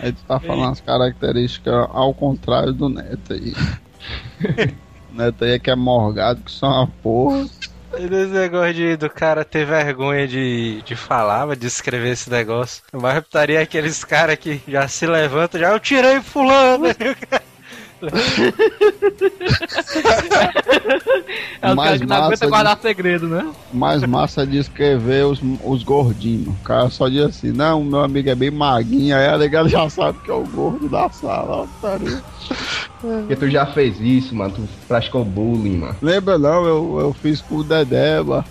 Aí 0.00 0.12
tu 0.12 0.22
tá 0.26 0.40
falando 0.40 0.72
as 0.72 0.80
características 0.80 1.86
ao 1.90 2.14
contrário 2.14 2.72
do 2.72 2.88
Neto 2.88 3.32
aí. 3.32 3.54
Neto 5.12 5.44
aí 5.44 5.52
é 5.52 5.58
que 5.58 5.70
é 5.70 5.76
morgado, 5.76 6.40
que 6.42 6.50
só 6.50 6.66
uma 6.66 6.86
porra. 6.86 7.46
E 7.98 8.06
desse 8.06 8.32
negócio 8.32 8.74
de, 8.74 8.96
do 8.96 9.10
cara 9.10 9.44
ter 9.44 9.66
vergonha 9.66 10.26
de, 10.26 10.80
de 10.82 10.94
falar, 10.94 11.56
de 11.56 11.66
escrever 11.66 12.12
esse 12.12 12.30
negócio. 12.30 12.82
O 12.92 13.00
mais 13.00 13.24
é 13.48 13.58
aqueles 13.58 14.04
caras 14.04 14.36
que 14.36 14.62
já 14.68 14.86
se 14.86 15.06
levantam, 15.06 15.60
já 15.60 15.72
eu 15.72 15.80
tirei 15.80 16.20
fulano. 16.20 16.86
É 21.62 21.72
o 21.72 21.76
Mais 21.76 21.90
cara 21.90 21.98
que 21.98 22.06
não 22.06 22.16
aguenta 22.16 22.30
massa 22.30 22.46
guardar 22.46 22.78
segredo, 22.78 23.28
né? 23.28 23.52
Mais 23.72 24.02
massa 24.04 24.46
de 24.46 24.58
escrever 24.58 25.26
os, 25.26 25.40
os 25.64 25.82
gordinhos. 25.82 26.48
O 26.48 26.64
cara 26.64 26.88
só 26.88 27.08
diz 27.08 27.22
assim, 27.22 27.52
não, 27.52 27.84
meu 27.84 28.00
amigo 28.00 28.30
é 28.30 28.34
bem 28.34 28.50
maguinho, 28.50 29.16
aí 29.16 29.26
a 29.28 29.36
legada 29.36 29.68
já 29.68 29.88
sabe 29.90 30.18
que 30.20 30.30
é 30.30 30.34
o 30.34 30.46
gordo 30.46 30.88
da 30.88 31.08
sala. 31.10 31.56
ó, 31.56 31.64
otário. 31.64 32.22
Porque 33.00 33.36
tu 33.36 33.50
já 33.50 33.66
fez 33.66 34.00
isso, 34.00 34.34
mano. 34.34 34.54
Tu 34.54 34.62
praticou 34.88 35.24
bullying, 35.24 35.78
mano. 35.78 35.96
Lembra 36.00 36.38
não, 36.38 36.64
eu, 36.64 36.98
eu 37.00 37.12
fiz 37.12 37.40
com 37.40 37.56
o 37.56 37.64
Dedé, 37.64 38.22
mano. 38.22 38.44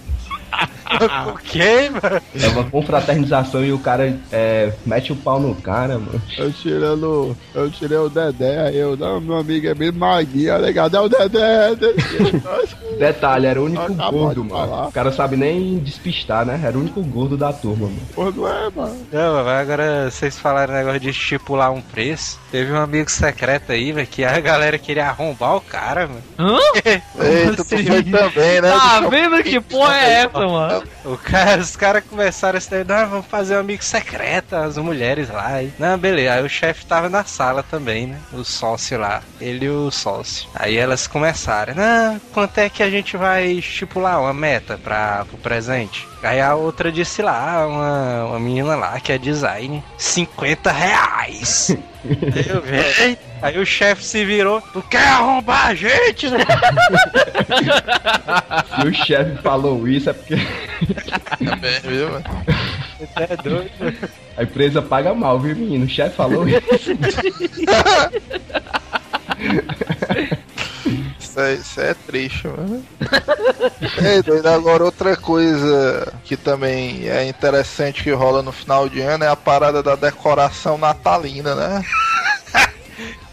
O 1.28 1.38
quê, 1.38 1.90
mano? 1.90 2.22
É 2.40 2.48
uma 2.50 2.64
confraternização 2.64 3.64
e 3.64 3.72
o 3.72 3.80
cara 3.80 4.18
é, 4.32 4.72
mete 4.86 5.12
o 5.12 5.16
pau 5.16 5.40
no 5.40 5.56
cara, 5.56 6.00
mano. 6.00 6.22
Eu 6.38 6.52
tirando. 6.52 7.38
Eu 7.54 7.70
tirei 7.70 7.98
o 7.98 8.10
Dedé, 8.10 8.68
aí 8.68 8.78
eu, 8.78 8.98
não, 8.98 9.20
meu 9.22 9.38
amigo 9.38 9.68
é 9.68 9.74
bem 9.74 9.92
maguinho, 9.92 10.54
a 10.54 10.58
legada 10.58 10.98
é 10.98 11.02
o 11.02 11.10
Dedé. 11.10 11.76
Dedé. 11.76 11.94
Detalhe, 12.98 13.46
era 13.46 13.62
o 13.62 13.66
único 13.66 13.82
Acabou 13.82 14.26
gordo, 14.26 14.44
mano. 14.44 14.68
falar. 14.68 14.88
O 14.88 14.92
cara 14.92 15.12
sabe 15.12 15.36
nem 15.38 15.78
despistar, 15.80 16.46
né? 16.46 16.60
Era 16.64 16.78
o 16.78 16.82
único 16.82 17.02
gordo 17.02 17.38
da 17.38 17.54
turma, 17.54 17.88
mano. 17.88 18.02
Porra, 18.14 18.32
não 18.32 18.48
é, 18.48 18.70
mano. 18.76 19.08
Não, 19.12 19.44
mas 19.44 19.62
agora 19.62 20.12
vocês 20.12 20.38
falaram 20.38 20.74
negócio 20.74 21.00
de 21.00 21.10
estipular 21.10 21.72
um 21.72 21.82
preço. 21.82 22.40
Teve 22.52 22.72
um 22.72 22.78
amigo 22.78 23.10
secreto 23.10 23.72
aí, 23.72 23.92
velho, 23.92 24.08
que 24.08 24.24
a 24.24 24.40
galera 24.40 24.78
queria 24.78 25.08
arrombar 25.08 25.56
o 25.56 25.62
cara, 25.62 26.08
mano. 26.08 26.24
Hã? 26.38 26.58
Eita, 27.24 27.56
tu 27.58 27.66
foi 27.66 27.84
também, 27.84 28.62
né? 28.62 28.72
Tá 28.72 29.02
vendo 29.10 29.44
que 29.44 29.60
porra 29.62 29.96
é 29.96 30.14
essa, 30.24 30.40
mano? 30.40 30.79
O 31.06 31.18
cara, 31.18 31.62
os 31.62 31.76
caras 31.76 32.04
começaram 32.04 32.58
a 32.58 32.62
se 32.62 32.84
não, 32.84 33.10
vamos 33.10 33.26
fazer 33.28 33.56
um 33.56 33.60
amigo 33.60 33.84
secreto, 33.84 34.56
as 34.56 34.78
mulheres 34.78 35.30
lá. 35.30 35.48
Aí, 35.48 35.74
não, 35.80 35.98
beleza. 35.98 36.34
Aí 36.34 36.44
o 36.44 36.50
chefe 36.50 36.86
tava 36.86 37.10
na 37.10 37.24
sala 37.24 37.64
também, 37.64 38.08
né? 38.08 38.20
O 38.34 38.44
sócio 38.44 39.00
lá. 39.00 39.22
Ele 39.40 39.66
e 39.66 39.70
o 39.70 39.90
sócio. 39.92 40.48
Aí 40.54 40.78
elas 40.78 41.08
começaram, 41.08 41.74
não, 41.76 42.20
quanto 42.34 42.58
é 42.58 42.70
que 42.70 42.84
a 42.84 42.90
gente 42.90 43.18
vai 43.18 43.48
estipular 43.48 44.20
uma 44.22 44.34
meta 44.34 44.78
pra, 44.78 45.26
pro 45.26 45.38
presente? 45.38 46.08
Aí 46.22 46.42
a 46.42 46.54
outra 46.54 46.92
disse 46.92 47.22
lá, 47.22 47.66
uma, 47.66 48.26
uma 48.26 48.40
menina 48.40 48.76
lá 48.76 49.00
que 49.00 49.12
é 49.12 49.18
design, 49.18 49.84
50 49.98 50.72
reais. 50.72 51.76
Aí 52.04 52.46
eu 52.50 52.62
vi, 52.62 53.04
"Eita." 53.04 53.30
Aí 53.42 53.58
o 53.58 53.66
chefe 53.66 54.04
se 54.04 54.26
virou, 54.26 54.62
tu 54.62 54.82
quer 54.82 55.08
arrombar 55.08 55.68
a 55.68 55.76
gente? 55.76 56.28
né?" 58.30 58.64
Se 58.76 58.88
o 58.88 58.94
chefe 58.94 59.42
falou 59.42 59.88
isso 59.88 60.10
é 60.10 60.14
porque 60.14 60.36
Também, 61.38 61.80
viu, 61.82 62.10
mano? 62.10 62.24
Você 63.00 63.24
é 63.24 63.38
doido. 63.38 63.72
mano. 63.80 63.98
a 64.38 64.44
empresa 64.44 64.82
paga 64.82 65.14
mal, 65.14 65.40
viu, 65.40 65.56
menino? 65.56 65.86
O 65.86 65.90
chefe 65.90 66.16
falou 66.16 66.46
isso. 66.48 66.60
Isso 71.20 71.40
é, 71.40 71.54
isso 71.54 71.82
é 71.82 71.94
triste, 71.94 72.48
mano. 72.48 72.84
É, 74.04 74.22
doido, 74.22 74.48
agora 74.48 74.84
outra 74.84 75.16
coisa 75.16 76.12
que 76.24 76.36
também 76.36 77.08
é 77.08 77.28
interessante 77.28 78.04
que 78.04 78.12
rola 78.12 78.42
no 78.42 78.52
final 78.52 78.90
de 78.90 79.02
ano 79.02 79.24
é 79.24 79.28
a 79.28 79.36
parada 79.36 79.84
da 79.84 79.96
decoração 79.96 80.78
natalina, 80.78 81.56
né? 81.56 81.84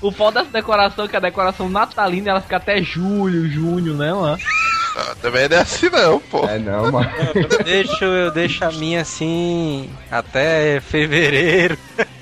O 0.00 0.12
foda 0.12 0.40
dessa 0.40 0.52
decoração 0.52 1.06
é 1.06 1.08
que 1.08 1.16
a 1.16 1.20
decoração 1.20 1.68
natalina 1.68 2.30
ela 2.30 2.40
fica 2.40 2.58
até 2.58 2.82
julho, 2.82 3.48
junho, 3.50 3.94
né, 3.94 4.12
mano? 4.12 4.38
Ah, 4.98 5.14
Também 5.20 5.48
não 5.48 5.56
é 5.58 5.60
assim 5.60 5.90
não, 5.90 6.18
pô. 6.20 6.46
É 6.48 6.58
não, 6.58 6.90
mano. 6.90 7.10
Eu 7.34 7.64
deixo, 7.64 8.04
eu 8.04 8.30
deixo 8.30 8.64
a 8.64 8.72
minha 8.72 9.02
assim 9.02 9.90
até 10.10 10.80
fevereiro. 10.80 11.76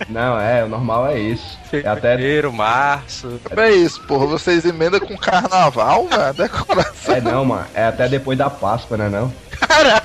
Não, 0.08 0.40
é, 0.40 0.64
o 0.64 0.68
normal 0.68 1.06
é 1.08 1.18
isso. 1.20 1.58
É 1.72 1.86
até 1.88 2.10
Fevereiro, 2.16 2.52
março. 2.52 3.40
É 3.56 3.70
isso, 3.70 4.00
porra. 4.02 4.26
Vocês 4.26 4.64
emendam 4.64 5.00
com 5.00 5.16
carnaval, 5.16 6.06
mano? 6.10 6.34
Decoração. 6.34 7.14
É 7.14 7.20
não, 7.20 7.44
mano. 7.44 7.66
É 7.74 7.84
até 7.86 8.08
depois 8.08 8.36
da 8.38 8.50
Páscoa, 8.50 8.96
né 8.96 9.08
não? 9.08 9.32
Caralho, 9.60 10.02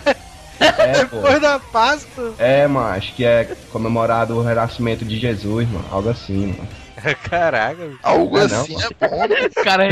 É, 0.59 1.05
pô. 1.05 1.17
depois 1.17 1.41
da 1.41 1.59
Páscoa. 1.59 2.33
É, 2.37 2.67
mano, 2.67 2.89
acho 2.89 3.13
que 3.15 3.23
é 3.25 3.55
comemorado 3.71 4.35
o 4.37 4.43
renascimento 4.43 5.05
de 5.05 5.17
Jesus, 5.19 5.67
mano. 5.69 5.85
Algo 5.91 6.09
assim, 6.09 6.47
mano. 6.47 6.67
Caraca. 7.29 7.91
Algo 8.03 8.37
não, 8.37 8.43
assim 8.43 8.75
é 8.75 9.07
bom, 9.07 9.27
né? 9.27 9.49
Cara, 9.63 9.87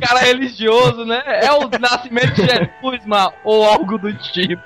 cara 0.00 0.20
religioso, 0.20 1.04
né? 1.04 1.22
É 1.26 1.52
o 1.52 1.68
nascimento 1.78 2.34
de 2.34 2.46
Jesus, 2.46 3.06
mano, 3.06 3.32
ou 3.44 3.64
algo 3.64 3.98
do 3.98 4.12
tipo. 4.14 4.62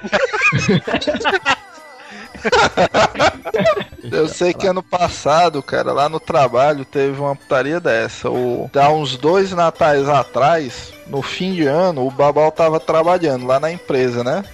Eu 4.10 4.28
sei 4.28 4.54
que 4.54 4.66
ano 4.66 4.82
passado, 4.82 5.62
cara, 5.62 5.92
lá 5.92 6.08
no 6.08 6.18
trabalho 6.18 6.84
teve 6.84 7.20
uma 7.20 7.36
putaria 7.36 7.78
dessa. 7.80 8.30
O, 8.30 8.70
há 8.74 8.88
uns 8.90 9.16
dois 9.16 9.52
natais 9.52 10.08
atrás, 10.08 10.92
no 11.10 11.20
fim 11.22 11.52
de 11.52 11.66
ano, 11.66 12.06
o 12.06 12.10
Babal 12.10 12.50
tava 12.52 12.78
trabalhando 12.78 13.46
lá 13.46 13.58
na 13.58 13.70
empresa, 13.70 14.22
né? 14.22 14.44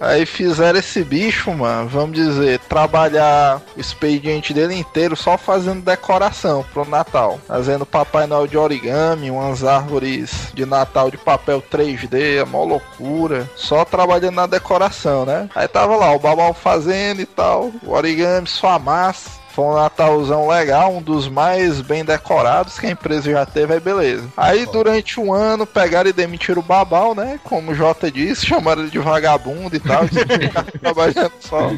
Aí 0.00 0.24
fizeram 0.24 0.78
esse 0.78 1.04
bicho, 1.04 1.52
mano, 1.52 1.88
vamos 1.88 2.16
dizer, 2.16 2.58
trabalhar 2.60 3.60
o 3.76 3.80
expediente 3.80 4.54
dele 4.54 4.74
inteiro 4.74 5.14
só 5.14 5.36
fazendo 5.36 5.84
decoração 5.84 6.64
pro 6.72 6.88
Natal. 6.88 7.38
Fazendo 7.46 7.84
Papai 7.84 8.26
Noel 8.26 8.46
de 8.46 8.56
origami, 8.56 9.30
umas 9.30 9.64
árvores 9.64 10.50
de 10.54 10.64
Natal 10.64 11.10
de 11.10 11.18
papel 11.18 11.62
3D, 11.62 12.40
a 12.40 12.46
mó 12.46 12.64
loucura. 12.64 13.48
Só 13.54 13.84
trabalhando 13.84 14.36
na 14.36 14.46
decoração, 14.46 15.26
né? 15.26 15.48
Aí 15.54 15.68
tava 15.68 15.94
lá 15.96 16.10
o 16.12 16.18
Babal 16.18 16.54
fazendo 16.54 17.20
e 17.20 17.26
tal, 17.26 17.70
o 17.82 17.90
origami, 17.90 18.46
sua 18.46 18.78
massa. 18.78 19.45
Foi 19.56 19.64
um 19.64 19.74
Natalzão 19.74 20.48
legal, 20.48 20.94
um 20.94 21.00
dos 21.00 21.28
mais 21.28 21.80
bem 21.80 22.04
decorados 22.04 22.78
que 22.78 22.88
a 22.88 22.90
empresa 22.90 23.32
já 23.32 23.46
teve, 23.46 23.72
aí 23.72 23.80
beleza. 23.80 24.28
Aí 24.36 24.66
durante 24.66 25.18
um 25.18 25.32
ano 25.32 25.66
pegaram 25.66 26.10
e 26.10 26.12
demitiram 26.12 26.60
o 26.60 26.62
Babal, 26.62 27.14
né? 27.14 27.40
Como 27.42 27.72
o 27.72 27.74
Jota 27.74 28.10
disse, 28.10 28.44
chamaram 28.44 28.82
ele 28.82 28.90
de 28.90 28.98
vagabundo 28.98 29.74
e 29.74 29.80
tal. 29.80 30.02
trabalhando 30.78 31.32
só 31.40 31.72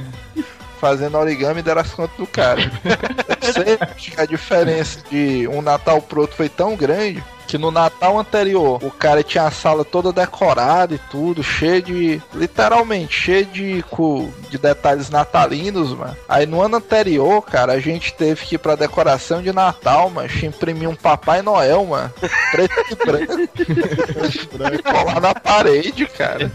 fazendo 0.80 1.18
origami 1.18 1.60
e 1.60 1.62
deram 1.62 1.82
as 1.82 1.92
contas 1.92 2.16
do 2.16 2.26
cara. 2.26 2.60
Eu 3.46 3.52
sei 3.52 3.76
que 3.96 4.20
a 4.20 4.26
diferença 4.26 4.98
de 5.08 5.46
um 5.46 5.62
Natal 5.62 6.02
pro 6.02 6.22
outro 6.22 6.36
foi 6.36 6.48
tão 6.48 6.74
grande 6.74 7.22
que 7.48 7.56
no 7.56 7.70
Natal 7.70 8.18
anterior 8.18 8.78
o 8.84 8.90
cara 8.90 9.22
tinha 9.22 9.44
a 9.44 9.50
sala 9.50 9.82
toda 9.82 10.12
decorada 10.12 10.94
e 10.94 10.98
tudo, 11.10 11.42
cheio 11.42 11.82
de. 11.82 12.22
literalmente, 12.34 13.14
cheio 13.14 13.46
de, 13.46 13.84
de 14.50 14.58
detalhes 14.58 15.08
natalinos, 15.08 15.90
mano. 15.94 16.16
Aí 16.28 16.44
no 16.44 16.60
ano 16.60 16.76
anterior, 16.76 17.40
cara, 17.42 17.72
a 17.72 17.80
gente 17.80 18.12
teve 18.12 18.44
que 18.44 18.54
ir 18.56 18.58
pra 18.58 18.76
decoração 18.76 19.42
de 19.42 19.50
Natal, 19.50 20.10
mano, 20.10 20.28
imprimir 20.42 20.88
um 20.88 20.94
Papai 20.94 21.40
Noel, 21.40 21.86
mano, 21.86 22.12
preto 22.52 22.74
e 22.90 22.94
branco, 22.94 23.40
e 24.74 24.82
colar 24.82 25.20
na 25.20 25.34
parede, 25.34 26.06
cara. 26.06 26.50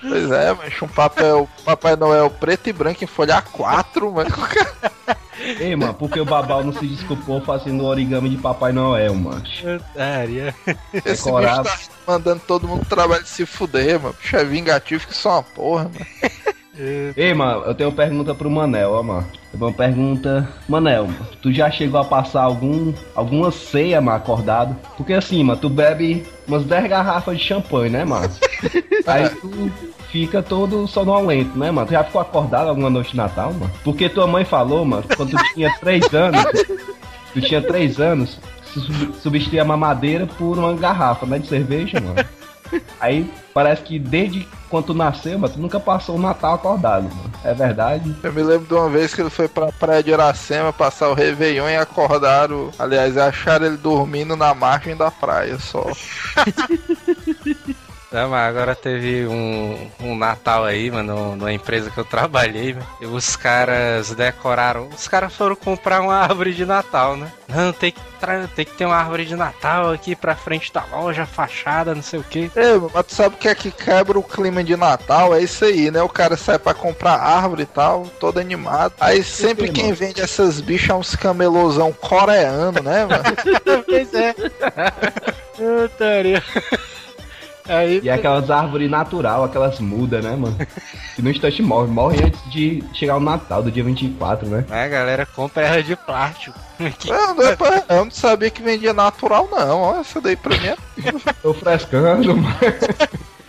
Pois 0.00 0.30
é, 0.30 0.54
mas 0.54 0.80
um 0.80 0.88
papel 0.88 1.48
Papai 1.64 1.96
Noel 1.96 2.30
preto 2.30 2.68
e 2.68 2.72
branco 2.72 3.02
em 3.02 3.06
folha 3.06 3.42
A4, 3.42 4.12
mano. 4.12 4.30
Ei, 5.58 5.74
mano, 5.74 5.94
porque 5.94 6.20
o 6.20 6.24
Babal 6.24 6.62
não 6.64 6.72
se 6.72 6.86
desculpou 6.86 7.40
fazendo 7.40 7.84
origami 7.84 8.30
de 8.30 8.36
Papai 8.36 8.72
Noel, 8.72 9.14
mano? 9.14 9.42
Otária. 9.76 10.54
Esse 10.92 11.24
Decorado. 11.24 11.62
bicho 11.62 11.88
tá 11.88 12.12
mandando 12.12 12.42
todo 12.46 12.68
mundo 12.68 12.84
trabalho 12.86 13.22
de 13.22 13.28
se 13.28 13.46
fuder, 13.46 14.00
mano. 14.00 14.14
Bicho 14.20 14.36
é 14.36 14.44
vingativo 14.44 15.06
que 15.06 15.14
só 15.14 15.36
uma 15.36 15.42
porra, 15.42 15.84
mano. 15.84 16.06
Ei, 17.16 17.34
mano, 17.34 17.62
eu 17.64 17.74
tenho 17.74 17.90
uma 17.90 17.96
pergunta 17.96 18.34
pro 18.34 18.50
Manel, 18.50 18.92
ó, 18.92 19.02
mano. 19.02 19.26
Uma 19.52 19.72
pergunta. 19.72 20.48
Manel, 20.68 21.06
mano, 21.06 21.26
tu 21.42 21.52
já 21.52 21.70
chegou 21.70 22.00
a 22.00 22.04
passar 22.04 22.42
algum, 22.42 22.94
alguma 23.14 23.50
ceia, 23.50 24.00
mano, 24.00 24.16
acordado? 24.16 24.76
Porque 24.96 25.12
assim, 25.12 25.42
mano, 25.44 25.60
tu 25.60 25.68
bebe 25.68 26.24
umas 26.46 26.64
10 26.64 26.88
garrafas 26.88 27.38
de 27.38 27.44
champanhe, 27.44 27.90
né, 27.90 28.04
mano? 28.04 28.30
Aí 29.06 29.28
tu 29.28 29.70
fica 30.10 30.42
todo 30.42 30.86
sonolento, 30.86 31.56
né, 31.58 31.70
mano? 31.70 31.86
Tu 31.86 31.92
já 31.92 32.04
ficou 32.04 32.20
acordado 32.20 32.68
alguma 32.68 32.90
noite 32.90 33.12
de 33.12 33.16
Natal, 33.16 33.52
mano? 33.52 33.70
Porque 33.84 34.08
tua 34.08 34.26
mãe 34.26 34.44
falou, 34.44 34.84
mano, 34.84 35.04
quando 35.16 35.30
tu 35.30 35.54
tinha 35.54 35.72
3 35.80 36.14
anos, 36.14 36.42
tu 37.32 37.40
tinha 37.40 37.62
3 37.62 38.00
anos, 38.00 38.38
sub- 38.72 39.14
substituir 39.22 39.60
a 39.60 39.64
mamadeira 39.64 40.26
por 40.26 40.58
uma 40.58 40.74
garrafa, 40.74 41.26
né, 41.26 41.38
de 41.38 41.46
cerveja, 41.48 42.00
mano. 42.00 42.24
Aí 43.00 43.28
parece 43.52 43.82
que 43.82 43.98
desde 43.98 44.46
quando 44.68 44.86
tu 44.86 44.94
nasceu, 44.94 45.36
mano, 45.36 45.52
tu 45.52 45.60
nunca 45.60 45.80
passou 45.80 46.14
o 46.14 46.20
Natal 46.20 46.54
acordado, 46.54 47.02
mano. 47.04 47.30
É 47.42 47.52
verdade? 47.52 48.14
Eu 48.22 48.32
me 48.32 48.42
lembro 48.44 48.66
de 48.68 48.74
uma 48.74 48.88
vez 48.88 49.12
que 49.12 49.20
ele 49.20 49.30
foi 49.30 49.48
pra 49.48 49.72
praia 49.72 50.02
de 50.04 50.10
Iracema 50.10 50.72
passar 50.72 51.08
o 51.08 51.14
Réveillon 51.14 51.68
e 51.68 51.76
acordaram. 51.76 52.70
Aliás, 52.78 53.16
acharam 53.16 53.66
ele 53.66 53.76
dormindo 53.76 54.36
na 54.36 54.54
margem 54.54 54.94
da 54.96 55.10
praia 55.10 55.58
só. 55.58 55.84
Não, 58.12 58.28
mas 58.28 58.48
agora 58.48 58.74
teve 58.74 59.26
um, 59.28 59.88
um 60.00 60.16
Natal 60.16 60.64
aí, 60.64 60.90
mano, 60.90 61.36
numa 61.36 61.52
empresa 61.52 61.90
que 61.90 61.98
eu 61.98 62.04
trabalhei, 62.04 62.74
mano, 62.74 62.86
e 63.00 63.06
os 63.06 63.36
caras 63.36 64.10
decoraram. 64.10 64.88
Os 64.88 65.06
caras 65.06 65.32
foram 65.32 65.54
comprar 65.54 66.00
uma 66.00 66.16
árvore 66.16 66.52
de 66.52 66.66
Natal, 66.66 67.16
né? 67.16 67.30
Não, 67.48 67.72
tem 67.72 67.92
que, 67.92 68.00
tem 68.56 68.64
que 68.64 68.72
ter 68.72 68.84
uma 68.84 68.96
árvore 68.96 69.24
de 69.24 69.36
Natal 69.36 69.92
aqui 69.92 70.16
pra 70.16 70.34
frente 70.34 70.72
da 70.72 70.84
loja, 70.90 71.24
fachada, 71.24 71.94
não 71.94 72.02
sei 72.02 72.18
o 72.18 72.24
que. 72.24 72.50
Ei, 72.56 72.80
mas 72.92 73.06
tu 73.06 73.14
sabe 73.14 73.36
o 73.36 73.38
que 73.38 73.48
é 73.48 73.54
que 73.54 73.70
quebra 73.70 74.18
o 74.18 74.24
clima 74.24 74.64
de 74.64 74.76
Natal? 74.76 75.32
É 75.32 75.40
isso 75.40 75.64
aí, 75.64 75.90
né? 75.90 76.02
O 76.02 76.08
cara 76.08 76.36
sai 76.36 76.58
pra 76.58 76.74
comprar 76.74 77.14
árvore 77.14 77.62
e 77.62 77.66
tal, 77.66 78.06
todo 78.18 78.40
animado. 78.40 78.92
Aí 78.98 79.22
sempre 79.22 79.68
que, 79.68 79.82
quem 79.82 79.92
vende 79.92 80.20
essas 80.20 80.60
bichas 80.60 80.90
é 80.90 80.94
uns 80.94 81.14
camelosão 81.14 81.92
coreano, 81.92 82.82
né, 82.82 83.06
mano? 83.06 83.22
pois 83.86 84.12
é. 84.14 84.34
Aí, 87.70 88.00
E 88.02 88.08
é 88.08 88.12
aquelas 88.12 88.50
árvores 88.50 88.90
natural, 88.90 89.44
aquelas 89.44 89.78
mudas, 89.78 90.24
né, 90.24 90.34
mano? 90.36 90.56
Que 91.14 91.22
no 91.22 91.30
instante 91.30 91.62
morre. 91.62 91.86
Morre 91.88 92.24
antes 92.24 92.40
de 92.50 92.82
chegar 92.94 93.16
o 93.16 93.20
Natal, 93.20 93.62
do 93.62 93.70
dia 93.70 93.84
24, 93.84 94.48
né? 94.48 94.64
a 94.70 94.88
galera 94.88 95.24
compra 95.26 95.62
ela 95.66 95.82
de 95.82 95.94
plástico. 95.96 96.58
Que- 96.98 97.10
Eu 97.12 97.34
não, 97.34 97.44
eu 97.96 98.04
não 98.06 98.10
sabia 98.10 98.50
que 98.50 98.62
vendia 98.62 98.92
natural, 98.94 99.48
não. 99.50 99.80
Ó, 99.80 100.00
essa 100.00 100.20
daí 100.20 100.34
pra 100.36 100.56
mim 100.58 100.66
é 100.68 100.76
Tô 101.42 101.52
frescando, 101.54 102.36
mano. 102.36 102.56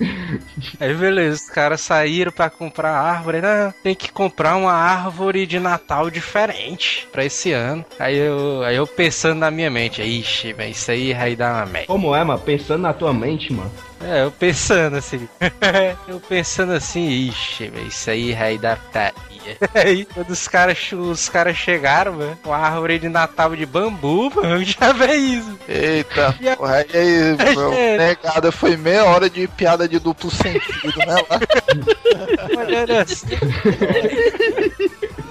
Aí 0.80 0.94
beleza, 0.94 1.44
os 1.44 1.50
caras 1.50 1.80
saíram 1.80 2.32
pra 2.32 2.50
comprar 2.50 2.92
árvore. 2.92 3.40
Não, 3.40 3.72
tem 3.82 3.94
que 3.94 4.10
comprar 4.10 4.56
uma 4.56 4.72
árvore 4.72 5.46
de 5.46 5.58
Natal 5.58 6.10
diferente 6.10 7.08
pra 7.12 7.24
esse 7.24 7.52
ano. 7.52 7.84
Aí 7.98 8.16
eu, 8.16 8.62
aí 8.62 8.76
eu 8.76 8.86
pensando 8.86 9.38
na 9.38 9.50
minha 9.50 9.70
mente, 9.70 10.02
ixi, 10.02 10.52
velho, 10.52 10.70
isso 10.70 10.90
aí 10.90 11.12
vai 11.12 11.36
dar 11.36 11.54
uma 11.54 11.66
merda. 11.66 11.86
Como 11.86 12.14
é, 12.14 12.24
mano? 12.24 12.40
Pensando 12.40 12.82
na 12.82 12.92
tua 12.92 13.12
mente, 13.12 13.52
mano. 13.52 13.72
É, 14.02 14.24
eu 14.24 14.30
pensando 14.30 14.96
assim. 14.96 15.28
eu 16.08 16.20
pensando 16.20 16.72
assim, 16.72 17.08
ixi, 17.08 17.68
velho, 17.68 17.86
isso 17.86 18.10
aí 18.10 18.32
vai 18.32 18.58
dar 18.58 18.76
putaria. 18.78 19.33
Aí 19.74 20.04
quando 20.04 20.30
os 20.30 20.46
caras 20.48 20.92
os 20.92 21.28
caras 21.28 21.56
chegaram, 21.56 22.12
mano, 22.14 22.38
com 22.42 22.52
a 22.52 22.58
árvore 22.58 22.98
de 22.98 23.08
Natal 23.08 23.54
de 23.54 23.66
bambu, 23.66 24.30
mano, 24.34 24.62
já 24.64 24.92
veio 24.92 25.38
isso. 25.40 25.58
Eita, 25.68 26.34
E 26.40 26.56
porra, 26.56 26.76
aí, 26.76 26.86
aí 26.92 27.54
meu, 27.56 27.72
É. 27.72 27.96
negada 27.98 28.50
foi 28.52 28.76
meia 28.76 29.04
hora 29.04 29.28
de 29.30 29.46
piada 29.48 29.88
de 29.88 29.98
duplo 29.98 30.30
sentido, 30.30 30.98
né? 30.98 31.14
Lá. 31.28 32.60
Olhando 32.60 32.92
assim. 32.92 33.26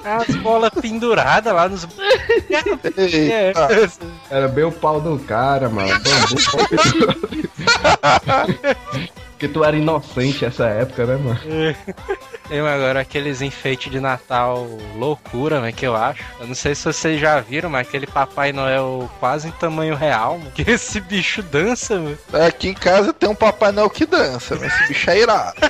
As 0.06 0.36
bolas 0.38 0.72
penduradas 0.82 1.54
lá 1.54 1.70
nos. 1.70 1.88
É, 2.98 3.48
Eita. 3.48 3.68
Era 4.30 4.48
bem 4.48 4.66
o 4.66 4.72
pau 4.72 5.00
do 5.00 5.18
cara, 5.20 5.70
mano. 5.70 5.90
Bambu. 6.00 6.36
Porque 9.32 9.48
tu 9.48 9.64
era 9.64 9.76
inocente 9.76 10.46
essa 10.46 10.66
época, 10.68 11.06
né, 11.06 11.16
mano? 11.18 11.40
Eu 12.50 12.68
agora 12.68 13.00
aqueles 13.00 13.42
enfeites 13.42 13.92
de 13.92 14.00
Natal 14.00 14.68
loucura, 14.96 15.62
né, 15.62 15.72
que 15.72 15.86
eu 15.86 15.96
acho. 15.96 16.24
Eu 16.40 16.48
não 16.48 16.56
sei 16.56 16.76
se 16.76 16.84
vocês 16.84 17.20
já 17.20 17.40
viram, 17.40 17.70
mas 17.70 17.88
aquele 17.88 18.06
Papai 18.06 18.52
Noel 18.52 19.10
quase 19.20 19.48
em 19.48 19.52
tamanho 19.52 19.96
real, 19.96 20.38
mano. 20.38 20.52
Que 20.56 20.70
esse 20.70 21.00
bicho 21.00 21.42
dança, 21.42 21.98
mano. 21.98 22.18
Aqui 22.46 22.70
em 22.70 22.74
casa 22.74 23.14
tem 23.14 23.30
um 23.30 23.36
Papai 23.36 23.72
Noel 23.72 23.90
que 23.90 24.06
dança, 24.06 24.56
mas 24.56 24.74
esse 24.74 24.88
bicho 24.88 25.10
é 25.10 25.20
irado. 25.20 25.62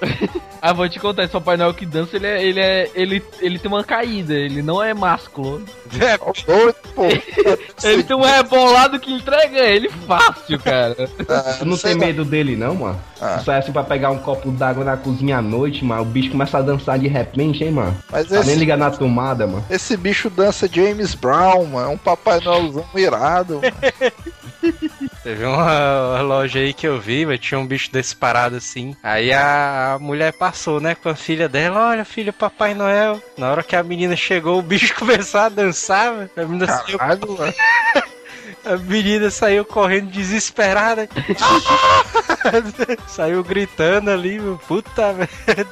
Ah, 0.62 0.72
vou 0.72 0.88
te 0.88 0.98
contar, 1.00 1.22
esse 1.24 1.32
Papai 1.32 1.56
Noel 1.56 1.72
que 1.74 1.86
dança, 1.86 2.16
ele 2.16 2.26
é, 2.26 2.42
ele 2.44 2.60
é. 2.60 2.90
Ele, 2.94 3.22
ele 3.40 3.58
tem 3.58 3.70
uma 3.70 3.82
caída, 3.82 4.34
ele 4.34 4.60
não 4.62 4.82
é 4.82 4.92
másculo. 4.94 5.62
É, 6.00 6.16
pô. 6.18 7.02
Ele 7.82 8.04
tem 8.04 8.16
um 8.16 8.20
rebolado 8.20 9.00
que 9.00 9.12
entrega 9.12 9.58
ele 9.58 9.88
fácil, 10.06 10.56
cara. 10.60 10.94
Ah, 11.28 11.56
Tu 11.58 11.64
não 11.64 11.76
tem 11.76 11.96
medo 11.96 12.24
dele, 12.24 12.54
não, 12.54 12.76
mano? 12.76 13.00
Ah. 13.20 13.38
Tu 13.38 13.44
sai 13.46 13.58
assim 13.58 13.72
pra 13.72 13.82
pegar 13.82 14.10
um 14.10 14.18
copo 14.18 14.52
d'água 14.52 14.84
na 14.84 14.96
cozinha 14.96 15.38
à 15.38 15.42
noite, 15.42 15.84
mano. 15.84 16.02
O 16.02 16.04
bicho 16.04 16.30
começa 16.30 16.58
a 16.58 16.62
dançar 16.62 16.96
de 16.96 17.08
repente, 17.08 17.64
hein, 17.64 17.72
mano? 17.72 17.96
Mas 18.10 18.28
Tá 18.28 18.34
nem 18.36 18.50
esse, 18.50 18.54
ligar 18.54 18.78
na 18.78 18.90
tomada, 18.92 19.46
mano. 19.48 19.64
esse 19.68 19.96
bicho 19.96 20.30
dança 20.30 20.68
James 20.72 21.12
Brown, 21.14 21.66
mano. 21.66 21.90
É 21.90 21.92
um 21.94 21.98
Papai 21.98 22.38
Noelzão 22.40 22.86
irado, 22.94 23.60
mano. 23.60 24.12
Teve 25.22 25.44
uma, 25.44 26.20
loja 26.22 26.58
aí 26.58 26.72
que 26.72 26.86
eu 26.86 27.00
vi, 27.00 27.26
mas 27.26 27.38
tinha 27.38 27.58
um 27.58 27.66
bicho 27.66 27.92
desse 27.92 28.14
parado 28.16 28.56
assim. 28.56 28.96
Aí 29.02 29.32
a, 29.32 29.98
mulher 30.00 30.32
passou, 30.32 30.80
né, 30.80 30.94
com 30.94 31.08
a 31.08 31.14
filha 31.14 31.48
dela. 31.48 31.90
Olha, 31.90 32.04
filho, 32.04 32.32
Papai 32.32 32.74
Noel. 32.74 33.20
Na 33.36 33.50
hora 33.50 33.62
que 33.62 33.76
a 33.76 33.82
menina 33.82 34.16
chegou, 34.16 34.58
o 34.58 34.62
bicho 34.62 34.94
começou 34.98 35.40
a 35.40 35.48
dançar, 35.48 36.14
velho. 36.14 36.30
A 36.36 36.44
menina 36.44 36.66
saiu 36.66 36.98
Caralho, 36.98 37.38
mano. 37.38 37.54
A 38.64 38.76
menina 38.76 39.30
saiu 39.30 39.64
correndo 39.64 40.10
desesperada. 40.10 41.08
saiu 43.08 43.42
gritando 43.42 44.10
ali, 44.10 44.38
meu. 44.38 44.58
Puta 44.68 45.12
merda. 45.12 45.66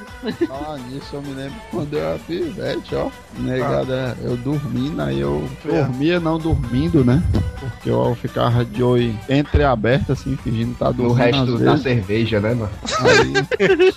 Falar 0.47 0.79
nisso, 0.79 1.07
eu 1.15 1.23
me 1.23 1.35
lembro 1.35 1.55
quando 1.71 1.95
eu 1.95 2.01
era 2.05 2.19
pivete, 2.19 2.95
ó. 2.95 3.09
Negada, 3.39 4.17
eu 4.23 4.37
dormindo, 4.37 5.01
aí 5.03 5.21
eu 5.21 5.49
dormia 5.65 6.19
não 6.19 6.39
dormindo, 6.39 7.05
né? 7.05 7.23
Porque 7.61 7.91
eu 7.91 8.17
ficava 8.21 8.65
de 8.65 8.83
olho 8.83 9.17
entreaberto, 9.29 10.13
assim, 10.13 10.37
fingindo 10.43 10.73
estar 10.73 10.87
No 10.87 10.95
dormindo. 10.95 11.17
resto 11.25 11.55
às 11.55 11.61
da 11.61 11.77
cerveja, 11.77 12.41
né, 12.41 12.55
mano? 12.55 12.71
Aí, 13.01 13.95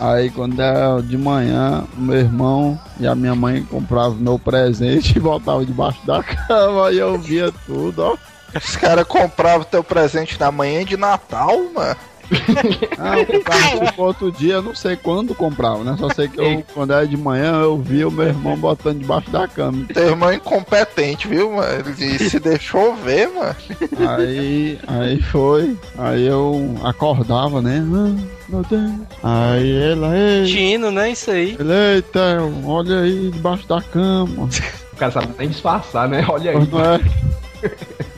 aí 0.00 0.30
quando 0.30 0.60
era 0.60 1.00
de 1.00 1.16
manhã, 1.16 1.84
o 1.96 2.00
meu 2.00 2.16
irmão 2.18 2.80
e 2.98 3.06
a 3.06 3.14
minha 3.14 3.34
mãe 3.34 3.62
compravam 3.64 4.16
meu 4.16 4.38
presente 4.38 5.16
e 5.16 5.20
botavam 5.20 5.64
debaixo 5.64 6.04
da 6.06 6.22
cama 6.22 6.90
e 6.90 6.98
eu 6.98 7.18
via 7.18 7.52
tudo, 7.66 8.02
ó. 8.02 8.16
Os 8.54 8.76
caras 8.76 9.06
compravam 9.06 9.64
teu 9.64 9.82
presente 9.82 10.38
na 10.38 10.50
manhã 10.50 10.84
de 10.84 10.96
Natal, 10.96 11.58
mano. 11.74 11.96
Ah, 12.98 13.18
eu 13.18 13.26
comprava 13.26 13.86
tipo 13.86 14.02
outro 14.02 14.32
dia, 14.32 14.54
eu 14.54 14.62
não 14.62 14.74
sei 14.74 14.96
quando 14.96 15.34
comprava, 15.34 15.84
né? 15.84 15.96
Só 15.98 16.08
sei 16.10 16.28
que 16.28 16.40
eu, 16.40 16.64
quando 16.72 16.92
era 16.92 17.06
de 17.06 17.16
manhã, 17.16 17.60
eu 17.60 17.78
via 17.78 18.08
o 18.08 18.10
meu 18.10 18.26
irmão 18.26 18.56
botando 18.56 19.00
debaixo 19.00 19.30
da 19.30 19.46
cama. 19.46 19.84
Teu 19.92 20.08
irmão 20.10 20.30
é 20.30 20.36
incompetente, 20.36 21.28
viu, 21.28 21.52
mano? 21.52 21.84
Ele 21.98 22.30
se 22.30 22.38
deixou 22.40 22.94
ver, 22.96 23.28
mano. 23.28 23.54
Aí, 24.16 24.78
aí 24.86 25.20
foi, 25.22 25.76
aí 25.98 26.26
eu 26.26 26.74
acordava, 26.84 27.60
né? 27.60 27.82
Ah, 27.84 28.24
meu 28.48 28.62
Deus. 28.62 28.92
Aí 29.22 29.92
ela, 29.92 30.16
ei, 30.16 30.46
Tino, 30.46 30.90
né? 30.90 31.10
Isso 31.10 31.30
aí. 31.30 31.56
ele, 31.58 31.72
eita, 31.96 32.38
olha 32.64 33.00
aí 33.00 33.30
debaixo 33.30 33.66
da 33.66 33.80
cama. 33.82 34.48
O 34.92 34.96
cara 34.96 35.12
sabe 35.12 35.28
nem 35.38 35.48
disfarçar, 35.48 36.08
né? 36.08 36.24
Olha 36.28 36.52
aí. 36.52 36.66
Não 36.66 36.80
é? 36.80 37.00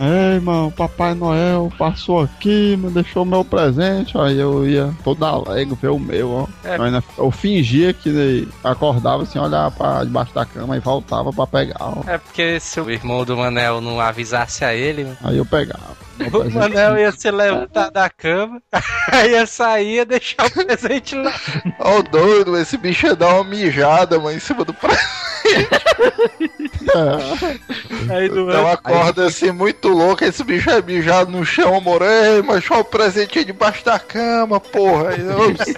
Ei, 0.00 0.34
irmão, 0.36 0.70
Papai 0.72 1.14
Noel 1.14 1.72
passou 1.78 2.20
aqui, 2.22 2.76
me 2.76 2.90
deixou 2.90 3.24
meu 3.24 3.44
presente. 3.44 4.18
Aí 4.18 4.38
eu 4.38 4.66
ia 4.68 4.92
todo 5.04 5.24
alegre 5.24 5.76
ver 5.80 5.88
o 5.90 5.98
meu, 5.98 6.30
ó. 6.30 6.46
É. 6.64 6.76
Eu, 6.76 6.82
ainda- 6.82 7.04
eu 7.16 7.30
fingia 7.30 7.92
que 7.92 8.48
acordava 8.62 9.22
assim, 9.22 9.38
olhava 9.38 9.70
pra 9.70 10.04
debaixo 10.04 10.34
da 10.34 10.44
cama 10.44 10.76
e 10.76 10.80
voltava 10.80 11.32
pra 11.32 11.46
pegar, 11.46 11.76
ó. 11.80 12.02
É 12.08 12.18
porque 12.18 12.58
se 12.58 12.80
o 12.80 12.90
irmão 12.90 13.24
do 13.24 13.36
Manel 13.36 13.80
não 13.80 14.00
avisasse 14.00 14.64
a 14.64 14.74
ele, 14.74 15.06
Aí 15.22 15.36
eu 15.38 15.46
pegava. 15.46 15.94
o. 16.32 16.50
Manel 16.50 16.98
ia 16.98 17.12
se 17.12 17.30
levantar 17.30 17.90
da 17.90 18.08
cama, 18.10 18.60
aí 19.12 19.30
ia 19.32 19.46
sair 19.46 20.00
e 20.00 20.04
deixar 20.04 20.46
o 20.46 20.50
presente 20.50 21.14
lá. 21.14 21.32
Ó, 21.78 21.98
o 21.98 22.02
doido, 22.02 22.56
esse 22.58 22.76
bicho 22.76 23.06
ia 23.06 23.14
dar 23.16 23.34
uma 23.34 23.44
mijada, 23.44 24.18
mano, 24.18 24.36
em 24.36 24.40
cima 24.40 24.64
do 24.64 24.74
presente. 24.74 25.04
Aí 28.10 28.28
do 28.28 28.48
Então 28.48 28.70
acorda 28.70 29.26
assim, 29.26 29.50
muito 29.50 29.88
louco, 29.88 30.24
esse 30.24 30.44
bicho 30.44 30.70
é 30.70 30.82
mijado 30.82 31.30
no 31.30 31.44
chão, 31.44 31.76
amor. 31.76 32.00
Ei, 32.02 32.40
mas 32.42 32.60
deixa 32.60 32.78
o 32.78 32.84
presente 32.84 33.38
aí 33.38 33.44
debaixo 33.44 33.84
da 33.84 33.98
cama, 33.98 34.58
porra. 34.58 35.10
Aí, 35.10 35.28
ops. 35.28 35.74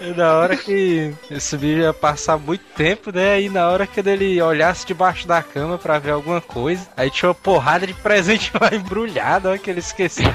E 0.00 0.14
na 0.14 0.34
hora 0.34 0.56
que 0.56 1.12
esse 1.30 1.56
bicho 1.58 1.80
ia 1.80 1.92
passar 1.92 2.38
muito 2.38 2.64
tempo, 2.74 3.12
né? 3.12 3.34
Aí 3.34 3.50
na 3.50 3.68
hora 3.68 3.86
que 3.86 4.00
ele 4.00 4.40
olhasse 4.40 4.86
debaixo 4.86 5.28
da 5.28 5.42
cama 5.42 5.76
pra 5.76 5.98
ver 5.98 6.12
alguma 6.12 6.40
coisa, 6.40 6.88
aí 6.96 7.10
tinha 7.10 7.28
uma 7.28 7.34
porrada 7.34 7.86
de 7.86 7.92
presente 7.92 8.50
lá 8.58 8.74
embrulhado, 8.74 9.48
olha 9.48 9.58
que 9.58 9.70
ele 9.70 9.80
esqueceu. 9.80 10.32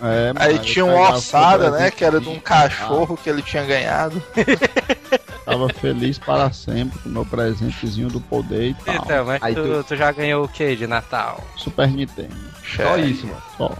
É, 0.00 0.32
mano, 0.32 0.34
Aí 0.36 0.50
ele 0.50 0.58
tinha 0.60 0.84
uma 0.84 1.10
ossada, 1.10 1.70
né? 1.70 1.90
Que 1.90 2.04
era 2.04 2.20
de 2.20 2.28
um 2.28 2.38
cachorro 2.38 3.16
que 3.16 3.28
ele 3.28 3.42
tinha 3.42 3.64
ganhado. 3.64 4.22
Tava 5.46 5.68
feliz 5.70 6.18
para 6.18 6.52
sempre 6.52 6.98
com 6.98 7.08
o 7.08 7.12
meu 7.12 7.24
presentezinho 7.24 8.08
do 8.08 8.20
poder 8.20 8.70
e 8.70 8.74
tal. 8.74 8.94
Então, 8.96 9.24
mas 9.24 9.42
Aí 9.42 9.54
tu, 9.54 9.62
tu- 9.62 9.84
tu 9.84 9.96
já 9.96 10.10
ganhou 10.12 10.44
o 10.44 10.48
que 10.48 10.74
de 10.76 10.86
Natal? 10.86 11.42
Super 11.56 11.88
Nintendo. 11.88 12.34
Só 12.76 12.98
isso, 12.98 13.26
mano. 13.26 13.42
Só. 13.56 13.72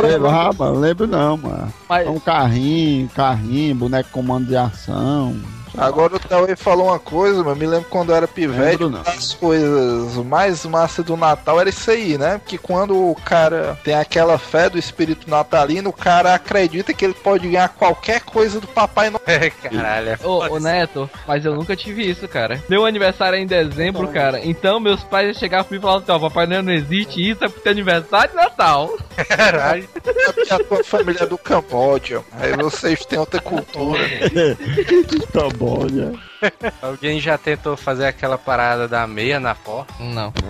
Sei 0.00 0.18
lá, 0.18 0.50
mano. 0.52 0.78
Lembro 0.78 1.06
não, 1.06 1.36
mano. 1.36 1.72
Mas, 1.88 2.06
Um 2.08 2.18
carrinho, 2.20 3.08
carrinho, 3.08 3.74
boneco 3.74 4.10
comando 4.10 4.46
de 4.46 4.56
ação. 4.56 5.36
Agora 5.76 6.16
o 6.16 6.18
Tauê 6.18 6.56
falou 6.56 6.86
uma 6.86 6.98
coisa, 6.98 7.42
mas 7.42 7.56
me 7.56 7.66
lembro 7.66 7.88
quando 7.88 8.10
eu 8.10 8.16
era 8.16 8.28
pivete, 8.28 8.82
Lembro 8.82 9.02
das 9.02 9.34
coisas 9.34 10.16
mais 10.24 10.64
massa 10.66 11.02
do 11.02 11.16
Natal 11.16 11.60
era 11.60 11.68
isso 11.68 11.90
aí, 11.90 12.16
né? 12.18 12.38
Porque 12.38 12.58
quando 12.58 13.10
o 13.10 13.14
cara 13.14 13.78
tem 13.82 13.94
aquela 13.94 14.38
fé 14.38 14.68
do 14.68 14.78
espírito 14.78 15.28
natalino, 15.28 15.90
o 15.90 15.92
cara 15.92 16.34
acredita 16.34 16.92
que 16.92 17.04
ele 17.04 17.14
pode 17.14 17.48
ganhar 17.48 17.68
qualquer 17.68 18.20
coisa 18.20 18.60
do 18.60 18.66
Papai 18.66 19.10
Noel. 19.10 19.22
É, 19.26 19.50
caralho. 19.50 20.10
é 20.10 20.18
ô, 20.22 20.54
ô 20.54 20.60
Neto, 20.60 21.10
mas 21.26 21.44
eu 21.44 21.54
nunca 21.54 21.76
tive 21.76 22.08
isso, 22.08 22.26
cara. 22.28 22.62
Meu 22.68 22.84
aniversário 22.84 23.36
é 23.36 23.40
em 23.40 23.46
dezembro, 23.46 24.08
cara. 24.08 24.40
Então 24.44 24.80
meus 24.80 25.02
pais 25.04 25.36
chegavam 25.36 25.64
pra 25.64 25.74
mim 25.74 25.78
e 25.78 25.82
falavam 25.82 26.02
assim, 26.02 26.12
ó, 26.12 26.28
Papai 26.28 26.46
Noel 26.46 26.62
não 26.62 26.72
existe, 26.72 27.28
isso 27.28 27.44
é 27.44 27.48
pro 27.48 27.60
teu 27.60 27.72
aniversário 27.72 28.30
de 28.30 28.36
Natal. 28.36 28.96
Caralho. 29.28 29.88
É 30.04 30.32
porque 30.32 30.52
a 30.52 30.58
tua 30.58 30.84
família 30.84 31.22
é 31.22 31.26
do 31.26 31.38
Camboja. 31.38 32.22
Aí 32.32 32.52
vocês 32.56 33.04
têm 33.04 33.18
outra 33.18 33.40
cultura. 33.40 34.00
Alguém 36.80 37.20
já 37.20 37.36
tentou 37.36 37.76
fazer 37.76 38.06
aquela 38.06 38.38
parada 38.38 38.86
da 38.88 39.06
meia 39.06 39.38
na 39.40 39.54
porta? 39.54 39.92
Não. 40.00 40.32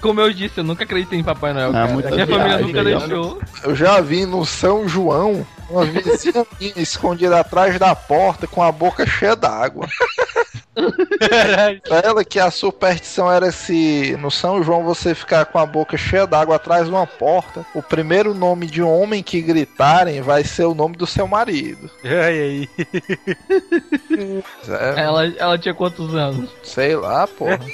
Como 0.00 0.18
eu 0.20 0.32
disse, 0.32 0.58
eu 0.58 0.64
nunca 0.64 0.84
acreditei 0.84 1.18
em 1.18 1.22
Papai 1.22 1.52
Noel, 1.52 1.76
É, 1.76 1.86
Minha 1.86 2.26
família 2.26 2.26
viagem, 2.26 2.66
nunca 2.66 2.82
né? 2.82 2.96
deixou. 2.96 3.38
Eu 3.64 3.76
já 3.76 4.00
vi 4.00 4.24
no 4.24 4.46
São 4.46 4.88
João 4.88 5.46
uma 5.68 5.84
vizinha 5.84 6.46
minha 6.58 6.72
escondida 6.78 7.38
atrás 7.38 7.78
da 7.78 7.94
porta 7.94 8.46
com 8.46 8.62
a 8.62 8.72
boca 8.72 9.06
cheia 9.06 9.36
d'água. 9.36 9.86
Pra 10.74 11.98
ela 12.04 12.24
que 12.24 12.38
a 12.38 12.50
superstição 12.50 13.30
era 13.30 13.50
se 13.50 14.16
no 14.20 14.30
São 14.30 14.62
João 14.62 14.84
você 14.84 15.14
ficar 15.14 15.44
com 15.46 15.58
a 15.58 15.66
boca 15.66 15.96
cheia 15.96 16.26
d'água 16.26 16.56
atrás 16.56 16.84
de 16.86 16.90
uma 16.90 17.06
porta, 17.06 17.66
o 17.74 17.82
primeiro 17.82 18.32
nome 18.34 18.66
de 18.66 18.82
homem 18.82 19.22
que 19.22 19.40
gritarem 19.42 20.20
vai 20.22 20.44
ser 20.44 20.64
o 20.64 20.74
nome 20.74 20.96
do 20.96 21.06
seu 21.06 21.26
marido. 21.26 21.90
E 22.04 22.14
aí? 22.14 22.68
É, 24.68 25.00
Ela, 25.00 25.26
ela 25.36 25.58
tinha 25.58 25.74
quantos 25.74 26.14
anos? 26.14 26.50
sei 26.62 26.94
lá, 26.96 27.26
porra. 27.26 27.58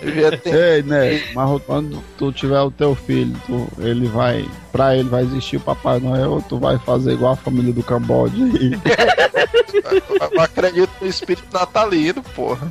Devia 0.00 0.36
ter 0.36 0.54
Ei, 0.54 0.82
né? 0.82 1.22
Mas 1.34 1.62
quando 1.62 2.02
tu 2.18 2.32
tiver 2.32 2.60
o 2.60 2.70
teu 2.70 2.94
filho, 2.94 3.34
tu, 3.46 3.68
ele 3.78 4.06
vai. 4.08 4.46
Pra 4.72 4.96
ele 4.96 5.08
vai 5.08 5.22
existir 5.22 5.56
o 5.56 5.60
Papai 5.60 6.00
Noel, 6.00 6.32
ou 6.32 6.42
tu 6.42 6.58
vai 6.58 6.78
fazer 6.78 7.12
igual 7.12 7.32
a 7.32 7.36
família 7.36 7.72
do 7.72 7.82
Camboja 7.82 8.36
e 8.36 8.72
Eu 10.34 10.40
acredito 10.40 10.90
no 11.00 11.06
espírito 11.06 11.46
natalino, 11.52 12.22
porra. 12.34 12.68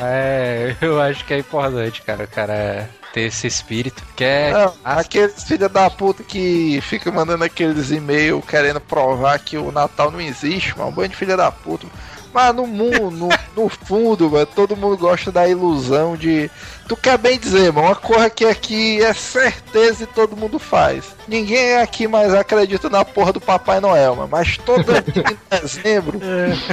É, 0.00 0.76
eu 0.80 1.00
acho 1.00 1.24
que 1.24 1.34
é 1.34 1.38
importante, 1.38 2.02
cara, 2.02 2.24
o 2.24 2.28
cara 2.28 2.88
ter 3.12 3.22
esse 3.22 3.46
espírito. 3.46 4.02
Que 4.14 4.24
é. 4.24 4.52
Não, 4.52 4.74
aqueles 4.84 5.42
filha 5.44 5.68
da 5.68 5.90
puta 5.90 6.22
que 6.22 6.80
fica 6.82 7.10
mandando 7.10 7.44
aqueles 7.44 7.90
e-mails 7.90 8.44
querendo 8.44 8.80
provar 8.80 9.38
que 9.38 9.56
o 9.56 9.72
Natal 9.72 10.10
não 10.10 10.20
existe, 10.20 10.76
mano. 10.76 10.90
Um 10.90 10.92
bando 10.92 11.08
de 11.08 11.16
filha 11.16 11.36
da 11.36 11.50
puta. 11.50 11.86
Mas 12.32 12.54
no 12.54 12.66
mundo, 12.66 13.10
no, 13.10 13.28
no 13.56 13.68
fundo, 13.68 14.30
mano, 14.30 14.46
todo 14.46 14.76
mundo 14.76 14.96
gosta 14.96 15.32
da 15.32 15.48
ilusão 15.48 16.16
de. 16.16 16.50
Tu 16.88 16.96
quer 16.96 17.18
bem 17.18 17.38
dizer, 17.38 17.70
mano, 17.70 17.88
uma 17.88 17.94
coisa 17.94 18.30
que 18.30 18.46
aqui 18.46 19.02
é 19.02 19.12
certeza 19.12 20.04
e 20.04 20.06
todo 20.06 20.34
mundo 20.34 20.58
faz. 20.58 21.04
Ninguém 21.28 21.76
aqui 21.76 22.08
mais 22.08 22.32
acredita 22.32 22.88
na 22.88 23.04
porra 23.04 23.30
do 23.30 23.40
Papai 23.40 23.78
Noel, 23.78 24.16
mano. 24.16 24.28
Mas 24.32 24.56
todo 24.56 24.80
em 24.90 25.36
dezembro, 25.60 26.18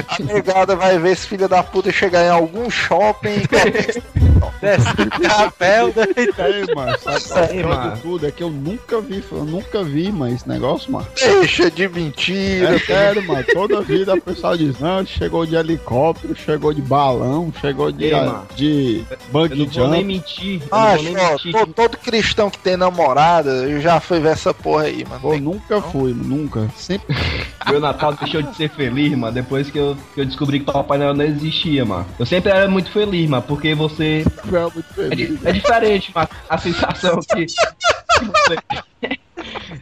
a 0.08 0.22
negada 0.22 0.74
vai 0.74 0.98
ver 0.98 1.12
esse 1.12 1.26
filho 1.26 1.46
da 1.46 1.62
puta 1.62 1.92
chegar 1.92 2.24
em 2.24 2.30
algum 2.30 2.70
shopping 2.70 3.28
e 3.28 3.46
Desce 4.60 4.86
chapéu, 5.22 5.88
né? 5.88 6.06
Ei, 6.16 6.74
mano, 6.74 6.98
sabe 6.98 7.58
é 7.58 7.62
mano. 7.62 7.94
de 7.94 8.00
tudo? 8.00 8.26
É 8.26 8.30
que 8.30 8.42
eu 8.42 8.50
nunca 8.50 9.00
vi, 9.00 9.22
eu 9.30 9.44
nunca 9.44 9.84
vi, 9.84 10.10
mano, 10.10 10.34
esse 10.34 10.48
negócio, 10.48 10.90
mano. 10.90 11.06
deixa 11.14 11.70
de 11.70 11.88
mentira. 11.88 12.76
É 12.76 12.78
sério, 12.78 13.26
mano. 13.26 13.44
Toda 13.52 13.82
vida 13.82 14.14
o 14.14 14.20
pessoal 14.20 14.56
diz, 14.56 14.78
não, 14.78 15.04
chegou 15.04 15.44
de 15.44 15.56
helicóptero, 15.56 16.34
chegou 16.34 16.72
de 16.72 16.80
balão, 16.80 17.52
chegou 17.60 17.92
de, 17.92 18.04
Ei, 18.04 18.12
mano. 18.12 18.46
de 18.54 19.04
nem 19.52 19.70
jump. 19.70 20.05
Mentir. 20.06 20.62
Eu 20.62 20.68
Ah, 20.70 20.94
não 20.94 20.94
vou 20.96 21.02
nem 21.04 21.16
ó, 21.16 21.30
mentir. 21.32 21.52
to- 21.52 21.66
todo 21.68 21.96
cristão 21.98 22.48
que 22.50 22.58
tem 22.58 22.76
namorada 22.76 23.80
já 23.80 24.00
foi 24.00 24.20
ver 24.20 24.30
essa 24.32 24.54
porra 24.54 24.84
aí, 24.84 25.04
mano. 25.04 25.20
Pô, 25.20 25.30
Tem- 25.32 25.40
nunca 25.40 25.82
fui, 25.82 26.12
nunca. 26.14 26.68
Sempre 26.76 27.14
Meu 27.68 27.80
Natal 27.80 28.14
deixou 28.14 28.42
de 28.42 28.54
ser 28.56 28.70
feliz, 28.70 29.16
mano, 29.18 29.32
depois 29.32 29.70
que 29.70 29.78
eu, 29.78 29.96
que 30.14 30.20
eu 30.20 30.24
descobri 30.24 30.60
que 30.60 30.70
o 30.70 30.72
Papai 30.72 30.98
Noel 30.98 31.14
não 31.14 31.24
existia, 31.24 31.84
mano. 31.84 32.06
Eu 32.18 32.24
sempre 32.24 32.52
era 32.52 32.68
muito 32.68 32.90
feliz, 32.90 33.28
mano, 33.28 33.42
porque 33.42 33.74
você. 33.74 34.24
fui 34.44 34.60
muito 34.60 34.78
É, 34.92 35.08
feliz. 35.08 35.28
di- 35.40 35.46
é 35.48 35.52
diferente, 35.52 36.12
mano, 36.14 36.28
a 36.48 36.58
sensação 36.58 37.18
que. 37.20 37.46
que 37.46 37.54
você- 38.24 38.58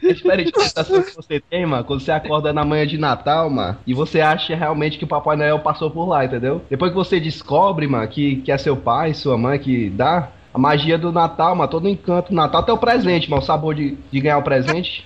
É 0.02 0.12
diferente 0.12 0.52
sensação 0.60 1.02
que 1.02 1.14
você 1.14 1.40
tem, 1.40 1.66
mano, 1.66 1.84
quando 1.84 2.00
você 2.00 2.12
acorda 2.12 2.52
na 2.52 2.64
manhã 2.64 2.86
de 2.86 2.98
Natal, 2.98 3.48
mano, 3.50 3.78
e 3.86 3.94
você 3.94 4.20
acha 4.20 4.54
realmente 4.54 4.98
que 4.98 5.04
o 5.04 5.08
Papai 5.08 5.36
Noel 5.36 5.58
passou 5.60 5.90
por 5.90 6.06
lá, 6.06 6.24
entendeu? 6.24 6.62
Depois 6.68 6.90
que 6.90 6.96
você 6.96 7.20
descobre, 7.20 7.86
mano, 7.86 8.06
que, 8.08 8.36
que 8.36 8.52
é 8.52 8.58
seu 8.58 8.76
pai, 8.76 9.14
sua 9.14 9.36
mãe 9.36 9.58
que 9.58 9.90
dá, 9.90 10.30
a 10.52 10.58
magia 10.58 10.96
do 10.96 11.10
Natal, 11.10 11.56
mano, 11.56 11.70
todo 11.70 11.88
encanto 11.88 12.30
do 12.30 12.36
Natal, 12.36 12.60
até 12.60 12.72
o 12.72 12.78
presente, 12.78 13.28
mano, 13.28 13.42
o 13.42 13.44
sabor 13.44 13.74
de, 13.74 13.96
de 14.10 14.20
ganhar 14.20 14.38
o 14.38 14.42
presente, 14.42 15.04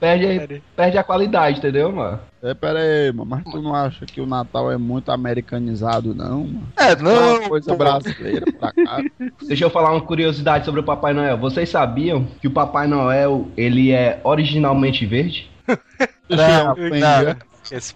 perde, 0.00 0.62
perde 0.76 0.98
a 0.98 1.04
qualidade, 1.04 1.58
entendeu, 1.58 1.92
mano? 1.92 2.20
É, 2.42 2.54
pera 2.54 2.78
aí, 2.78 3.12
mano, 3.12 3.30
mas 3.30 3.44
tu 3.44 3.60
não 3.60 3.74
acha 3.74 4.06
que 4.06 4.20
o 4.20 4.26
Natal 4.26 4.70
é 4.70 4.76
muito 4.76 5.10
americanizado, 5.10 6.14
não, 6.14 6.44
mano? 6.44 6.68
É, 6.78 6.92
É 6.92 6.96
não, 6.96 7.38
uma 7.40 7.48
coisa 7.48 7.74
brasileira 7.76 8.46
pra 8.58 8.72
cá. 8.72 9.02
Deixa 9.46 9.64
eu 9.64 9.70
falar 9.70 9.92
uma 9.92 10.00
curiosidade 10.00 10.64
sobre 10.64 10.80
o 10.80 10.84
Papai 10.84 11.12
Noel. 11.12 11.38
Vocês 11.38 11.68
sabiam 11.68 12.26
que 12.40 12.46
o 12.46 12.52
Papai 12.52 12.86
Noel, 12.86 13.48
ele 13.56 13.90
é 13.92 14.20
originalmente 14.24 15.04
verde? 15.06 15.50
Não, 16.28 16.74
não. 16.76 17.30
é? 17.30 17.36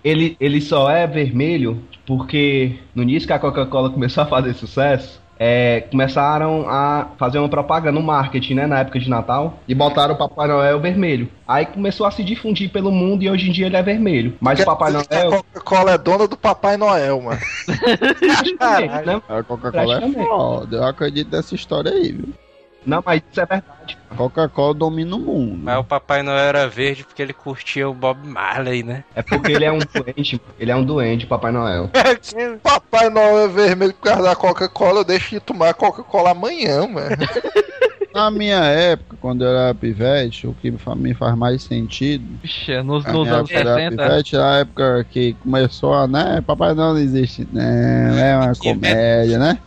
Ele, 0.02 0.36
ele 0.40 0.60
só 0.60 0.90
é 0.90 1.06
vermelho 1.06 1.82
porque 2.06 2.78
no 2.94 3.02
início 3.02 3.26
que 3.26 3.32
a 3.32 3.38
Coca-Cola 3.38 3.90
começou 3.90 4.22
a 4.22 4.26
fazer 4.26 4.54
sucesso, 4.54 5.21
é, 5.44 5.80
começaram 5.90 6.66
a 6.68 7.08
fazer 7.18 7.40
uma 7.40 7.48
propaganda 7.48 7.98
no 7.98 8.06
marketing, 8.06 8.54
né, 8.54 8.66
na 8.68 8.78
época 8.78 9.00
de 9.00 9.10
Natal, 9.10 9.58
e 9.66 9.74
botaram 9.74 10.14
o 10.14 10.16
Papai 10.16 10.46
Noel 10.46 10.78
vermelho. 10.78 11.28
Aí 11.48 11.66
começou 11.66 12.06
a 12.06 12.12
se 12.12 12.22
difundir 12.22 12.70
pelo 12.70 12.92
mundo 12.92 13.24
e 13.24 13.28
hoje 13.28 13.48
em 13.48 13.52
dia 13.52 13.66
ele 13.66 13.76
é 13.76 13.82
vermelho. 13.82 14.36
Mas 14.40 14.60
o 14.60 14.64
Papai 14.64 14.92
Quer 14.92 15.04
que 15.04 15.14
A 15.16 15.24
Noel... 15.24 15.42
Coca-Cola 15.42 15.90
é 15.90 15.98
dona 15.98 16.28
do 16.28 16.36
Papai 16.36 16.76
Noel, 16.76 17.20
mano. 17.20 17.40
praticamente, 18.20 19.04
né? 19.04 19.20
A 19.28 19.42
Coca-Cola 19.42 20.04
é 20.04 20.12
foda, 20.12 20.76
eu 20.76 20.84
acredito 20.84 21.34
nessa 21.34 21.56
história 21.56 21.90
aí, 21.90 22.12
viu? 22.12 22.32
Não, 22.84 23.02
mas 23.04 23.22
isso 23.30 23.40
é 23.40 23.46
verdade. 23.46 23.98
A 24.10 24.14
Coca-Cola 24.14 24.74
domina 24.74 25.16
o 25.16 25.18
mundo. 25.18 25.60
Mas 25.62 25.78
o 25.78 25.84
Papai 25.84 26.22
Noel 26.22 26.38
era 26.38 26.68
verde 26.68 27.04
porque 27.04 27.22
ele 27.22 27.32
curtia 27.32 27.88
o 27.88 27.94
Bob 27.94 28.26
Marley, 28.26 28.82
né? 28.82 29.04
É 29.14 29.22
porque 29.22 29.52
ele 29.52 29.64
é 29.64 29.72
um 29.72 29.78
doente, 29.78 30.40
ele 30.58 30.70
é 30.70 30.76
um 30.76 30.84
doente, 30.84 31.24
o 31.24 31.28
Papai 31.28 31.52
Noel. 31.52 31.90
Papai 32.62 33.08
Noel 33.08 33.38
é 33.38 33.48
vermelho 33.48 33.94
por 33.94 34.02
causa 34.02 34.22
da 34.22 34.36
Coca-Cola, 34.36 35.00
eu 35.00 35.04
deixo 35.04 35.30
de 35.30 35.40
tomar 35.40 35.74
Coca-Cola 35.74 36.30
amanhã, 36.30 36.86
mano. 36.86 37.16
Na 38.14 38.30
minha 38.30 38.62
época, 38.62 39.16
quando 39.20 39.42
eu 39.42 39.48
era 39.48 39.74
pivete, 39.74 40.46
o 40.46 40.54
que 40.60 40.70
pra 40.70 40.94
mim 40.94 41.14
faz 41.14 41.34
mais 41.34 41.62
sentido. 41.62 42.24
Vixe, 42.42 42.72
é 42.72 42.82
nos, 42.82 43.06
nos 43.06 43.26
anos 43.26 43.50
época 43.50 43.54
eu 43.54 43.60
era 43.60 43.74
60. 43.74 44.02
pivete, 44.02 44.36
na 44.36 44.58
época 44.58 45.06
que 45.10 45.32
começou 45.42 45.94
a, 45.94 46.06
né? 46.06 46.42
Papai 46.46 46.74
não 46.74 46.98
existe, 46.98 47.48
né? 47.50 48.32
É 48.32 48.36
uma 48.36 48.54
comédia, 48.54 49.38
né? 49.38 49.58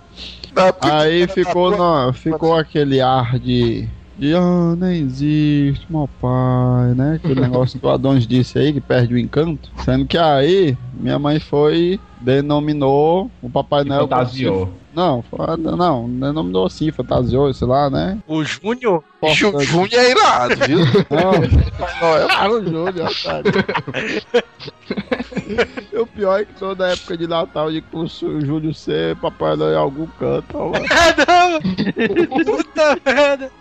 Não, 0.55 0.71
porque 0.71 0.89
Aí 0.89 1.27
tu- 1.27 1.33
ficou, 1.33 1.71
no, 1.71 2.13
ficou 2.13 2.55
aquele 2.55 3.01
ar 3.01 3.37
de. 3.39 3.87
De, 4.17 4.33
ah, 4.33 4.75
nem 4.77 5.01
existe, 5.01 5.85
meu 5.91 6.07
pai, 6.21 6.93
né? 6.95 7.15
Aquele 7.15 7.41
negócio 7.41 7.77
que 7.77 7.85
o 7.85 7.89
Adonis 7.89 8.25
disse 8.25 8.57
aí, 8.57 8.71
que 8.71 8.79
perde 8.79 9.13
o 9.13 9.17
encanto. 9.19 9.69
Sendo 9.83 10.05
que 10.05 10.17
aí, 10.17 10.77
minha 10.93 11.19
mãe 11.19 11.37
foi, 11.37 11.99
denominou 12.21 13.29
o 13.41 13.49
Papai 13.49 13.83
Noel. 13.83 14.07
como 14.07 14.11
fantasiou. 14.21 14.65
se- 14.67 14.84
Não, 14.95 15.21
foi- 15.23 15.57
não, 15.57 16.09
denominou 16.09 16.65
assim, 16.65 16.91
fantasiou, 16.91 17.53
sei 17.53 17.67
lá, 17.67 17.89
né? 17.89 18.17
O 18.27 18.43
Júnior? 18.43 19.03
Ju-. 19.33 19.59
Júnior 19.61 19.99
é 20.01 20.11
irado, 20.11 20.55
viu? 20.65 20.79
Não, 20.79 21.71
Papai 21.77 21.99
Noel. 22.01 22.27
Ah, 22.31 22.49
o 22.49 22.63
Júnior, 22.63 23.11
otário. 23.11 23.51
E 25.93 25.97
o 25.97 26.07
pior 26.07 26.41
é 26.41 26.45
que 26.45 26.53
toda 26.53 26.87
época 26.91 27.15
de 27.17 27.27
Natal 27.27 27.71
de 27.71 27.79
curso 27.81 28.25
o 28.27 28.41
Júlio 28.43 28.73
ser 28.73 29.15
Papai 29.17 29.55
Noel 29.55 29.73
em 29.73 29.77
algum 29.77 30.07
canto. 30.19 30.57
ó, 30.57 30.69
mano. 30.69 30.85
Ah, 30.89 31.15
não! 31.27 31.61
Puta 32.45 32.97
merda! 33.05 33.51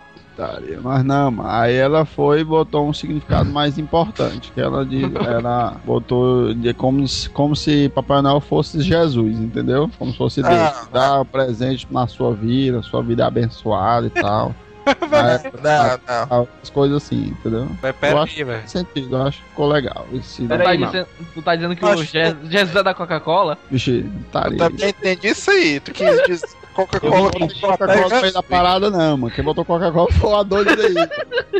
Mas 0.83 1.03
não. 1.03 1.35
Aí 1.45 1.75
ela 1.75 2.05
foi 2.05 2.41
e 2.41 2.43
botou 2.43 2.87
um 2.87 2.93
significado 2.93 3.49
mais 3.49 3.77
importante. 3.77 4.51
Que 4.51 4.61
ela, 4.61 4.85
de, 4.85 5.03
ela 5.25 5.77
botou 5.85 6.53
de, 6.53 6.73
como, 6.73 7.07
se, 7.07 7.29
como 7.29 7.55
se 7.55 7.89
Papai 7.89 8.21
Noel 8.21 8.41
fosse 8.41 8.81
Jesus, 8.81 9.39
entendeu? 9.39 9.89
Como 9.97 10.11
se 10.11 10.17
fosse 10.17 10.41
Deus. 10.41 10.53
Ah. 10.53 10.87
Dar 10.91 11.21
um 11.21 11.25
presente 11.25 11.87
na 11.89 12.07
sua 12.07 12.33
vida, 12.33 12.81
sua 12.81 13.01
vida 13.01 13.25
abençoada 13.25 14.07
e 14.07 14.09
tal. 14.09 14.53
Não, 15.63 16.27
não. 16.29 16.47
as 16.61 16.69
coisas 16.69 16.97
assim, 17.03 17.27
entendeu? 17.39 17.67
Mas 17.81 17.89
Eu 17.89 17.93
pera 17.93 18.21
acho 18.21 18.37
aí, 18.37 18.43
velho. 18.43 18.67
Sentido, 18.67 19.15
eu 19.15 19.21
acho 19.23 19.41
que 19.41 19.49
ficou 19.49 19.67
legal. 19.67 20.05
Esse 20.13 20.43
Tu 20.43 20.47
Pera 20.47 20.63
tá, 20.63 20.69
aí, 20.69 20.77
dizendo, 20.77 21.07
tu 21.33 21.41
tá 21.41 21.55
dizendo 21.55 21.75
que 21.75 21.85
Acho 21.85 22.01
o 22.01 22.05
Je- 22.05 22.35
Jesus 22.43 22.75
é 22.75 22.83
da 22.83 22.93
Coca-Cola? 22.93 23.57
bicho, 23.69 24.03
Taria. 24.31 24.57
Também 24.57 24.89
entendi 24.89 25.27
isso 25.29 25.49
aí. 25.51 25.79
Tu 25.79 25.91
quis 25.91 26.23
dizer 26.27 26.47
Coca-Cola 26.73 27.31
com 27.31 27.47
Coca-Cola 27.47 28.21
meio 28.21 28.33
da 28.33 28.43
parada, 28.43 28.89
não, 28.91 29.17
mano. 29.17 29.33
Quem 29.33 29.43
botou 29.43 29.63
Coca-Cola 29.65 30.11
foi 30.11 30.29
o 30.29 30.43
doido 30.43 30.69
aí. 30.69 30.95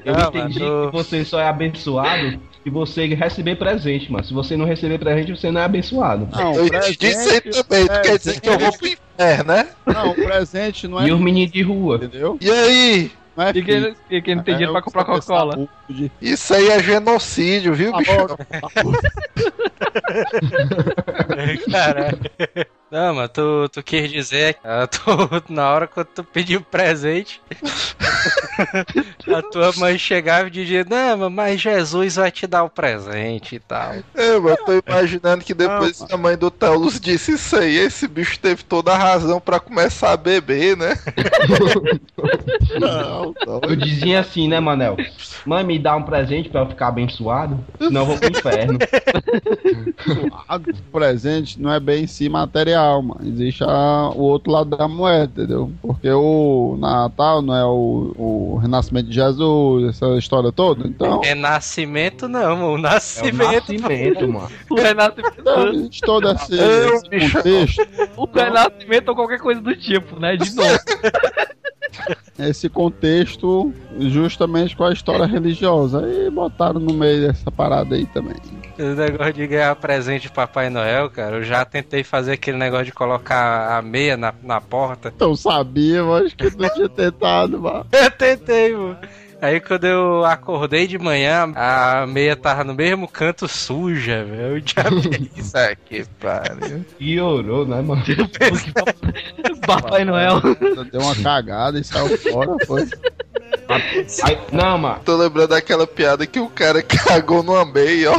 Eu 0.03 0.13
entendi 0.13 0.59
mano, 0.59 0.91
que 0.91 0.97
você 0.97 1.25
só 1.25 1.39
é 1.39 1.47
abençoado 1.47 2.39
se 2.63 2.69
você 2.69 3.07
receber 3.07 3.55
presente, 3.55 4.11
mano. 4.11 4.23
Se 4.25 4.33
você 4.33 4.57
não 4.57 4.65
receber 4.65 4.97
presente, 4.99 5.31
você 5.31 5.49
não 5.51 5.61
é 5.61 5.65
abençoado. 5.65 6.27
Não, 6.31 6.55
Eu 6.55 6.65
entendi 6.67 7.07
isso 7.07 7.29
aí 7.29 7.41
também. 7.41 7.87
Tu 7.87 8.01
quer 8.01 8.17
dizer 8.17 8.39
que 8.41 8.49
eu 8.49 8.59
vou 8.59 8.71
pro 8.77 8.89
inferno, 9.15 9.53
né? 9.53 9.67
Não, 9.85 10.11
o 10.11 10.15
presente 10.15 10.87
não 10.87 11.01
é. 11.01 11.07
E 11.07 11.11
os 11.11 11.19
meninos 11.19 11.51
de 11.51 11.61
rua. 11.61 11.95
Entendeu? 11.95 12.37
E 12.41 12.51
aí? 12.51 13.11
Não 13.35 13.45
é 13.45 13.51
E 13.53 13.63
quem, 13.63 13.95
e 14.09 14.21
quem 14.21 14.35
não 14.35 14.43
tem 14.43 14.55
dinheiro 14.55 14.73
pra 14.73 14.81
comprar 14.81 15.05
Coca-Cola? 15.05 15.67
De... 15.89 16.11
Isso 16.21 16.53
aí 16.53 16.69
é 16.69 16.81
genocídio, 16.81 17.73
viu, 17.73 17.91
Tá 17.91 17.97
bicho? 17.97 18.11
Caralho. 21.71 22.19
Não, 22.95 23.15
mas 23.15 23.29
tu, 23.31 23.67
tu 23.69 23.83
quis 23.83 24.09
dizer 24.09 24.53
que 24.53 24.61
tu, 24.91 25.43
na 25.51 25.71
hora 25.71 25.87
que 25.87 26.03
tu 26.05 26.23
pediu 26.23 26.61
presente, 26.61 27.41
a 29.35 29.41
tua 29.41 29.73
mãe 29.77 29.97
chegava 29.97 30.47
e 30.47 30.51
dizia, 30.51 30.85
não, 30.87 31.29
mas 31.29 31.59
Jesus 31.59 32.15
vai 32.15 32.31
te 32.31 32.45
dar 32.45 32.63
o 32.63 32.69
presente 32.69 33.55
e 33.55 33.59
tal. 33.59 33.95
É, 34.13 34.39
mas 34.39 34.57
eu 34.57 34.65
tô 34.65 34.81
imaginando 34.87 35.43
que 35.43 35.53
depois 35.53 36.03
que 36.03 36.13
a 36.13 36.17
mãe 36.17 36.37
do 36.37 36.51
Teulus 36.51 36.99
disse 36.99 37.33
isso 37.33 37.57
aí, 37.57 37.75
esse 37.75 38.07
bicho 38.07 38.39
teve 38.39 38.63
toda 38.63 38.93
a 38.93 38.97
razão 38.97 39.41
pra 39.41 39.59
começar 39.59 40.11
a 40.11 40.17
beber, 40.17 40.77
né? 40.77 40.93
Não, 42.79 43.24
não. 43.45 43.61
Eu 43.63 43.75
dizia 43.75 44.19
assim, 44.19 44.47
né, 44.47 44.59
Manel? 44.59 44.97
Mãe, 45.45 45.63
me 45.63 45.79
dá 45.79 45.95
um 45.95 46.03
presente 46.03 46.49
pra 46.49 46.61
eu 46.61 46.67
ficar 46.67 46.87
abençoado, 46.89 47.59
senão 47.77 48.01
eu 48.01 48.07
vou 48.07 48.17
pro 48.17 48.29
inferno. 48.29 48.77
O 50.49 50.91
presente 50.91 51.61
não 51.61 51.71
é 51.71 51.79
bem 51.79 52.03
em 52.03 52.07
si 52.07 52.27
material, 52.29 53.01
mano. 53.01 53.21
Existe 53.23 53.63
a- 53.63 54.09
o 54.15 54.21
outro 54.21 54.51
lado 54.51 54.75
da 54.75 54.87
moeda, 54.87 55.25
entendeu? 55.43 55.71
Porque 55.81 56.09
o 56.09 56.77
Natal 56.79 57.41
não 57.41 57.55
é 57.55 57.65
o, 57.65 58.13
o 58.17 58.57
renascimento 58.61 59.07
de 59.09 59.15
Jesus, 59.15 59.89
essa 59.89 60.07
história 60.17 60.51
toda. 60.51 60.87
Então, 60.87 61.21
Renascimento 61.21 62.27
não, 62.27 62.55
mano, 62.55 62.65
o 62.71 62.75
É 62.75 62.75
o 62.75 62.77
nascimento. 62.81 63.53
nascimento, 63.73 64.27
mano. 64.27 64.49
O 64.69 64.75
Renascimento, 64.75 65.33
então 65.39 65.67
existe 65.69 66.01
todo 66.01 66.31
esse, 66.31 66.53
Eu, 66.57 66.93
esse 66.95 67.09
bicho. 67.09 67.37
contexto. 67.37 67.87
o 68.17 68.25
Renascimento 68.25 69.09
ou 69.09 69.15
qualquer 69.15 69.39
coisa 69.39 69.61
do 69.61 69.75
tipo, 69.75 70.19
né? 70.19 70.35
De 70.37 70.53
novo. 70.55 70.69
esse 72.37 72.69
contexto 72.69 73.73
justamente 73.99 74.75
com 74.75 74.83
a 74.83 74.93
história 74.93 75.25
religiosa. 75.25 76.07
E 76.07 76.29
botaram 76.29 76.79
no 76.79 76.93
meio 76.93 77.27
dessa 77.27 77.49
parada 77.51 77.95
aí 77.95 78.05
também. 78.07 78.35
O 78.77 78.83
negócio 78.95 79.33
de 79.33 79.47
ganhar 79.47 79.75
presente 79.77 80.23
de 80.23 80.31
Papai 80.31 80.69
Noel, 80.69 81.09
cara, 81.09 81.37
eu 81.37 81.43
já 81.43 81.63
tentei 81.63 82.03
fazer 82.03 82.33
aquele 82.33 82.57
negócio 82.57 82.85
de 82.85 82.91
colocar 82.91 83.77
a 83.77 83.81
meia 83.81 84.17
na, 84.17 84.33
na 84.43 84.59
porta. 84.59 85.13
Eu 85.17 85.35
sabia, 85.35 86.03
mas 86.03 86.25
acho 86.25 86.35
que 86.35 86.57
não 86.57 86.69
tinha 86.69 86.89
tentado, 86.89 87.59
mano. 87.61 87.85
Eu 87.91 88.11
tentei, 88.11 88.75
mano. 88.75 88.97
Aí 89.41 89.59
quando 89.59 89.83
eu 89.85 90.25
acordei 90.25 90.87
de 90.87 90.97
manhã, 90.97 91.51
a 91.55 92.05
meia 92.07 92.35
tava 92.35 92.63
no 92.63 92.73
mesmo 92.73 93.07
canto 93.07 93.47
suja, 93.47 94.23
velho. 94.23 94.57
Eu 94.57 94.59
já 94.59 94.83
Isso 95.35 95.57
aqui, 95.57 96.05
pariu. 96.19 96.85
Piorou, 96.97 97.65
né, 97.65 97.81
mano? 97.81 98.01
Papai 99.67 100.05
Noel. 100.05 100.41
Deu 100.91 101.01
uma 101.01 101.15
cagada 101.15 101.79
e 101.79 101.83
saiu 101.83 102.17
fora, 102.17 102.55
foi. 102.65 102.87
Aí, 104.23 104.37
não, 104.51 104.77
mano. 104.77 104.99
Tô 105.03 105.15
lembrando 105.17 105.49
daquela 105.49 105.85
piada 105.85 106.25
que 106.25 106.39
o 106.39 106.49
cara 106.49 106.81
cagou 106.81 107.43
numa 107.43 107.65
meia, 107.65 108.11
ó. 108.11 108.15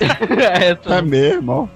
é, 0.00 0.70
É 0.70 0.70
essa. 0.70 1.02
mesmo, 1.02 1.52
ó. 1.52 1.68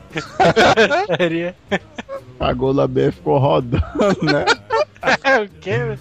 Cagou 2.38 2.74
na 2.74 2.86
B 2.86 3.12
ficou 3.12 3.38
rodando, 3.38 3.82
né? 4.22 4.44
O 5.02 5.48
quê? 5.60 5.78
velho? 5.78 5.98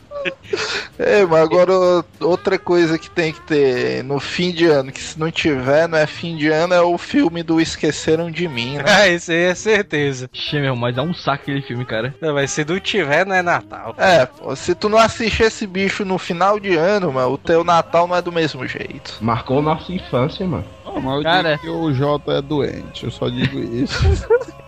É, 1.00 1.26
mas 1.26 1.42
agora 1.42 1.72
outra 2.20 2.60
coisa 2.60 2.98
que 3.00 3.10
tem 3.10 3.34
que 3.34 3.42
ter 3.42 4.04
no 4.04 4.20
fim 4.20 4.52
de 4.52 4.68
ano, 4.68 4.92
que 4.92 5.02
se 5.02 5.20
não 5.20 5.32
tiver, 5.32 5.88
não 5.88 5.98
é 5.98 6.06
fim 6.06 6.38
de 6.38 6.48
ano, 6.48 6.74
é 6.74 6.82
o 6.82 6.98
filme 6.98 7.42
do 7.42 7.60
Esqueceram 7.60 8.30
de 8.30 8.48
Mim, 8.48 8.78
né? 8.78 8.84
Ah, 9.02 9.08
isso 9.08 9.32
aí 9.32 9.44
é 9.46 9.56
certeza. 9.56 10.30
Ixi, 10.32 10.60
meu, 10.60 10.76
mas 10.76 10.98
é 10.98 11.02
um 11.02 11.14
saco 11.14 11.42
aquele 11.44 11.62
filme, 11.62 11.84
cara. 11.86 12.14
Não, 12.22 12.34
mas 12.36 12.52
se 12.52 12.64
não 12.64 12.80
tiver, 12.80 13.26
não 13.26 13.34
é 13.36 13.42
Natal. 13.42 13.96
É, 13.98 14.26
pô, 14.26 14.56
se 14.56 14.76
tu 14.76 14.90
não 14.90 15.00
assistir 15.00 15.44
esse 15.44 15.66
bicho 15.66 16.06
no 16.06 16.20
final 16.20 16.60
de 16.60 16.76
ano, 16.76 17.12
mano, 17.12 17.32
o 17.32 17.38
teu 17.38 17.64
Natal 17.64 18.08
não 18.08 18.16
é 18.16 18.22
do 18.22 18.32
mesmo 18.32 18.68
jeito. 18.68 19.18
Marcou 19.22 19.62
nossa 19.62 19.92
infância, 19.92 20.46
mano. 20.46 20.66
Não, 20.86 21.02
mas 21.02 21.16
eu 21.16 21.24
Cara. 21.24 21.50
digo 21.56 21.62
que 21.62 21.70
o 21.70 21.94
Jota 21.94 22.34
é 22.34 22.42
doente, 22.42 23.06
eu 23.06 23.12
só 23.12 23.30
digo 23.30 23.60
isso. 23.60 23.98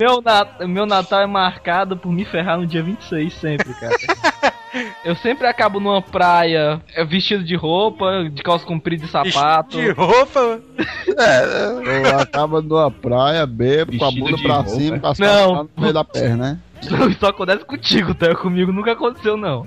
Meu, 0.00 0.22
na- 0.22 0.66
meu 0.66 0.86
Natal 0.86 1.20
é 1.20 1.26
marcado 1.26 1.94
por 1.96 2.10
me 2.10 2.24
ferrar 2.24 2.56
no 2.58 2.66
dia 2.66 2.82
26 2.82 3.32
sempre, 3.34 3.74
cara. 3.74 3.94
Eu 5.04 5.16
sempre 5.16 5.48
acabo 5.48 5.80
numa 5.80 6.00
praia 6.00 6.80
é, 6.94 7.04
vestido 7.04 7.42
de 7.42 7.56
roupa, 7.56 8.28
de 8.32 8.40
calça 8.40 8.64
comprida 8.64 9.04
e 9.04 9.08
sapato. 9.08 9.76
De 9.76 9.90
roupa, 9.90 10.40
mano. 10.40 10.62
É, 11.18 12.08
Eu 12.12 12.18
acaba 12.20 12.62
numa 12.62 12.88
praia, 12.88 13.44
bebo, 13.46 13.98
com 13.98 14.04
a 14.04 14.08
Vestido 14.08 14.24
bunda 14.26 14.36
de 14.36 14.42
pra 14.44 14.54
roupa. 14.54 14.70
cima, 14.70 14.98
com 15.00 15.06
as 15.08 15.18
Não. 15.18 15.26
calças 15.54 15.70
no 15.76 15.82
meio 15.82 15.92
da 15.92 16.04
perna, 16.04 16.36
né? 16.36 16.58
Isso 17.10 17.26
acontece 17.26 17.64
contigo, 17.64 18.14
tá? 18.14 18.32
Comigo 18.36 18.72
nunca 18.72 18.92
aconteceu, 18.92 19.36
não. 19.36 19.66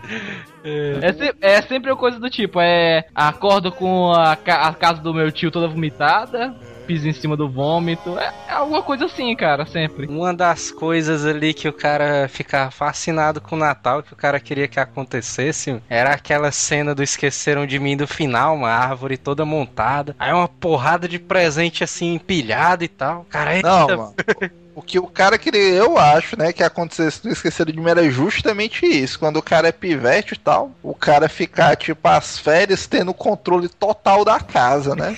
É, 0.63 1.11
se- 1.13 1.35
é 1.41 1.61
sempre 1.63 1.91
uma 1.91 1.97
coisa 1.97 2.17
do 2.17 2.29
tipo, 2.29 2.59
é. 2.61 3.03
Acordo 3.13 3.71
com 3.73 4.11
a, 4.13 4.35
ca- 4.37 4.61
a 4.67 4.73
casa 4.73 5.01
do 5.01 5.13
meu 5.13 5.29
tio 5.33 5.51
toda 5.51 5.67
vomitada, 5.67 6.55
piso 6.85 7.07
em 7.07 7.13
cima 7.13 7.35
do 7.35 7.49
vômito. 7.49 8.17
É, 8.17 8.33
é 8.47 8.53
alguma 8.53 8.81
coisa 8.81 9.05
assim, 9.05 9.35
cara, 9.35 9.65
sempre. 9.65 10.07
Uma 10.07 10.33
das 10.33 10.71
coisas 10.71 11.25
ali 11.25 11.53
que 11.53 11.67
o 11.67 11.73
cara 11.73 12.27
ficava 12.27 12.71
fascinado 12.71 13.41
com 13.41 13.55
o 13.55 13.59
Natal, 13.59 14.03
que 14.03 14.13
o 14.13 14.15
cara 14.15 14.39
queria 14.39 14.67
que 14.67 14.79
acontecesse, 14.79 15.81
era 15.89 16.11
aquela 16.11 16.51
cena 16.51 16.93
do 16.93 17.03
Esqueceram 17.03 17.65
de 17.65 17.79
Mim 17.79 17.97
do 17.97 18.07
final, 18.07 18.55
uma 18.55 18.69
árvore 18.69 19.17
toda 19.17 19.45
montada, 19.45 20.15
aí 20.19 20.31
uma 20.31 20.47
porrada 20.47 21.07
de 21.07 21.19
presente 21.19 21.83
assim 21.83 22.13
empilhado 22.13 22.83
e 22.83 22.87
tal. 22.87 23.25
Cara, 23.29 23.61
não, 23.61 23.81
eita, 23.81 23.97
mano. 23.97 24.15
O 24.75 24.81
que 24.81 24.97
o 24.97 25.07
cara 25.07 25.37
queria, 25.37 25.61
eu 25.61 25.97
acho, 25.97 26.37
né, 26.37 26.51
que 26.51 26.63
acontecesse 26.63 27.23
no 27.23 27.31
Esqueceram 27.31 27.71
de 27.71 27.79
Mim 27.79 27.89
era 27.89 28.09
justamente 28.09 28.85
isso. 28.85 29.19
Quando 29.19 29.37
o 29.37 29.41
cara 29.41 29.67
é 29.67 29.71
pivete 29.71 30.33
e 30.33 30.37
tal, 30.37 30.71
o 30.81 30.95
cara 30.95 31.29
ficar, 31.29 31.75
tipo, 31.75 32.07
as 32.07 32.39
férias 32.39 32.87
tendo 32.87 33.11
o 33.11 33.13
controle 33.13 33.69
total 33.69 34.25
da 34.25 34.39
casa, 34.39 34.95
né? 34.95 35.15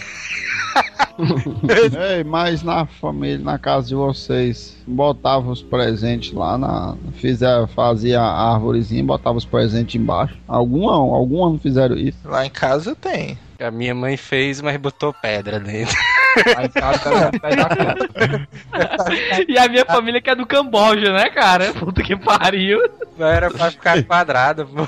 Ei, 2.16 2.24
mas 2.24 2.62
na 2.62 2.86
família, 2.86 3.40
na 3.40 3.58
casa 3.58 3.88
de 3.88 3.96
vocês, 3.96 4.76
botava 4.86 5.50
os 5.50 5.62
presentes 5.62 6.34
lá 6.34 6.58
na. 6.58 6.96
Fizer, 7.14 7.66
fazia 7.68 8.20
a 8.20 8.54
árvorezinha 8.54 9.00
e 9.00 9.06
botava 9.06 9.38
os 9.38 9.46
presentes 9.46 9.96
embaixo. 9.96 10.38
Algum, 10.48 10.90
algum 10.90 11.46
ano 11.46 11.60
fizeram 11.60 11.96
isso. 11.96 12.18
Lá 12.26 12.46
em 12.46 12.50
casa 12.50 12.94
tem. 12.94 13.38
A 13.60 13.72
minha 13.72 13.94
mãe 13.96 14.18
fez, 14.18 14.62
mas 14.62 14.78
botou 14.78 15.14
pedra 15.14 15.60
dentro. 15.60 15.96
Da 16.36 17.00
cama. 17.00 17.32
E 19.48 19.58
a 19.58 19.68
minha 19.70 19.86
família 19.86 20.22
que 20.22 20.30
é 20.30 20.36
do 20.36 20.46
Camboja, 20.46 21.14
né, 21.14 21.30
cara? 21.30 21.74
Puta 21.74 22.04
que 22.04 22.16
pariu. 22.16 22.80
Não 23.18 23.26
era 23.28 23.50
pra 23.50 23.72
ficar 23.72 24.04
quadrada, 24.04 24.66
pô. 24.66 24.82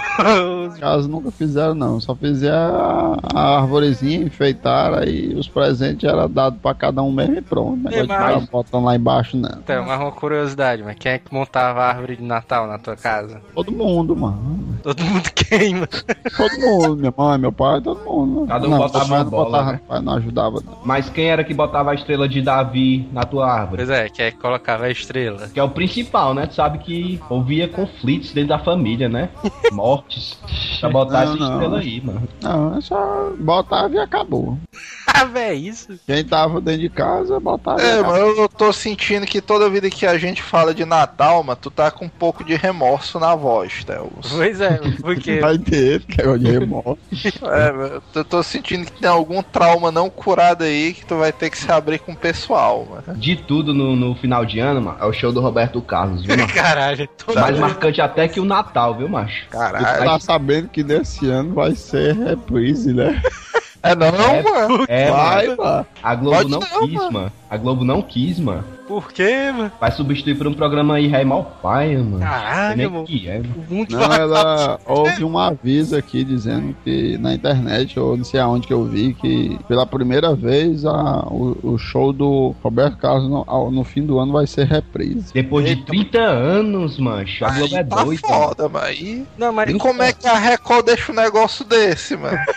As 0.68 0.78
casas 0.78 1.08
nunca 1.08 1.32
fizeram, 1.32 1.74
não. 1.74 2.00
Só 2.02 2.14
fizeram 2.16 3.18
a, 3.34 3.58
arvorezinha, 3.60 4.26
enfeitaram, 4.26 4.98
aí 5.00 5.34
os 5.36 5.48
presentes 5.48 6.04
eram 6.04 6.30
dados 6.30 6.60
pra 6.60 6.74
cada 6.74 7.02
um 7.02 7.12
mesmo 7.12 7.38
e 7.38 7.42
pronto. 7.42 7.78
Não 7.78 7.90
negócio 7.92 8.08
de 8.08 8.14
mas- 8.14 8.34
ficar 8.44 8.52
botando 8.52 8.84
lá 8.86 8.96
embaixo, 8.96 9.38
não. 9.38 9.60
Então, 9.64 9.86
mais 9.86 10.00
uma 10.02 10.12
curiosidade, 10.12 10.84
mas 10.84 10.98
quem 11.00 11.14
é 11.14 11.20
que 11.20 11.34
montava 11.34 11.82
a 11.84 11.88
árvore 11.90 12.18
de 12.18 12.24
Natal 12.24 12.68
na 12.68 12.78
tua 12.78 12.98
casa? 12.98 13.42
Todo 13.56 13.72
mundo, 13.72 14.16
mano. 14.16 14.77
Todo 14.82 15.04
mundo 15.04 15.30
queima. 15.34 15.88
Todo 15.88 16.60
mundo. 16.60 16.98
Minha 16.98 17.14
mãe, 17.16 17.38
meu 17.38 17.52
pai, 17.52 17.82
todo 17.82 18.04
mundo. 18.04 18.48
Cada 18.48 18.68
um 18.68 18.72
não, 18.72 18.78
botava 18.78 19.06
uma 19.06 19.24
bola, 19.24 19.46
botava, 19.46 19.72
né? 19.74 19.82
pai 19.88 20.02
não 20.02 20.14
ajudava, 20.14 20.64
não. 20.66 20.78
Mas 20.84 21.10
quem 21.10 21.26
era 21.26 21.44
que 21.44 21.54
botava 21.54 21.92
a 21.92 21.96
estrela 21.96 22.28
de 22.28 22.42
Davi 22.42 23.08
na 23.12 23.24
tua 23.24 23.52
árvore? 23.52 23.86
Pois 23.86 23.90
é, 23.90 24.10
quem 24.10 24.26
é 24.26 24.32
que 24.32 24.38
colocava 24.38 24.86
a 24.86 24.90
estrela? 24.90 25.48
Que 25.50 25.60
é 25.60 25.64
o 25.64 25.70
principal, 25.70 26.34
né? 26.34 26.46
Tu 26.48 26.56
sabe 26.56 26.80
que 26.80 27.20
havia 27.30 27.68
conflitos 27.68 28.32
dentro 28.34 28.50
da 28.50 28.60
família, 28.60 29.10
né? 29.10 29.30
Mortes. 29.72 30.40
Pra 30.80 30.90
botar 30.90 31.26
Não, 31.26 31.34
essa 31.34 31.36
não. 31.36 31.54
estrela 31.54 31.80
aí, 31.80 32.02
mano. 32.02 32.28
Não, 32.42 32.78
é 32.78 32.82
só 32.82 33.32
botava 33.40 33.94
e 33.94 34.00
acabou. 34.00 34.58
Ah, 35.20 35.24
véi, 35.24 35.68
isso? 35.70 35.98
Quem 36.06 36.24
tava 36.24 36.62
dentro 36.62 36.82
de 36.82 36.90
casa, 36.90 37.40
botava 37.40 37.82
É, 37.82 38.04
mas 38.04 38.38
eu 38.38 38.48
tô 38.48 38.72
sentindo 38.72 39.26
que 39.26 39.42
toda 39.42 39.68
vida 39.70 39.90
que 39.90 40.06
a 40.06 40.16
gente 40.16 40.44
fala 40.44 40.76
de 40.76 40.86
Natal, 40.86 41.42
mano, 41.44 41.58
tu 41.60 41.72
tá 41.72 41.90
com 41.90 42.06
um 42.06 42.10
pouco 42.10 42.44
de 42.44 42.56
remorso 42.56 43.18
na 43.20 43.34
voz, 43.34 43.84
Teus. 43.84 44.10
Pois 44.30 44.62
é, 44.62 44.80
Porque 45.02 45.40
Vai 45.42 45.58
ter, 45.58 46.02
que 46.04 46.22
é 46.22 46.28
o 46.28 46.38
de 46.38 46.52
remorso. 46.52 47.00
É, 47.48 47.72
meu, 47.72 48.02
eu 48.14 48.26
tô 48.26 48.44
sentindo 48.44 48.86
que 48.86 48.92
tem 49.02 49.10
algum 49.10 49.42
trauma 49.42 49.92
não 49.92 50.08
curado 50.08 50.64
aí 50.66 50.94
que 50.94 51.04
tu 51.06 51.16
vai 51.18 51.32
ter 51.32 51.50
que 51.50 51.58
se 51.58 51.72
abrir 51.72 51.98
com 52.00 52.12
o 52.12 52.16
pessoal, 52.16 52.86
mano. 52.88 53.18
De 53.18 53.36
tudo 53.38 53.74
no, 53.74 53.96
no 53.96 54.14
final 54.14 54.46
de 54.46 54.60
ano, 54.60 54.82
mano, 54.82 54.98
é 55.02 55.06
o 55.06 55.14
show 55.14 55.32
do 55.32 55.40
Roberto 55.42 55.82
Carlos, 55.82 56.24
viu, 56.24 56.38
mano? 56.38 56.54
caralho, 56.54 57.08
todo 57.26 57.40
Mais 57.40 57.58
marcante 57.58 58.02
até 58.02 58.28
que 58.28 58.40
o 58.40 58.46
Natal, 58.46 58.94
viu, 58.96 59.10
macho? 59.10 59.46
Tu 59.50 59.58
Caralho. 59.58 60.04
tá 60.04 60.20
sabendo 60.20 60.67
que 60.68 60.84
nesse 60.84 61.30
ano 61.30 61.54
vai 61.54 61.76
ser 61.76 62.16
reprise, 62.16 62.94
né? 62.94 63.22
É 63.92 63.96
não, 63.96 64.08
É, 64.08 64.42
mano. 64.44 64.86
É, 64.88 65.12
vai, 65.12 65.48
mano. 65.48 65.64
mano. 65.64 65.86
A 66.04 66.16
Globo 66.16 66.36
Pode 66.38 66.50
não, 66.52 66.60
não, 66.60 66.80
quis, 66.88 66.94
mano. 66.94 67.12
mano. 67.12 67.32
A 67.50 67.58
Globo 67.58 67.84
não 67.86 68.02
quis, 68.02 68.40
mano. 68.40 68.64
Por 68.88 69.12
quê, 69.12 69.52
mano? 69.54 69.72
Vai 69.82 69.92
substituir 69.92 70.36
por 70.38 70.48
um 70.48 70.54
programa 70.54 70.96
aí, 70.96 71.08
Rei 71.08 71.24
Malpaia, 71.26 71.98
mano. 72.00 72.20
Caralho, 72.20 72.92
mano. 72.92 73.06
que 73.06 73.28
é, 73.28 73.40
mano. 73.40 73.56
O 73.70 73.74
mundo 73.74 73.92
Não, 73.98 74.14
ela 74.14 74.80
houve 74.88 75.24
um 75.26 75.38
aviso 75.38 75.96
aqui 75.98 76.24
dizendo 76.24 76.76
que 76.84 77.18
na 77.18 77.34
internet, 77.34 78.00
ou 78.00 78.16
não 78.18 78.24
sei 78.24 78.40
aonde 78.40 78.66
que 78.68 78.74
eu 78.74 78.84
vi, 78.86 79.14
que 79.14 79.58
pela 79.68 79.86
primeira 79.86 80.34
vez 80.36 80.86
a, 80.86 81.26
o, 81.30 81.58
o 81.64 81.78
show 81.78 82.12
do 82.14 82.56
Roberto 82.64 82.98
Carlos 82.98 83.30
no, 83.30 83.44
ao- 83.48 83.72
no 83.72 83.84
fim 83.84 84.06
do 84.06 84.20
ano 84.20 84.32
vai 84.34 84.48
ser 84.48 84.66
reprise. 84.68 85.34
Depois 85.34 85.66
de 85.66 85.76
30 85.86 86.20
anos, 86.20 86.98
mancho. 86.98 87.44
A 87.46 87.50
Globo 87.52 87.76
Aí 87.76 87.82
é 87.82 87.84
tá 87.84 88.04
doida. 88.04 88.28
foda, 88.28 88.70
mano. 88.70 88.92
E, 88.92 89.26
Não, 89.38 89.52
mas 89.52 89.70
e 89.70 89.78
como 89.78 90.02
é 90.02 90.14
que 90.14 90.28
a 90.28 90.38
Record 90.38 90.86
deixa 90.86 91.12
um 91.12 91.16
negócio 91.16 91.66
desse, 91.66 92.16
mano? 92.16 92.38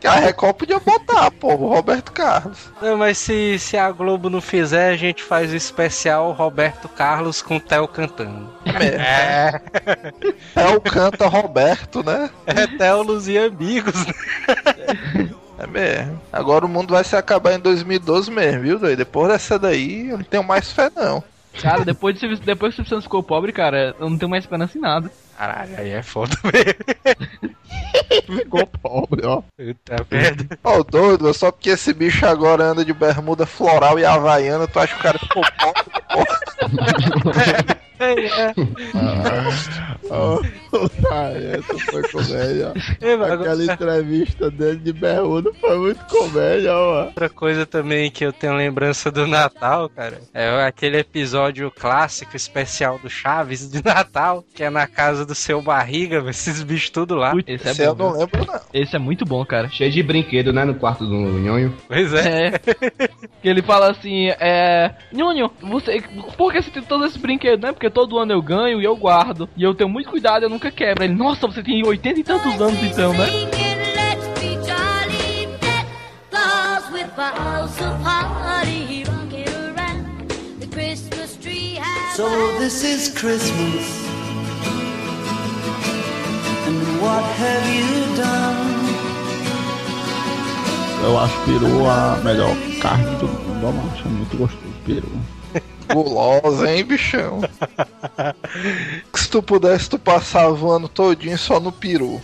Que 0.00 0.06
a 0.06 0.14
Record 0.14 0.56
podia 0.56 0.80
botar, 0.80 1.30
pô, 1.30 1.48
o 1.48 1.68
Roberto 1.68 2.10
Carlos. 2.10 2.70
Não, 2.80 2.96
mas 2.96 3.18
se, 3.18 3.58
se 3.58 3.76
a 3.76 3.92
Globo 3.92 4.30
não 4.30 4.40
fizer, 4.40 4.90
a 4.90 4.96
gente 4.96 5.22
faz 5.22 5.52
o 5.52 5.56
especial 5.56 6.32
Roberto 6.32 6.88
Carlos 6.88 7.42
com 7.42 7.56
o 7.56 7.60
Theo 7.60 7.86
cantando. 7.86 8.50
É. 8.64 9.60
É 10.56 10.68
o 10.68 10.80
canta 10.80 11.26
Roberto, 11.26 12.02
né? 12.02 12.30
É 12.46 12.66
Theo, 12.66 13.02
Luz 13.02 13.28
e 13.28 13.38
Amigos. 13.38 14.06
né? 14.06 14.14
É 15.58 15.66
mesmo. 15.66 16.18
Agora 16.32 16.64
o 16.64 16.68
mundo 16.68 16.94
vai 16.94 17.04
se 17.04 17.14
acabar 17.14 17.52
em 17.52 17.58
2012 17.58 18.30
mesmo, 18.30 18.62
viu, 18.62 18.78
doido? 18.78 18.96
Depois 18.96 19.28
dessa 19.28 19.58
daí, 19.58 20.08
eu 20.08 20.16
não 20.16 20.24
tenho 20.24 20.42
mais 20.42 20.72
fé, 20.72 20.90
não. 20.96 21.22
Cara, 21.60 21.84
depois, 21.84 22.18
de, 22.18 22.36
depois 22.36 22.74
que 22.74 22.80
o 22.80 22.84
Silvio 22.84 22.88
Santos 22.88 23.04
ficou 23.04 23.22
pobre, 23.22 23.52
cara, 23.52 23.94
eu 24.00 24.08
não 24.08 24.16
tenho 24.16 24.30
mais 24.30 24.44
esperança 24.44 24.78
em 24.78 24.80
nada. 24.80 25.10
Caralho, 25.40 25.74
aí 25.78 25.88
é 25.88 26.02
foda 26.02 26.36
mesmo. 26.52 28.36
Ficou 28.36 28.66
pobre, 28.66 29.24
ó. 29.24 29.40
Puta 29.56 30.06
merda. 30.10 30.58
Ô, 30.62 30.84
doido, 30.84 31.32
só 31.32 31.50
porque 31.50 31.70
esse 31.70 31.94
bicho 31.94 32.26
agora 32.26 32.64
anda 32.64 32.84
de 32.84 32.92
bermuda 32.92 33.46
floral 33.46 33.98
e 33.98 34.04
havaiana, 34.04 34.68
tu 34.68 34.78
acha 34.78 34.92
que 34.92 35.00
o 35.00 35.02
cara 35.02 35.18
ficou 35.18 35.42
pobre? 36.12 37.80
É, 38.00 38.26
é. 38.42 38.54
Ah, 40.10 41.30
essa 41.32 41.78
foi 41.90 42.02
comédia. 42.08 42.72
É, 43.00 43.16
mas 43.16 43.30
agora- 43.30 43.50
Aquela 43.52 43.72
entrevista 43.72 44.50
dele 44.50 44.78
de 44.78 44.92
bermuda 44.92 45.52
foi 45.60 45.76
muito 45.78 46.04
comédia, 46.06 46.74
ó. 46.74 47.04
Outra 47.06 47.28
coisa 47.28 47.66
também 47.66 48.10
que 48.10 48.24
eu 48.24 48.32
tenho 48.32 48.54
lembrança 48.54 49.10
do 49.10 49.26
Natal, 49.26 49.88
cara, 49.88 50.20
é 50.32 50.64
aquele 50.64 50.98
episódio 50.98 51.70
clássico 51.70 52.36
especial 52.36 52.98
do 52.98 53.10
Chaves 53.10 53.70
de 53.70 53.84
Natal, 53.84 54.44
que 54.54 54.62
é 54.64 54.70
na 54.70 54.86
casa 54.86 55.26
do 55.26 55.34
seu 55.34 55.60
barriga, 55.60 56.22
esses 56.30 56.62
bichos 56.62 56.90
tudo 56.90 57.14
lá. 57.14 57.32
Putz, 57.32 57.48
esse 57.48 57.68
Esse 57.68 57.82
é 57.82 57.86
eu 57.86 57.94
bom. 57.94 58.10
não 58.12 58.18
lembro, 58.18 58.44
não. 58.46 58.60
Esse 58.72 58.96
é 58.96 58.98
muito 58.98 59.24
bom, 59.24 59.44
cara. 59.44 59.68
Cheio 59.68 59.90
de 59.90 60.02
brinquedo, 60.02 60.52
né? 60.52 60.64
No 60.64 60.74
quarto 60.74 61.04
do 61.06 61.14
Nhonho. 61.14 61.74
Pois 61.88 62.12
é. 62.14 62.46
É. 62.46 62.50
que 63.42 63.48
ele 63.48 63.62
fala 63.62 63.90
assim, 63.90 64.28
é. 64.40 64.92
Nhonho, 65.12 65.50
você. 65.60 66.00
Por 66.36 66.52
que 66.52 66.62
você 66.62 66.70
tem 66.70 66.82
todos 66.82 67.06
esses 67.08 67.16
brinquedos, 67.20 67.60
né? 67.60 67.72
Porque 67.72 67.89
todo 67.90 68.18
ano 68.18 68.32
eu 68.32 68.40
ganho 68.40 68.80
e 68.80 68.84
eu 68.84 68.96
guardo. 68.96 69.48
E 69.56 69.62
eu 69.62 69.74
tenho 69.74 69.90
muito 69.90 70.10
cuidado, 70.10 70.44
eu 70.44 70.50
nunca 70.50 70.70
quebro. 70.70 71.04
Ele, 71.04 71.14
nossa, 71.14 71.46
você 71.46 71.62
tem 71.62 71.84
80 71.84 72.20
e 72.20 72.24
tantos 72.24 72.60
anos 72.60 72.82
então, 72.82 73.12
né? 73.12 73.26
So 82.16 82.28
this 82.58 82.84
is 82.84 83.08
Christmas. 83.14 83.86
And 86.66 87.00
what 87.00 87.24
have 87.38 87.66
you 87.72 88.16
done? 88.16 88.70
Eu 91.02 91.18
acho 91.18 91.34
peru 91.46 91.88
a 91.88 92.20
melhor 92.22 92.54
carne 92.82 93.16
do 93.16 93.26
mundo, 93.26 93.72
macho. 93.72 94.06
É 94.06 94.10
muito 94.10 94.36
gostoso, 94.36 94.74
peru. 94.84 95.08
Gulosa, 95.92 96.70
hein, 96.70 96.84
bichão? 96.84 97.40
Se 99.14 99.28
tu 99.28 99.42
pudesse, 99.42 99.88
tu 99.90 99.98
passava 99.98 100.52
o 100.64 100.70
ano 100.70 100.88
todinho 100.88 101.38
só 101.38 101.58
no 101.60 101.72
peru. 101.72 102.20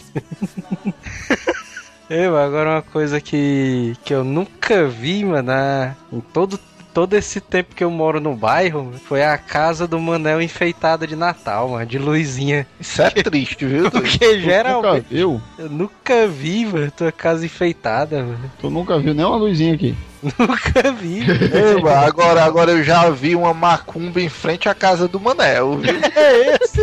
Eu, 2.09 2.37
agora 2.37 2.71
uma 2.71 2.83
coisa 2.83 3.21
que, 3.21 3.97
que 4.05 4.15
eu 4.15 4.23
nunca 4.23 4.87
vi, 4.87 5.25
mano, 5.25 5.43
na- 5.49 5.95
em 6.13 6.21
todo, 6.21 6.59
todo 6.97 7.13
esse 7.13 7.43
tempo 7.43 7.75
que 7.75 7.85
eu 7.85 7.91
moro 7.91 8.23
no 8.23 8.35
bairro, 8.35 8.91
foi 9.05 9.23
a 9.23 9.37
casa 9.37 9.87
do 9.87 10.01
Manel 10.01 10.41
enfeitada 10.41 11.07
de 11.07 11.15
Natal, 11.15 11.69
mano, 11.69 11.85
de 11.85 11.99
luzinha. 11.99 12.67
Isso 12.81 13.03
é 13.03 13.11
triste, 13.11 13.67
viu? 13.67 13.91
Porque 13.93 14.19
Tu 14.19 14.25
nunca 14.25 14.41
geralmente 14.41 15.07
viu? 15.11 15.39
eu 15.59 15.69
nunca 15.69 16.27
vi, 16.27 16.65
mano, 16.65 16.91
tua 16.91 17.13
casa 17.13 17.45
enfeitada, 17.45 18.23
mano. 18.23 18.51
Tu 18.59 18.71
nunca 18.71 18.99
viu 18.99 19.13
nenhuma 19.13 19.37
luzinha 19.37 19.75
aqui. 19.75 19.95
Nunca 20.39 20.91
vi. 20.93 21.21
Ei, 21.21 21.91
agora, 22.07 22.43
agora 22.43 22.73
eu 22.73 22.83
já 22.83 23.11
vi 23.11 23.37
uma 23.37 23.53
macumba 23.53 24.19
em 24.21 24.31
frente 24.31 24.67
à 24.67 24.75
casa 24.75 25.07
do 25.07 25.21
Manel, 25.21 25.77
viu? 25.77 25.95
É 26.17 26.57
esse? 26.65 26.81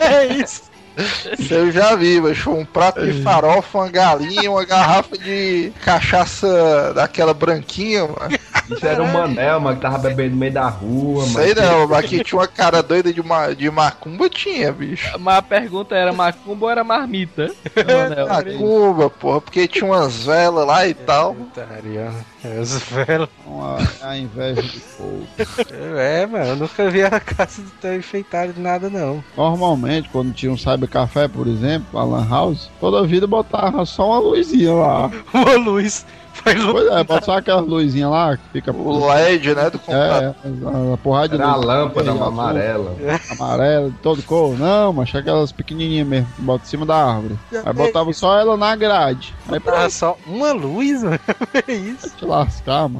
é 0.00 0.26
isso. 0.36 0.62
Isso 1.38 1.54
eu 1.54 1.72
já 1.72 1.96
vi, 1.96 2.20
mas 2.20 2.38
foi 2.38 2.54
um 2.54 2.64
prato 2.64 3.04
de 3.04 3.22
farofa, 3.22 3.78
uma 3.78 3.88
galinha, 3.88 4.50
uma 4.50 4.64
garrafa 4.64 5.18
de 5.18 5.72
cachaça 5.84 6.92
daquela 6.94 7.34
branquinha, 7.34 8.02
mano. 8.02 8.38
Isso 8.70 8.86
era 8.86 9.02
um 9.02 9.12
manel, 9.12 9.60
mano, 9.60 9.76
que 9.76 9.82
tava 9.82 9.98
bebendo 9.98 10.30
no 10.30 10.36
meio 10.36 10.52
da 10.52 10.68
rua, 10.68 11.26
mano. 11.26 11.34
Sei 11.34 11.54
não, 11.54 11.88
mas 11.88 11.98
aqui 11.98 12.22
tinha 12.22 12.38
uma 12.38 12.46
cara 12.46 12.82
doida 12.82 13.12
de, 13.12 13.22
ma 13.22 13.52
de 13.52 13.70
macumba, 13.70 14.28
tinha, 14.28 14.72
bicho. 14.72 15.18
Mas 15.18 15.36
a 15.36 15.42
pergunta 15.42 15.94
era 15.94 16.12
macumba 16.12 16.66
ou 16.66 16.70
era 16.70 16.84
marmita? 16.84 17.50
Manel? 17.76 18.28
Macumba, 18.28 19.10
porra, 19.10 19.40
porque 19.40 19.68
tinha 19.68 19.86
umas 19.86 20.24
velas 20.24 20.66
lá 20.66 20.86
e 20.86 20.94
tal. 20.94 21.34
Putaria, 21.34 22.10
As 22.44 22.78
velas. 22.82 23.28
Uma, 23.46 23.78
a 24.02 24.18
inveja 24.18 24.60
do 24.60 24.80
povo. 24.98 25.26
É, 25.98 26.26
mano, 26.26 26.44
eu 26.44 26.56
nunca 26.56 26.90
vi 26.90 27.02
a 27.02 27.18
casa 27.18 27.62
do 27.62 27.70
Theo 27.80 27.96
enfeitada 27.96 28.52
de 28.52 28.60
nada, 28.60 28.90
não. 28.90 29.24
Normalmente, 29.36 30.08
quando 30.10 30.34
tinha 30.34 30.52
um 30.52 30.56
cybercafé, 30.56 31.26
por 31.26 31.46
exemplo, 31.46 31.98
a 31.98 32.04
Lan 32.04 32.28
House, 32.28 32.70
toda 32.78 33.06
vida 33.06 33.26
botava 33.26 33.86
só 33.86 34.08
uma 34.08 34.18
luzinha 34.18 34.74
lá. 34.74 35.10
Uma 35.32 35.54
luz. 35.56 36.04
Foi. 36.44 36.54
Pois 36.72 36.86
é, 36.92 37.04
bota 37.04 37.24
só 37.24 37.38
aquelas 37.38 37.66
luzinhas 37.66 38.10
lá 38.10 38.36
que 38.36 38.42
fica. 38.52 38.70
O 38.72 39.06
LED, 39.08 39.54
né, 39.54 39.70
do 39.70 39.78
computador. 39.78 40.22
É, 40.44 40.90
a, 40.90 40.94
a 40.94 40.96
porrada 40.98 41.28
de 41.28 41.34
Era 41.42 41.52
a 41.52 41.56
luz. 41.56 41.66
lâmpada 41.66 42.10
Azul, 42.12 42.24
amarela. 42.24 42.96
Amarela, 43.30 43.90
de 43.90 43.96
todo 43.98 44.22
cor. 44.22 44.58
Não, 44.58 44.92
mas 44.92 45.14
aquelas 45.14 45.50
pequenininhas 45.52 46.06
mesmo, 46.06 46.28
que 46.36 46.42
bota 46.42 46.64
em 46.64 46.68
cima 46.68 46.84
da 46.84 46.96
árvore. 46.96 47.38
Aí 47.64 47.72
botava 47.72 48.12
só 48.12 48.38
ela 48.38 48.56
na 48.56 48.76
grade. 48.76 49.34
Aí 49.48 49.58
pra 49.58 49.88
só 49.88 50.16
uma 50.26 50.52
luz, 50.52 51.02
mano. 51.02 51.18
É 51.66 51.72
isso. 51.72 52.10
te 52.16 52.24
lascar, 52.26 52.88
mano. 52.88 52.98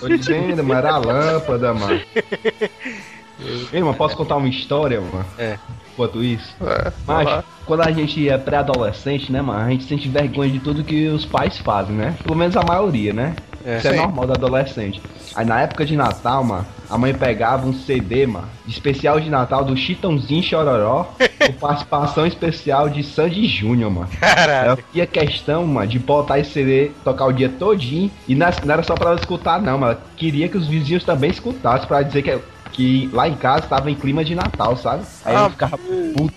Tô 0.00 0.08
dizendo, 0.08 0.64
mas 0.64 0.78
era 0.78 0.92
a 0.94 0.98
lâmpada, 0.98 1.72
mano. 1.74 2.00
Ei, 3.72 3.80
mano, 3.82 3.94
posso 3.94 4.16
contar 4.16 4.36
uma 4.36 4.48
história, 4.48 5.00
mano? 5.00 5.24
É. 5.38 5.58
Enquanto 5.96 6.22
isso? 6.22 6.54
É, 6.60 6.92
Mas, 7.06 7.26
lá. 7.26 7.44
quando 7.64 7.80
a 7.80 7.90
gente 7.90 8.28
é 8.28 8.36
pré-adolescente, 8.36 9.32
né, 9.32 9.40
mano, 9.40 9.64
a 9.64 9.70
gente 9.70 9.84
sente 9.84 10.08
vergonha 10.10 10.50
de 10.50 10.58
tudo 10.58 10.84
que 10.84 11.08
os 11.08 11.24
pais 11.24 11.56
fazem, 11.56 11.96
né? 11.96 12.14
Pelo 12.22 12.36
menos 12.36 12.54
a 12.54 12.62
maioria, 12.62 13.14
né? 13.14 13.34
É. 13.64 13.78
Isso 13.78 13.88
é 13.88 13.92
Sim. 13.92 13.96
normal 13.96 14.26
do 14.26 14.32
adolescente. 14.34 15.00
Aí 15.34 15.44
na 15.44 15.62
época 15.62 15.84
de 15.86 15.96
Natal, 15.96 16.44
mano, 16.44 16.66
a 16.88 16.96
mãe 16.96 17.12
pegava 17.12 17.66
um 17.66 17.72
CD, 17.74 18.26
mano, 18.26 18.46
de 18.64 18.72
especial 18.72 19.18
de 19.18 19.28
Natal 19.28 19.64
do 19.64 19.76
Chitãozinho 19.76 20.42
Chororó, 20.42 21.14
com 21.44 21.52
participação 21.54 22.26
especial 22.26 22.88
de 22.88 23.02
Sandy 23.02 23.46
Júnior, 23.46 23.90
mano. 23.90 24.08
Caralho. 24.20 24.66
Ela 24.66 24.78
tinha 24.92 25.06
questão, 25.06 25.66
mano, 25.66 25.88
de 25.88 25.98
botar 25.98 26.38
esse 26.38 26.50
CD, 26.50 26.90
tocar 27.02 27.26
o 27.26 27.32
dia 27.32 27.48
todinho, 27.48 28.10
e 28.28 28.34
não 28.34 28.46
não 28.64 28.72
era 28.74 28.82
só 28.82 28.94
pra 28.94 29.10
ela 29.10 29.18
escutar, 29.18 29.60
não, 29.60 29.78
mano. 29.78 29.92
Ela 29.92 30.02
queria 30.16 30.48
que 30.48 30.56
os 30.56 30.68
vizinhos 30.68 31.02
também 31.04 31.30
escutassem, 31.30 31.88
pra 31.88 32.02
dizer 32.02 32.22
que, 32.22 32.38
que 32.72 33.08
lá 33.12 33.28
em 33.28 33.34
casa 33.36 33.66
tava 33.66 33.90
em 33.90 33.94
clima 33.94 34.24
de 34.24 34.34
Natal, 34.34 34.76
sabe? 34.76 35.04
Aí 35.24 35.34
Ah, 35.36 35.44
eu 35.44 35.50
ficava 35.50 35.78
puto 35.78 36.32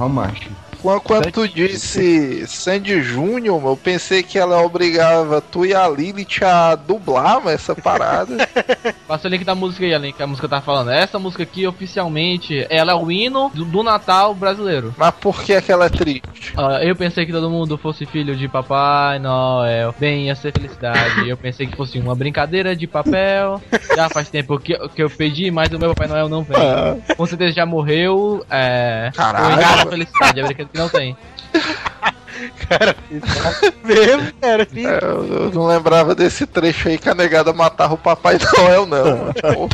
ó, 0.00 0.08
macho. 0.08 0.50
Quando, 0.82 1.00
quando 1.00 1.30
tu 1.30 1.46
disse 1.46 2.46
Sandy 2.46 3.02
Júnior, 3.02 3.62
eu 3.64 3.76
pensei 3.76 4.22
que 4.22 4.38
ela 4.38 4.62
obrigava 4.62 5.40
tu 5.40 5.66
e 5.66 5.74
a 5.74 5.88
Lilith 5.88 6.42
a 6.42 6.74
dublar 6.74 7.46
essa 7.48 7.74
parada. 7.74 8.48
Passa 9.06 9.28
o 9.28 9.30
link 9.30 9.44
da 9.44 9.54
música 9.54 9.84
aí, 9.84 9.94
a 9.94 9.98
link 9.98 10.16
que 10.16 10.22
a 10.22 10.26
música 10.26 10.48
tá 10.48 10.60
falando. 10.60 10.90
Essa 10.90 11.18
música 11.18 11.42
aqui, 11.42 11.66
oficialmente, 11.66 12.66
ela 12.70 12.92
é 12.92 12.94
o 12.94 13.10
hino 13.10 13.50
do, 13.54 13.64
do 13.64 13.82
Natal 13.82 14.34
brasileiro. 14.34 14.94
Mas 14.96 15.14
por 15.14 15.42
que 15.42 15.60
que 15.60 15.70
ela 15.70 15.86
é 15.86 15.88
triste? 15.88 16.54
Ah, 16.56 16.82
eu 16.82 16.96
pensei 16.96 17.26
que 17.26 17.32
todo 17.32 17.50
mundo 17.50 17.76
fosse 17.76 18.06
filho 18.06 18.34
de 18.34 18.48
Papai 18.48 19.18
Noel, 19.18 19.94
venha 19.98 20.34
ser 20.34 20.52
felicidade. 20.52 21.28
Eu 21.28 21.36
pensei 21.36 21.66
que 21.66 21.76
fosse 21.76 21.98
uma 21.98 22.14
brincadeira 22.14 22.74
de 22.74 22.86
papel. 22.86 23.60
Já 23.94 24.08
faz 24.08 24.28
tempo 24.30 24.58
que, 24.58 24.76
que 24.88 25.02
eu 25.02 25.10
pedi, 25.10 25.50
mas 25.50 25.70
o 25.70 25.78
meu 25.78 25.90
Papai 25.94 26.08
Noel 26.08 26.28
não 26.28 26.42
vem. 26.42 26.56
Com 27.16 27.26
certeza 27.26 27.52
já 27.52 27.66
morreu. 27.66 28.44
É. 28.50 29.10
Caralho. 29.14 29.90
Felicidade, 29.90 30.40
é 30.40 30.44
não 30.74 30.88
tem. 30.88 31.16
Mesmo, 33.84 34.32
cara. 34.40 34.62
É, 34.74 35.04
eu, 35.04 35.26
eu 35.26 35.50
não 35.52 35.66
lembrava 35.66 36.14
desse 36.14 36.46
trecho 36.46 36.88
aí 36.88 36.98
que 36.98 37.08
a 37.08 37.14
negada 37.14 37.52
matava 37.52 37.94
o 37.94 37.98
Papai 37.98 38.38
Noel, 38.56 38.86
não. 38.86 39.32
Pô, 39.34 39.68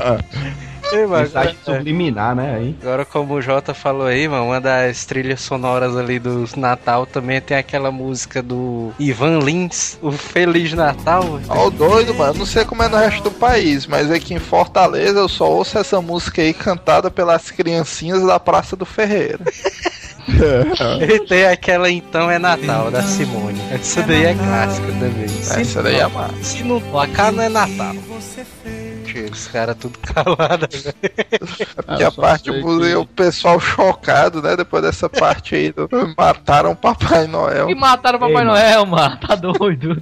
Ei, 0.93 1.05
Mensagem 1.05 1.57
agora, 1.61 1.79
subliminar, 1.79 2.37
né? 2.37 2.55
Aí. 2.55 2.77
agora, 2.81 3.05
como 3.05 3.35
o 3.35 3.43
Jota 3.43 3.75
falou 3.75 4.07
aí, 4.07 4.29
mano, 4.29 4.45
uma 4.45 4.61
das 4.61 5.05
trilhas 5.05 5.41
sonoras 5.41 5.97
ali 5.97 6.21
do 6.21 6.45
Natal 6.57 7.05
também 7.05 7.41
tem 7.41 7.57
aquela 7.57 7.91
música 7.91 8.41
do 8.41 8.93
Ivan 8.97 9.41
Lins, 9.41 9.99
o 10.01 10.13
Feliz 10.13 10.73
Natal. 10.75 11.41
Ó, 11.49 11.67
o 11.67 11.71
doido, 11.73 12.15
mano. 12.15 12.35
Não 12.35 12.47
sei 12.47 12.65
como 12.65 12.85
é 12.85 12.89
no 12.89 12.97
resto 12.97 13.25
do 13.25 13.33
país, 13.33 13.85
mas 13.85 14.13
aqui 14.13 14.35
em 14.35 14.39
Fortaleza 14.39 15.19
eu 15.19 15.29
só 15.29 15.51
ouço 15.51 15.77
essa 15.77 16.01
música 16.01 16.41
aí 16.41 16.55
cantada 16.55 17.11
pelas 17.11 17.51
criancinhas 17.51 18.25
da 18.25 18.39
Praça 18.39 18.77
do 18.77 18.87
Ferreira. 18.87 19.41
E 21.09 21.21
tem 21.21 21.47
aquela 21.47 21.91
Então 21.91 22.31
é 22.31 22.39
Natal, 22.39 22.91
da 22.91 23.03
Simone. 23.03 23.61
Essa 23.71 24.03
daí 24.03 24.25
é 24.25 24.35
clássica 24.35 24.87
também. 24.89 25.25
Essa 25.25 25.83
daí 25.83 25.97
é 25.97 26.07
massa. 26.09 26.43
Se 26.43 26.63
não 26.63 26.81
tocar, 26.81 27.33
não 27.33 27.43
é 27.43 27.49
Natal. 27.49 27.95
Os 29.25 29.49
caras 29.49 29.77
tudo 29.77 29.99
calado. 30.03 30.67
Porque 31.77 32.03
Ah, 32.05 32.09
a 32.09 32.11
só 32.11 32.21
parte 32.21 32.51
música, 32.51 32.87
que- 32.89 32.95
o 32.97 33.07
pessoal 33.07 33.61
chocado, 33.61 34.43
né? 34.43 34.57
Depois 34.57 34.83
dessa 34.83 35.09
parte 35.09 35.55
aí 35.55 35.73
do 35.73 35.89
mataram 36.17 36.73
o 36.73 36.77
Papai 36.77 37.27
Noel. 37.27 37.69
E 37.71 37.75
mataram 37.75 38.17
o 38.19 38.21
Papai 38.21 38.43
Ei. 38.43 38.45
Noel, 38.45 38.87
mano. 38.87 39.17
Tá 39.19 39.35
doido. 39.35 39.97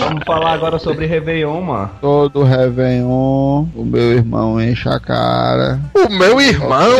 Vamos 0.00 0.24
falar 0.24 0.52
agora 0.52 0.78
sobre 0.78 1.06
Réveillon, 1.06 1.60
mano. 1.60 1.90
Todo 2.00 2.42
Réveillon, 2.42 3.66
o 3.74 3.84
meu 3.84 4.12
irmão 4.12 4.60
enche 4.60 4.88
a 4.88 4.98
cara. 5.00 5.80
O 5.94 6.08
meu 6.10 6.40
irmão, 6.40 6.90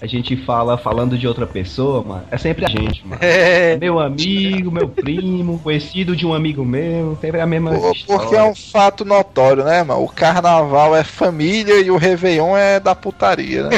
A 0.00 0.06
gente 0.06 0.36
fala 0.36 0.76
falando 0.78 1.16
de 1.18 1.26
outra 1.26 1.46
pessoa, 1.46 2.02
mano. 2.02 2.22
É 2.30 2.36
sempre 2.36 2.64
a 2.64 2.68
gente, 2.68 3.06
mano. 3.06 3.18
É, 3.22 3.76
Meu 3.76 3.98
amigo, 3.98 4.70
meu 4.70 4.88
primo, 4.88 5.58
conhecido 5.58 6.14
de 6.16 6.26
um 6.26 6.32
amigo 6.34 6.64
meu, 6.64 7.16
sempre 7.20 7.40
a 7.40 7.46
mesma 7.46 7.72
Pô, 7.72 7.90
história. 7.92 8.20
Porque 8.22 8.36
é 8.36 8.42
um 8.42 8.54
fato 8.54 9.04
notório, 9.04 9.64
né, 9.64 9.82
O 9.94 10.08
carnaval 10.08 10.94
é 10.96 11.04
família 11.04 11.80
e 11.80 11.90
o 11.90 11.96
Réveillon 11.96 12.56
é 12.56 12.80
da 12.80 12.94
putaria, 12.94 13.64
né? 13.64 13.76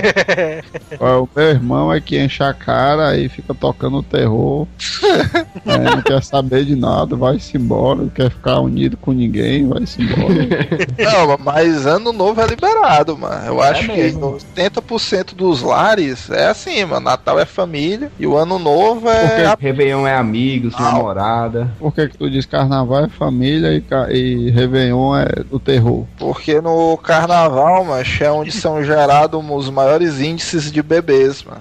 O 1.01 1.29
meu 1.37 1.49
irmão 1.51 1.93
é 1.93 2.01
que 2.01 2.19
enche 2.19 2.43
a 2.43 2.53
cara 2.55 3.17
e 3.17 3.29
fica 3.29 3.55
tocando 3.55 4.03
terror. 4.03 4.67
É, 5.67 5.77
não 5.79 6.01
quer 6.03 6.23
saber 6.23 6.65
de 6.65 6.75
nada, 6.75 7.15
vai-se 7.15 7.57
embora, 7.57 8.01
não 8.01 8.09
quer 8.09 8.31
ficar 8.31 8.59
unido 8.61 8.97
com 8.97 9.13
ninguém, 9.13 9.69
vai-se 9.69 10.01
embora. 10.01 10.35
Não, 10.99 11.37
mas 11.45 11.85
ano 11.85 12.11
novo 12.13 12.41
é 12.41 12.47
liberado, 12.47 13.17
mano. 13.19 13.45
Eu 13.47 13.61
acho 13.61 13.83
que 13.87 13.93
mesmo. 13.97 14.39
80% 14.57 15.35
dos 15.35 15.61
lares 15.63 16.31
é 16.31 16.47
assim, 16.47 16.85
mano. 16.85 17.01
Natal 17.09 17.39
é 17.39 17.45
família 17.45 18.11
e 18.19 18.27
o 18.27 18.37
ano 18.37 18.59
novo 18.59 19.09
é. 19.11 19.47
a- 19.47 19.57
Réveillon 19.61 20.07
é 20.07 20.15
amigos, 20.15 20.75
Ah. 20.77 20.83
namorada. 20.93 21.71
Por 21.79 21.93
que, 21.95 22.09
que 22.09 22.17
tu 22.17 22.31
diz 22.31 22.47
carnaval 22.47 23.05
é 23.05 23.09
família 23.09 23.71
e, 23.73 23.85
e 24.17 24.51
Réveillon 24.51 25.17
é 25.17 25.27
do 25.51 25.59
terror? 25.59 25.98
Porque 26.19 26.61
no 26.61 26.97
carnaval, 26.99 27.85
mano, 27.85 28.05
é 28.21 28.31
onde 28.31 28.53
são 28.53 28.83
gerados 28.83 29.43
os 29.49 29.71
maiores 29.71 30.21
índices 30.21 30.71
de 30.71 30.83
bebês, 30.83 31.43
mano. 31.43 31.61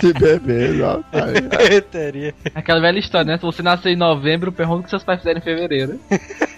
Se 0.00 0.12
beber, 0.12 0.82
ó. 0.82 1.00
Aquela 2.54 2.80
velha 2.80 2.98
história, 2.98 3.32
né? 3.32 3.38
Se 3.38 3.42
você 3.42 3.62
nascer 3.62 3.90
em 3.90 3.96
novembro, 3.96 4.52
pergunta 4.52 4.80
o 4.80 4.84
que 4.84 4.90
seus 4.90 5.04
pais 5.04 5.20
fizeram 5.20 5.38
em 5.38 5.42
fevereiro. 5.42 6.00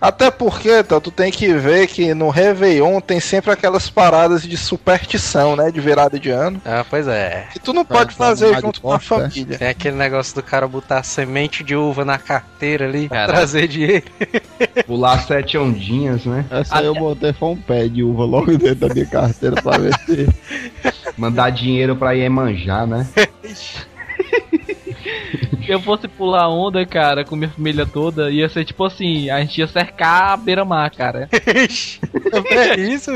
Até 0.00 0.30
porque, 0.30 0.80
então, 0.80 1.00
tu 1.00 1.10
tem 1.10 1.30
que 1.30 1.52
ver 1.54 1.86
que 1.86 2.14
no 2.14 2.28
Réveillon 2.28 3.00
tem 3.00 3.20
sempre 3.20 3.50
aquelas 3.50 3.88
paradas 3.90 4.42
de 4.42 4.56
superstição, 4.56 5.56
né? 5.56 5.70
De 5.70 5.80
virada 5.80 6.18
de 6.18 6.30
ano. 6.30 6.60
Ah, 6.64 6.84
pois 6.88 7.06
é. 7.06 7.48
Que 7.52 7.58
tu 7.58 7.72
não 7.72 7.84
pode 7.84 8.14
fazer 8.14 8.58
junto 8.60 8.80
com 8.80 8.92
a 8.92 8.98
costa, 8.98 9.14
é? 9.14 9.18
família. 9.30 9.58
Tem 9.58 9.68
aquele 9.68 9.96
negócio 9.96 10.34
do 10.34 10.42
cara 10.42 10.66
botar 10.66 11.02
semente 11.02 11.62
de 11.62 11.74
uva 11.74 12.04
na 12.04 12.18
carteira 12.18 12.86
ali, 12.86 13.08
pra 13.08 13.18
Caraca. 13.18 13.38
trazer 13.38 13.68
dinheiro. 13.68 14.04
Pular 14.86 15.18
sete 15.26 15.56
ondinhas, 15.58 16.24
né? 16.24 16.44
Essa 16.50 16.78
aí 16.78 16.86
eu 16.86 16.94
botei 16.94 17.32
foi 17.32 17.48
um 17.50 17.56
pé 17.56 17.88
de 17.88 18.02
uva 18.02 18.24
logo 18.24 18.56
dentro 18.56 18.88
da 18.88 18.94
minha 18.94 19.06
carteira 19.06 19.60
pra 19.60 19.78
ver 19.78 19.94
se. 20.06 20.28
Mandar 21.16 21.50
dinheiro 21.50 21.96
pra 21.96 22.12
Iemanjá, 22.12 22.86
né? 22.86 23.06
Se 25.64 25.70
eu 25.72 25.80
fosse 25.80 26.06
pular 26.08 26.48
onda, 26.48 26.84
cara, 26.86 27.24
com 27.24 27.36
minha 27.36 27.50
família 27.50 27.86
toda, 27.86 28.30
ia 28.30 28.48
ser 28.48 28.64
tipo 28.64 28.84
assim, 28.84 29.30
a 29.30 29.40
gente 29.40 29.58
ia 29.58 29.66
cercar 29.66 30.32
a 30.32 30.36
beira-mar, 30.36 30.90
cara. 30.90 31.28
é 31.32 32.80
isso? 32.80 33.10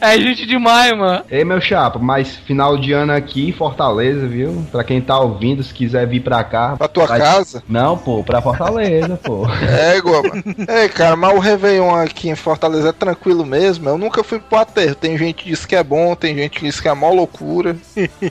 É 0.00 0.18
gente 0.18 0.46
demais, 0.46 0.96
mano. 0.96 1.24
Ei, 1.30 1.44
meu 1.44 1.60
chapa, 1.60 1.98
mas 1.98 2.36
final 2.36 2.76
de 2.78 2.92
ano 2.92 3.12
aqui 3.12 3.48
em 3.48 3.52
Fortaleza, 3.52 4.26
viu? 4.26 4.64
Pra 4.70 4.84
quem 4.84 5.00
tá 5.00 5.18
ouvindo, 5.18 5.62
se 5.62 5.72
quiser 5.74 6.06
vir 6.06 6.20
pra 6.20 6.42
cá. 6.44 6.76
Pra 6.76 6.88
tua 6.88 7.06
vai- 7.06 7.18
casa. 7.20 7.62
Não, 7.68 7.96
pô, 7.96 8.22
pra 8.22 8.40
Fortaleza, 8.42 9.18
pô. 9.22 9.46
Égua, 9.94 10.22
mano. 10.22 10.44
Ei, 10.68 10.88
cara, 10.88 11.16
mas 11.16 11.34
o 11.34 11.38
Réveillon 11.38 11.94
aqui 11.94 12.28
em 12.28 12.34
Fortaleza 12.36 12.90
é 12.90 12.92
tranquilo 12.92 13.44
mesmo. 13.44 13.88
Eu 13.88 13.98
nunca 13.98 14.22
fui 14.22 14.38
pro 14.38 14.58
aterro. 14.58 14.94
Tem 14.94 15.16
gente 15.16 15.34
que 15.44 15.50
diz 15.50 15.64
que 15.66 15.76
é 15.76 15.82
bom, 15.82 16.14
tem 16.14 16.34
gente 16.36 16.58
que 16.58 16.64
diz 16.66 16.80
que 16.80 16.88
é 16.88 16.94
mó 16.94 17.10
loucura. 17.10 17.76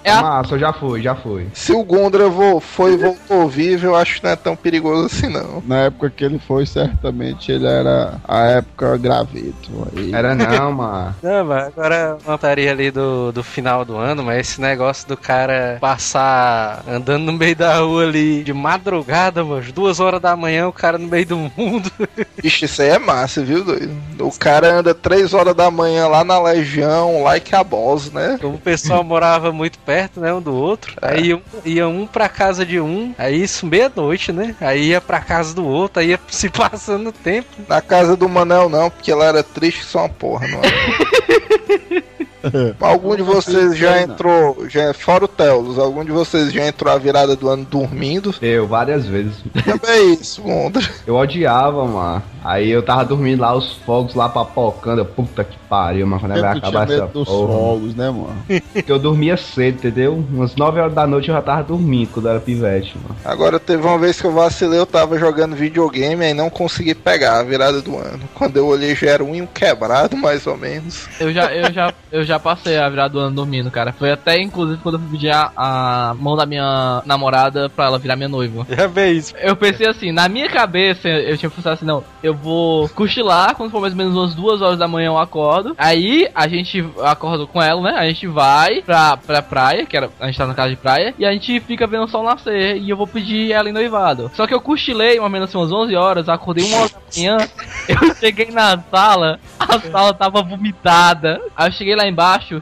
É 0.03 0.11
a- 0.11 0.21
Massa, 0.21 0.57
já 0.57 0.71
foi, 0.73 1.01
já 1.01 1.15
foi. 1.15 1.47
Se 1.53 1.71
o 1.73 1.83
Gondra 1.83 2.25
foi 2.61 2.93
e 2.93 2.97
voltou 2.97 3.48
vivo, 3.49 3.87
eu 3.87 3.95
acho 3.95 4.17
que 4.17 4.23
não 4.23 4.31
é 4.31 4.35
tão 4.35 4.55
perigoso 4.55 5.05
assim, 5.05 5.27
não. 5.27 5.61
Na 5.65 5.85
época 5.85 6.09
que 6.09 6.23
ele 6.23 6.39
foi, 6.39 6.65
certamente 6.65 7.51
ele 7.51 7.67
era 7.67 8.19
a 8.27 8.45
época 8.45 8.97
graveto. 8.97 9.87
Aí. 9.95 10.13
Era 10.13 10.35
não, 10.35 10.71
mano. 10.71 11.15
Não, 11.21 11.45
mas 11.45 11.67
agora 11.67 12.17
uma 12.25 12.37
taria 12.37 12.71
ali 12.71 12.91
do, 12.91 13.31
do 13.31 13.43
final 13.43 13.83
do 13.83 13.95
ano, 13.95 14.23
mas 14.23 14.39
esse 14.39 14.61
negócio 14.61 15.07
do 15.07 15.15
cara 15.15 15.77
passar 15.79 16.83
andando 16.87 17.23
no 17.25 17.33
meio 17.33 17.55
da 17.55 17.79
rua 17.79 18.03
ali 18.03 18.43
de 18.43 18.53
madrugada, 18.53 19.43
mano, 19.43 19.71
duas 19.71 19.99
horas 19.99 20.21
da 20.21 20.35
manhã, 20.35 20.67
o 20.67 20.73
cara 20.73 20.97
no 20.97 21.07
meio 21.07 21.25
do 21.25 21.37
mundo. 21.37 21.91
Vixe, 22.41 22.65
isso 22.65 22.81
aí 22.81 22.89
é 22.89 22.99
massa, 22.99 23.43
viu, 23.43 23.63
doido? 23.63 23.91
O 24.19 24.31
cara 24.31 24.79
anda 24.79 24.93
3 24.93 25.33
horas 25.33 25.55
da 25.55 25.69
manhã 25.69 26.07
lá 26.07 26.23
na 26.23 26.41
Legião, 26.41 27.23
like 27.23 27.53
a 27.55 27.63
boss, 27.63 28.11
né? 28.11 28.37
Como 28.41 28.55
o 28.55 28.59
pessoal 28.59 29.03
morava 29.03 29.51
muito 29.51 29.79
perto, 29.79 30.19
né, 30.19 30.33
um 30.33 30.41
do 30.41 30.53
outro. 30.53 30.93
Aí 31.01 31.27
ia 31.27 31.37
um, 31.37 31.41
ia 31.65 31.87
um 31.87 32.07
pra 32.07 32.29
casa 32.29 32.65
de 32.65 32.79
um, 32.79 33.13
aí 33.17 33.38
isso 33.43 33.65
meia-noite, 33.65 34.31
né? 34.31 34.55
Aí 34.59 34.89
ia 34.89 35.01
pra 35.01 35.19
casa 35.19 35.53
do 35.53 35.65
outro, 35.65 35.99
aí 36.01 36.09
ia 36.09 36.19
se 36.27 36.49
passando 36.51 37.09
o 37.09 37.13
tempo. 37.13 37.47
Na 37.67 37.81
casa 37.81 38.15
do 38.15 38.27
Manel 38.29 38.69
não, 38.69 38.89
porque 38.89 39.11
ela 39.11 39.25
era 39.25 39.43
triste 39.43 39.83
só 39.83 39.99
uma 39.99 40.09
porra, 40.09 40.47
não 40.47 40.59
é? 40.59 42.03
Algum 42.79 43.15
de 43.15 43.21
vocês 43.21 43.77
já 43.77 44.01
entrou, 44.01 44.67
já, 44.69 44.93
fora 44.93 45.25
o 45.25 45.27
Telos, 45.27 45.77
algum 45.77 46.03
de 46.03 46.11
vocês 46.11 46.51
já 46.51 46.65
entrou 46.67 46.93
a 46.93 46.97
virada 46.97 47.35
do 47.35 47.49
ano 47.49 47.65
dormindo? 47.65 48.33
Eu, 48.41 48.67
várias 48.67 49.05
vezes. 49.05 49.43
Também 49.65 49.89
é 49.89 50.01
isso, 50.13 50.41
Gondra. 50.41 50.83
Eu 51.05 51.15
odiava, 51.15 51.85
mano. 51.85 52.23
Aí 52.43 52.69
eu 52.69 52.81
tava 52.81 53.03
dormindo 53.03 53.41
lá, 53.41 53.53
os 53.55 53.73
fogos 53.85 54.15
lá 54.15 54.29
papocando. 54.29 55.01
Eu, 55.01 55.05
Puta 55.05 55.43
que 55.43 55.57
pariu, 55.69 56.07
mano. 56.07 56.21
Quando 56.21 56.31
é 56.31 56.35
que 56.35 56.41
vai 56.41 56.57
acabar 56.57 56.89
essa 56.89 57.07
dos 57.07 57.27
porra? 57.27 57.53
fogos, 57.53 57.95
né, 57.95 58.09
mano? 58.09 58.61
Porque 58.73 58.91
eu 58.91 58.99
dormia 58.99 59.35
cedo, 59.35 59.75
entendeu? 59.75 60.13
Umas 60.31 60.55
9 60.55 60.79
horas 60.79 60.93
da 60.93 61.05
noite 61.05 61.29
eu 61.29 61.35
já 61.35 61.41
tava 61.41 61.63
dormindo 61.63 62.09
quando 62.13 62.27
eu 62.27 62.31
era 62.31 62.39
pivete, 62.39 62.97
mano. 62.97 63.15
Agora 63.25 63.59
teve 63.59 63.85
uma 63.85 63.97
vez 63.97 64.19
que 64.19 64.25
eu 64.25 64.31
vacilei, 64.31 64.79
eu 64.79 64.85
tava 64.85 65.17
jogando 65.17 65.55
videogame 65.55 66.25
e 66.25 66.33
não 66.33 66.49
consegui 66.49 66.95
pegar 66.95 67.39
a 67.39 67.43
virada 67.43 67.81
do 67.81 67.97
ano. 67.97 68.21
Quando 68.33 68.57
eu 68.57 68.67
olhei 68.67 68.95
já 68.95 69.09
era 69.09 69.23
um 69.23 69.35
e 69.35 69.41
um 69.41 69.45
quebrado, 69.47 70.15
mais 70.15 70.47
ou 70.47 70.57
menos. 70.57 71.07
Eu 71.19 71.33
já, 71.33 71.53
eu 71.53 71.73
já, 71.73 71.93
eu 72.11 72.23
já 72.23 72.28
passei 72.37 72.77
a 72.77 72.89
virada 72.89 73.09
do 73.09 73.19
ano 73.19 73.35
dormindo, 73.35 73.71
cara. 73.71 73.93
Foi 73.93 74.11
até, 74.11 74.39
inclusive, 74.39 74.81
quando 74.81 74.95
eu 74.95 74.99
fui 74.99 75.09
pedir 75.11 75.31
a, 75.31 75.51
a 75.55 76.13
mão 76.19 76.35
da 76.35 76.45
minha 76.45 77.01
namorada 77.05 77.69
pra 77.69 77.85
ela 77.85 77.97
virar 77.97 78.15
minha 78.15 78.29
noiva. 78.29 78.67
Já 78.69 78.87
vê 78.87 79.11
isso. 79.13 79.33
Eu 79.37 79.55
pensei 79.55 79.87
assim, 79.87 80.11
na 80.11 80.27
minha 80.27 80.49
cabeça, 80.49 81.07
eu 81.07 81.37
tinha 81.37 81.49
pensado 81.49 81.75
assim, 81.75 81.85
não, 81.85 82.03
eu 82.21 82.33
vou 82.33 82.89
cochilar, 82.89 83.55
quando 83.55 83.71
for 83.71 83.81
mais 83.81 83.93
ou 83.93 83.97
menos 83.97 84.15
umas 84.15 84.35
duas 84.35 84.61
horas 84.61 84.77
da 84.77 84.87
manhã 84.87 85.07
eu 85.07 85.17
acordo. 85.17 85.73
Aí 85.77 86.29
a 86.35 86.47
gente 86.47 86.85
acorda 87.03 87.45
com 87.47 87.61
ela, 87.61 87.81
né? 87.81 87.97
A 87.97 88.05
gente 88.07 88.27
vai 88.27 88.81
pra, 88.81 89.17
pra 89.17 89.41
praia, 89.41 89.85
que 89.85 89.95
era, 89.95 90.09
a 90.19 90.25
gente 90.27 90.37
tá 90.37 90.45
na 90.45 90.53
casa 90.53 90.69
de 90.69 90.75
praia, 90.75 91.13
e 91.17 91.25
a 91.25 91.31
gente 91.31 91.59
fica 91.61 91.87
vendo 91.87 92.03
o 92.03 92.07
sol 92.07 92.23
nascer. 92.23 92.77
E 92.77 92.89
eu 92.89 92.97
vou 92.97 93.07
pedir 93.07 93.51
ela 93.51 93.69
em 93.69 93.73
noivado. 93.73 94.29
Só 94.33 94.45
que 94.45 94.53
eu 94.53 94.61
cochilei, 94.61 95.19
mais 95.19 95.21
ou 95.21 95.29
menos 95.29 95.49
assim, 95.49 95.57
umas 95.57 95.71
11 95.71 95.95
horas, 95.95 96.29
acordei 96.29 96.65
uma 96.65 96.81
hora 96.81 96.89
da 96.89 96.99
manhã. 97.15 97.37
Eu 97.89 98.13
cheguei 98.15 98.51
na 98.51 98.77
sala, 98.91 99.39
a 99.57 99.79
sala 99.79 100.13
tava 100.13 100.43
vomitada. 100.43 101.41
Aí 101.55 101.67
eu 101.67 101.71
cheguei 101.71 101.95
lá 101.95 102.07
embaixo, 102.07 102.18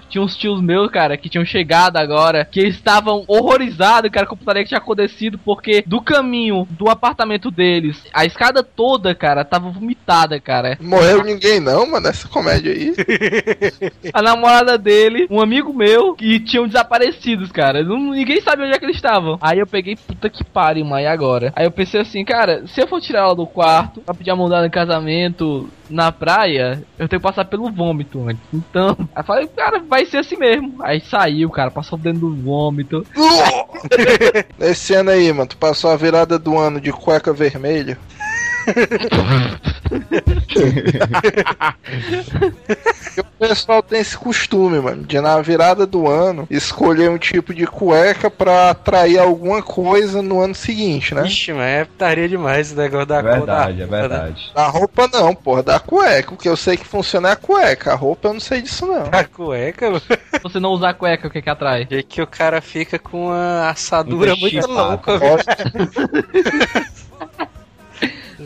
tinha 0.09 0.21
uns 0.23 0.35
tios 0.35 0.61
meus, 0.61 0.89
cara, 0.91 1.17
que 1.17 1.29
tinham 1.29 1.45
chegado 1.45 1.97
agora, 1.97 2.45
que 2.45 2.61
estavam 2.61 3.23
horrorizados, 3.27 4.09
cara, 4.11 4.25
com 4.25 4.35
putaria 4.35 4.63
que 4.63 4.69
tinha 4.69 4.77
acontecido, 4.77 5.39
porque 5.43 5.83
do 5.85 6.01
caminho 6.01 6.67
do 6.71 6.89
apartamento 6.89 7.49
deles, 7.49 8.03
a 8.13 8.25
escada 8.25 8.63
toda, 8.63 9.13
cara, 9.15 9.43
tava 9.43 9.69
vomitada, 9.69 10.39
cara. 10.39 10.77
Morreu 10.81 11.23
ninguém 11.23 11.59
não, 11.59 11.85
mano, 11.85 12.07
nessa 12.07 12.27
comédia 12.27 12.71
aí. 12.71 12.93
A 14.13 14.21
namorada 14.21 14.77
dele, 14.77 15.27
um 15.29 15.41
amigo 15.41 15.73
meu, 15.73 16.13
que 16.13 16.39
tinham 16.39 16.67
desaparecidos, 16.67 17.51
cara. 17.51 17.83
Não- 17.83 18.11
ninguém 18.11 18.41
sabe 18.41 18.63
onde 18.63 18.73
é 18.73 18.79
que 18.79 18.85
eles 18.85 18.95
estavam. 18.95 19.37
Aí 19.41 19.59
eu 19.59 19.67
peguei, 19.67 19.95
puta 19.95 20.29
que 20.29 20.43
pariu, 20.43 20.85
mãe, 20.85 21.05
agora? 21.05 21.51
Aí 21.55 21.65
eu 21.65 21.71
pensei 21.71 22.01
assim, 22.01 22.23
cara, 22.23 22.65
se 22.67 22.81
eu 22.81 22.87
for 22.87 23.01
tirar 23.01 23.19
ela 23.21 23.35
do 23.35 23.45
quarto 23.45 24.01
pra 24.01 24.13
pedir 24.13 24.31
a 24.31 24.35
mudar 24.35 24.61
no 24.61 24.69
casamento 24.69 25.69
na 25.89 26.11
praia, 26.11 26.83
eu 26.99 27.07
tenho 27.07 27.19
que 27.19 27.23
passar 27.27 27.45
pelo 27.45 27.71
vômito 27.71 28.27
antes. 28.27 28.41
Então, 28.53 28.95
aí 29.15 29.43
eu 29.43 29.46
cara, 29.47 29.79
vai 29.79 30.05
ser 30.05 30.17
assim 30.17 30.37
mesmo. 30.37 30.75
Aí 30.81 31.01
saiu, 31.01 31.49
cara, 31.49 31.71
passou 31.71 31.97
dentro 31.97 32.21
do 32.21 32.35
vômito. 32.35 33.05
Esse 34.59 34.93
ano 34.93 35.11
aí, 35.11 35.31
mano, 35.31 35.47
tu 35.47 35.57
passou 35.57 35.89
a 35.89 35.95
virada 35.95 36.37
do 36.37 36.57
ano 36.57 36.79
de 36.79 36.91
cueca 36.91 37.33
vermelha. 37.33 37.97
O 43.17 43.23
pessoal 43.47 43.81
tem 43.81 43.99
esse 44.01 44.17
costume, 44.17 44.79
mano, 44.79 45.03
de 45.03 45.19
na 45.21 45.41
virada 45.41 45.85
do 45.85 46.07
ano 46.07 46.47
escolher 46.49 47.09
um 47.09 47.17
tipo 47.17 47.53
de 47.53 47.65
cueca 47.65 48.29
pra 48.29 48.71
atrair 48.71 49.19
alguma 49.19 49.61
coisa 49.61 50.21
no 50.21 50.39
ano 50.39 50.53
seguinte, 50.55 51.13
né? 51.15 51.25
Ixi, 51.25 51.53
mas 51.53 51.65
é 51.65 51.85
putaria 51.85 52.27
demais 52.27 52.67
esse 52.67 52.75
negócio 52.75 53.05
da 53.07 53.19
É 53.19 53.23
cor 53.23 53.31
verdade, 53.31 53.77
da 53.77 53.83
é 53.83 53.85
roupa, 53.85 53.95
né? 53.95 54.01
verdade. 54.01 54.51
A 54.55 54.67
roupa 54.67 55.07
não, 55.11 55.33
porra, 55.35 55.63
da 55.63 55.79
cueca. 55.79 56.33
O 56.33 56.37
que 56.37 56.49
eu 56.49 56.57
sei 56.57 56.77
que 56.77 56.85
funciona 56.85 57.29
é 57.29 57.31
a 57.33 57.35
cueca. 57.35 57.93
A 57.93 57.95
roupa 57.95 58.27
eu 58.29 58.33
não 58.33 58.39
sei 58.39 58.61
disso, 58.61 58.85
não. 58.85 59.09
A 59.11 59.23
cueca, 59.23 59.87
mano. 59.87 59.99
Se 60.01 60.39
você 60.43 60.59
não 60.59 60.71
usar 60.71 60.93
cueca, 60.93 61.27
o 61.27 61.31
que 61.31 61.41
que 61.41 61.49
atrai? 61.49 61.87
E 61.89 62.03
que 62.03 62.21
o 62.21 62.27
cara 62.27 62.61
fica 62.61 62.99
com 62.99 63.27
uma 63.27 63.69
assadura 63.69 64.35
Muito 64.35 64.41
muito 64.41 64.67
chipado. 64.67 65.01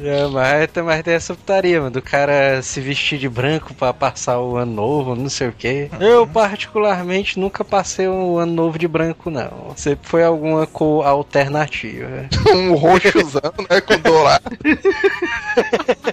É, 0.04 0.26
mas, 0.28 0.72
tem- 0.72 0.84
mas 0.84 1.04
tem 1.04 1.14
essa 1.14 1.36
putaria, 1.36 1.80
mano, 1.80 1.91
do 1.91 2.02
cara 2.02 2.62
se 2.64 2.82
vestir 2.82 3.20
de 3.20 3.30
branco 3.30 3.74
pra 3.74 3.93
passar 3.93 4.39
o 4.39 4.58
ano 4.58 4.74
novo, 4.74 5.16
não 5.16 5.30
sei 5.30 5.49
o 5.49 5.54
quê. 5.54 5.89
Eu, 5.99 6.26
particularmente, 6.26 7.39
nunca 7.39 7.64
passei 7.64 8.08
o 8.08 8.38
ano 8.38 8.52
novo 8.54 8.80
de 8.80 8.88
branco, 8.88 9.30
não. 9.30 9.74
Sempre 9.76 10.10
foi 10.10 10.24
alguma 10.24 10.66
cor 10.66 11.06
alternativa. 11.06 12.26
um 12.56 12.74
roxozão, 12.74 13.54
né? 13.70 13.80
Com 13.82 13.97
dourado. 13.99 14.58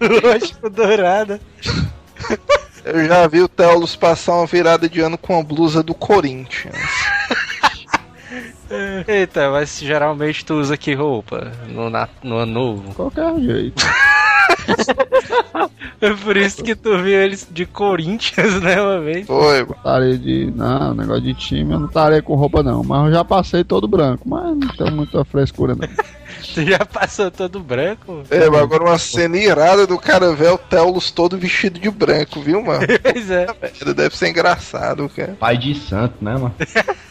Lógico, 0.00 0.70
dourada. 0.70 1.40
Eu 2.84 3.06
já 3.06 3.26
vi 3.26 3.40
o 3.42 3.48
Teolos 3.48 3.96
passar 3.96 4.34
uma 4.34 4.46
virada 4.46 4.88
de 4.88 5.00
ano 5.00 5.18
com 5.18 5.38
a 5.38 5.42
blusa 5.42 5.82
do 5.82 5.94
Corinthians. 5.94 6.76
Eita, 9.06 9.50
mas 9.50 9.78
geralmente 9.78 10.44
tu 10.44 10.54
usa 10.54 10.76
que 10.76 10.94
roupa 10.94 11.50
no, 11.68 11.88
na- 11.90 12.08
no 12.22 12.36
ano 12.38 12.52
novo? 12.52 12.94
Qualquer 12.94 13.38
jeito. 13.40 13.82
É 16.00 16.10
por 16.12 16.36
isso 16.36 16.62
que 16.62 16.74
tu 16.74 16.98
viu 16.98 17.18
eles 17.22 17.46
de 17.50 17.64
Corinthians, 17.64 18.60
né, 18.60 18.80
uma 18.80 19.00
vez. 19.00 19.26
Foi, 19.26 19.62
mano. 19.62 19.76
Tarei 19.82 20.18
de. 20.18 20.52
Não, 20.54 20.94
negócio 20.94 21.22
de 21.22 21.34
time 21.34 21.72
eu 21.72 21.80
não 21.80 21.88
tarei 21.88 22.20
com 22.20 22.34
roupa 22.34 22.62
não. 22.62 22.82
Mas 22.84 23.06
eu 23.06 23.12
já 23.14 23.24
passei 23.24 23.64
todo 23.64 23.88
branco. 23.88 24.28
Mas 24.28 24.42
não 24.56 24.68
tem 24.68 24.90
muita 24.90 25.24
frescura 25.24 25.74
não. 25.74 25.88
Tu 26.54 26.64
já 26.66 26.78
passou 26.84 27.30
todo 27.30 27.58
branco? 27.60 28.22
É, 28.30 28.48
mas 28.50 28.60
agora 28.60 28.84
uma 28.84 28.98
cena 28.98 29.36
irada 29.38 29.86
do 29.86 29.98
cara 29.98 30.34
ver 30.34 30.50
o 30.52 30.58
Teolos 30.58 31.10
todo 31.10 31.36
vestido 31.38 31.80
de 31.80 31.90
branco, 31.90 32.40
viu, 32.40 32.62
mano? 32.62 32.86
Pois 33.02 33.30
é. 33.30 33.46
Deve 33.94 34.14
ser 34.16 34.28
engraçado, 34.28 35.08
cara. 35.08 35.34
Pai 35.40 35.56
de 35.56 35.74
santo, 35.74 36.14
né, 36.22 36.32
mano? 36.34 36.54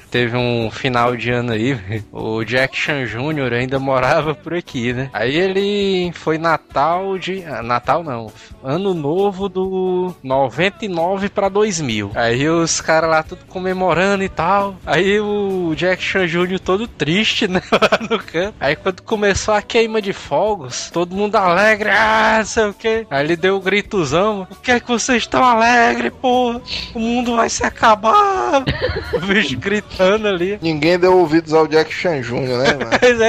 Teve 0.09 0.37
um 0.37 0.69
final 0.71 1.15
de 1.15 1.31
ano 1.31 1.51
aí, 1.51 1.77
o 2.11 2.43
Jack 2.43 2.77
Chan 2.77 3.05
Jr. 3.05 3.53
ainda 3.53 3.79
morava 3.79 4.33
por 4.33 4.53
aqui, 4.53 4.93
né? 4.93 5.09
Aí 5.13 5.35
ele 5.35 6.11
foi 6.13 6.37
Natal 6.37 7.17
de. 7.17 7.43
ah, 7.45 7.61
Natal 7.61 8.03
não. 8.03 8.31
Ano 8.63 8.93
novo 8.93 9.47
do 9.49 10.13
99 10.23 11.29
pra 11.29 11.49
2000. 11.49 12.11
Aí 12.15 12.47
os 12.49 12.81
caras 12.81 13.09
lá 13.09 13.23
tudo 13.23 13.45
comemorando 13.47 14.23
e 14.23 14.29
tal. 14.29 14.75
Aí 14.85 15.19
o 15.19 15.73
Jack 15.75 16.01
Chan 16.01 16.27
Jr. 16.27 16.59
todo 16.59 16.87
triste, 16.87 17.47
né? 17.49 17.61
Lá 17.71 17.99
no 18.09 18.19
canto. 18.19 18.55
Aí 18.59 18.75
quando 18.75 19.01
começou 19.01 19.53
a 19.53 19.61
queima 19.61 20.01
de 20.01 20.13
fogos, 20.13 20.89
todo 20.91 21.15
mundo 21.15 21.35
alegre, 21.35 21.89
ah, 21.89 22.37
não 22.39 22.45
sei 22.45 22.65
o 22.65 22.73
que. 22.73 23.05
Aí 23.09 23.23
ele 23.25 23.35
deu 23.35 23.57
um 23.57 23.61
gritozão: 23.61 24.47
O 24.49 24.55
que 24.55 24.71
é 24.71 24.79
que 24.79 24.87
vocês 24.87 25.23
estão 25.23 25.43
alegres, 25.43 26.11
porra? 26.21 26.61
O 26.93 26.99
mundo 26.99 27.35
vai 27.35 27.49
se 27.49 27.63
acabar. 27.63 28.63
o 29.13 29.19
bicho 29.19 29.57
ali. 30.03 30.59
Ninguém 30.61 30.97
deu 30.99 31.17
ouvidos 31.17 31.53
ao 31.53 31.67
Jack 31.67 31.93
Chan 31.93 32.21
Jr., 32.21 32.33
né, 32.57 32.73
mano? 32.73 32.89
Pois 32.99 33.19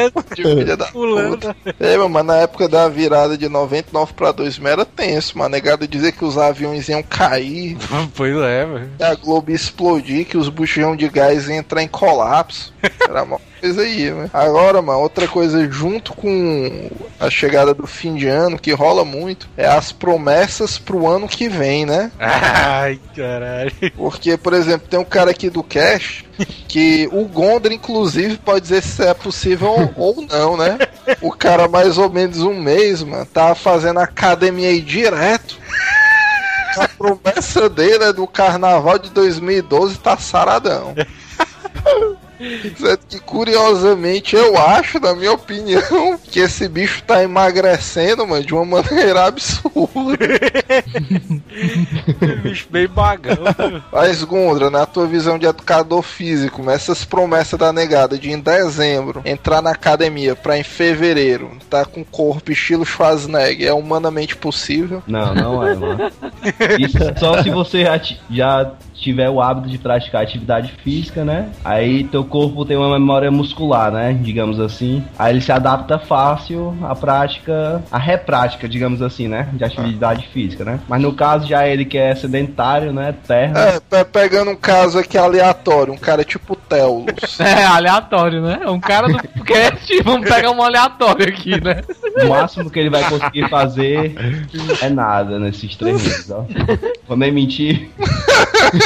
é, 0.69 0.77
da 0.77 0.87
pulando. 0.87 1.31
puta. 1.39 1.57
É, 1.81 1.97
mano, 1.97 2.09
mas 2.11 2.25
na 2.27 2.37
época 2.37 2.69
da 2.69 2.89
virada 2.89 3.37
de 3.37 3.49
99 3.49 4.13
pra 4.15 4.33
2000 4.33 4.69
era 4.71 4.85
tenso, 4.85 5.39
mano. 5.39 5.51
Negado 5.51 5.87
dizer 5.87 6.13
que 6.13 6.25
os 6.25 6.37
aviões 6.39 6.89
iam 6.89 7.03
cair, 7.03 7.77
Pois 8.15 8.37
é, 8.37 8.65
velho. 8.65 8.91
que 8.97 9.05
a 9.05 9.15
Globo 9.15 9.51
ia 9.51 9.57
explodir, 9.57 10.27
que 10.27 10.37
os 10.37 10.49
bujão 10.49 10.97
de 10.97 11.09
gás 11.09 11.49
iam 11.49 11.59
entrar 11.59 11.83
em 11.83 11.89
colapso. 11.89 12.73
Era 13.09 13.23
uma 13.23 13.41
coisa 13.67 13.83
aí, 13.83 14.11
né? 14.13 14.31
Agora, 14.33 14.81
mano, 14.81 15.01
outra 15.01 15.27
coisa 15.27 15.69
junto 15.71 16.15
com 16.15 16.91
a 17.19 17.29
chegada 17.29 17.75
do 17.75 17.87
fim 17.87 18.15
de 18.15 18.29
ano, 18.29 18.59
que 18.59 18.73
rola 18.73 19.05
muito, 19.05 19.49
é 19.57 19.67
as 19.67 19.91
promessas 19.91 20.79
pro 20.79 21.07
ano 21.09 21.27
que 21.27 21.49
vem, 21.49 21.85
né? 21.85 22.13
Ai, 22.19 23.01
caralho. 23.15 23.73
Porque, 23.97 24.37
por 24.37 24.53
exemplo, 24.53 24.87
tem 24.89 25.01
um 25.01 25.05
cara 25.05 25.31
aqui 25.31 25.51
do 25.51 25.63
Cash 25.63 26.25
que 26.69 27.09
o 27.13 27.25
Gondra, 27.25 27.73
inclusive, 27.75 28.37
pode 28.37 28.61
dizer 28.61 28.83
se 28.83 29.03
é 29.03 29.15
possível 29.15 29.93
ou 29.97 30.23
não, 30.23 30.57
né? 30.57 30.79
O 31.21 31.33
cara, 31.33 31.67
mais 31.67 31.99
ou 31.99 32.11
menos 32.11 32.43
um 32.43 32.55
mês, 32.55 33.03
mano, 33.03 33.27
tá 33.27 33.55
fazendo 33.55 33.99
academia 33.99 34.69
aí 34.69 34.81
direto. 34.81 35.59
A 36.77 36.89
promessa 36.89 37.71
dele 37.71 38.05
é 38.05 38.13
do 38.13 38.27
carnaval 38.27 38.99
de 38.99 39.11
2012 39.11 39.99
tá 39.99 40.17
saradão. 40.19 40.95
Certo 42.77 43.07
que 43.09 43.21
curiosamente 43.21 44.37
eu 44.37 44.57
acho, 44.57 45.01
na 45.01 45.15
minha 45.15 45.33
opinião, 45.33 46.19
que 46.31 46.41
esse 46.41 46.69
bicho 46.69 47.03
tá 47.03 47.23
emagrecendo, 47.23 48.27
mano, 48.27 48.45
de 48.45 48.55
uma 48.55 48.65
maneira 48.65 49.25
absurda. 49.25 49.77
bicho 52.43 52.67
bem 52.71 52.87
bagão. 52.87 53.37
Mas, 53.93 54.23
Gondra, 54.23 54.71
na 54.71 54.87
tua 54.87 55.07
visão 55.07 55.39
de 55.39 55.47
educador 55.47 56.03
físico, 56.03 56.69
essas 56.71 57.05
promessas 57.05 57.59
da 57.59 57.73
negada 57.73 58.19
de 58.19 58.31
em 58.31 58.41
dezembro 58.41 59.23
entrar 59.25 59.63
na 59.63 59.71
academia 59.71 60.35
pra 60.35 60.59
em 60.59 60.63
fevereiro 60.63 61.57
tá 61.71 61.85
com 61.85 62.05
corpo 62.05 62.53
estilo 62.53 62.85
Schwarzenegger 62.85 63.69
é 63.69 63.73
humanamente 63.73 64.37
possível? 64.37 65.03
Não, 65.07 65.35
não 65.35 65.67
é, 65.67 65.75
mano. 65.75 66.11
Isso 66.79 67.03
é 67.03 67.15
só 67.17 67.43
se 67.43 67.51
você 67.51 67.85
já, 67.85 68.01
já 68.31 68.73
tiver 69.01 69.29
o 69.31 69.41
hábito 69.41 69.69
de 69.69 69.79
praticar 69.79 70.23
atividade 70.23 70.73
física, 70.83 71.25
né? 71.25 71.51
Aí 71.65 72.05
teu 72.05 72.25
corpo 72.25 72.65
tem 72.65 72.77
uma 72.77 72.91
memória 72.99 73.31
muscular, 73.31 73.91
né? 73.93 74.13
Digamos 74.21 74.59
assim. 74.61 75.03
Aí 75.19 75.33
ele 75.33 75.41
se 75.41 75.53
adapta 75.53 75.99
fácil 75.99 76.77
à 76.83 76.95
prática, 76.95 77.83
à 77.91 77.99
reprática, 77.99 78.69
digamos 78.69 79.03
assim, 79.03 79.29
né? 79.29 79.49
De 79.53 79.65
atividade 79.65 80.27
física, 80.33 80.65
né? 80.65 80.81
Mas 80.89 81.01
no 81.03 81.13
caso 81.13 81.47
já 81.47 81.67
ele 81.67 81.85
que 81.85 81.99
é 81.99 82.15
sedentário, 82.15 82.93
né? 82.93 83.15
Terra. 83.27 83.59
É, 83.61 83.81
pe- 83.81 84.05
pegando 84.05 84.51
um 84.51 84.57
caso 84.57 84.99
aqui 84.99 85.17
aleatório, 85.19 85.93
um 85.93 85.99
cara 85.99 86.25
tipo 86.25 86.57
Telos. 86.57 87.07
É, 87.39 87.65
aleatório, 87.65 88.41
né? 88.43 88.61
Um 88.67 88.81
cara 88.81 89.09
do 89.09 89.19
cast, 89.45 90.03
vamos 90.03 90.29
pegar 90.29 90.51
um 90.51 90.63
aleatório 90.63 91.29
aqui, 91.29 91.61
né? 91.63 91.83
O 92.25 92.29
máximo 92.29 92.71
que 92.71 92.79
ele 92.79 92.91
vai 92.91 93.09
conseguir 93.09 93.49
fazer 93.49 94.15
é 94.81 94.89
nada 94.89 95.39
nesses 95.39 95.77
três 95.77 96.03
meses, 96.03 96.31
ó. 96.31 96.45
Vou 97.07 97.17
nem 97.17 97.31
mentir. 97.31 97.91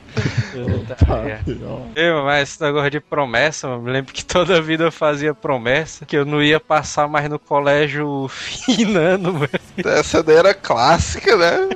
Eu, 1.95 2.23
mas 2.23 2.49
esse 2.49 2.61
negócio 2.61 2.91
de 2.91 2.99
promessa, 2.99 3.67
mano, 3.67 3.83
me 3.83 3.91
lembro 3.91 4.13
que 4.13 4.23
toda 4.23 4.57
a 4.57 4.61
vida 4.61 4.83
eu 4.83 4.91
fazia 4.91 5.33
promessa 5.33 6.05
que 6.05 6.15
eu 6.15 6.25
não 6.25 6.41
ia 6.41 6.59
passar 6.59 7.07
mais 7.07 7.29
no 7.29 7.39
colégio 7.39 8.27
finando, 8.29 9.33
velho. 9.33 9.51
Essa 9.97 10.21
daí 10.21 10.37
era 10.37 10.53
clássica, 10.53 11.35
né? 11.35 11.69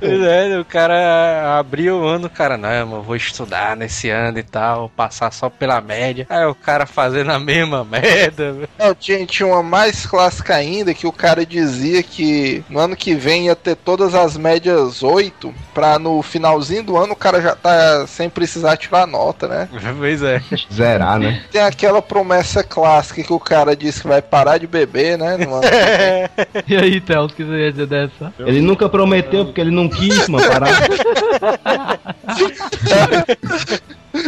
É, 0.00 0.58
o 0.58 0.64
cara 0.64 1.58
abriu 1.58 1.98
o 1.98 2.06
ano, 2.06 2.26
o 2.26 2.30
cara, 2.30 2.56
não, 2.56 2.86
mano, 2.86 3.02
vou 3.02 3.16
estudar 3.16 3.76
nesse 3.76 4.10
ano 4.10 4.38
e 4.38 4.42
tal, 4.42 4.88
passar 4.90 5.32
só 5.32 5.48
pela 5.48 5.80
média. 5.80 6.26
Aí 6.28 6.44
o 6.44 6.54
cara 6.54 6.86
fazendo 6.86 7.30
a 7.30 7.38
mesma 7.38 7.84
merda, 7.84 8.52
velho. 8.52 8.68
Não, 8.78 8.94
tinha, 8.94 9.24
tinha 9.26 9.46
uma 9.46 9.62
mais 9.62 10.06
clássica 10.06 10.54
ainda 10.54 10.94
que 10.94 11.06
o 11.06 11.12
cara 11.12 11.46
dizia 11.46 12.02
que 12.02 12.64
no 12.68 12.78
ano 12.78 12.96
que 12.96 13.14
vem 13.14 13.46
ia 13.46 13.56
ter 13.56 13.76
todas 13.76 14.14
as 14.14 14.36
médias 14.36 15.02
8 15.02 15.54
pra 15.72 15.98
no 15.98 16.22
finalzinho 16.22 16.82
do 16.82 16.96
ano 16.96 17.12
o 17.12 17.16
cara 17.16 17.40
já 17.40 17.54
tá 17.54 17.73
sem 18.06 18.28
precisar 18.28 18.76
tirar 18.76 19.06
nota, 19.06 19.48
né? 19.48 19.68
Pois 19.98 20.22
é. 20.22 20.42
Zerar, 20.72 21.18
né? 21.18 21.42
Tem 21.50 21.62
aquela 21.62 22.02
promessa 22.02 22.62
clássica 22.62 23.22
que 23.22 23.32
o 23.32 23.40
cara 23.40 23.76
disse 23.76 24.02
que 24.02 24.08
vai 24.08 24.20
parar 24.20 24.58
de 24.58 24.66
beber, 24.66 25.18
né? 25.18 25.36
E 26.66 26.76
aí, 26.76 27.00
Theo, 27.00 27.24
o 27.24 27.28
que 27.28 27.44
você 27.44 27.64
ia 27.64 27.72
dizer 27.72 27.86
dessa? 27.86 28.32
Ele 28.38 28.60
nunca 28.60 28.88
prometeu 28.88 29.44
porque 29.44 29.60
ele 29.60 29.70
não 29.70 29.88
quis, 29.88 30.28
mano, 30.28 30.46
parar. 30.48 30.68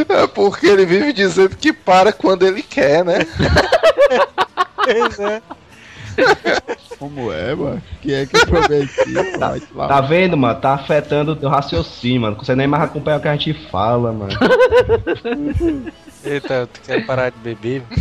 É 0.08 0.26
porque 0.26 0.66
ele 0.66 0.84
vive 0.84 1.12
dizendo 1.12 1.56
que 1.56 1.72
para 1.72 2.12
quando 2.12 2.44
ele 2.44 2.62
quer, 2.62 3.04
né? 3.04 3.18
Pois 4.76 5.18
é. 5.20 5.40
Como 6.98 7.30
é, 7.32 7.54
mano? 7.54 7.82
Que 8.00 8.14
é 8.14 8.26
que 8.26 8.36
eu 8.36 8.46
prometi? 8.46 9.12
Lá. 9.74 9.88
Tá 9.88 10.00
vendo, 10.00 10.36
mano? 10.36 10.58
Tá 10.60 10.74
afetando 10.74 11.32
o 11.32 11.36
teu 11.36 11.48
raciocínio, 11.48 12.22
mano. 12.22 12.32
Não 12.32 12.38
consegue 12.38 12.58
nem 12.58 12.66
mais 12.66 12.84
acompanhar 12.84 13.18
o 13.18 13.20
que 13.20 13.28
a 13.28 13.36
gente 13.36 13.52
fala, 13.70 14.12
mano. 14.12 14.32
Eita, 16.24 16.66
tu 16.72 16.80
quer 16.80 17.04
parar 17.06 17.30
de 17.30 17.38
beber? 17.38 17.82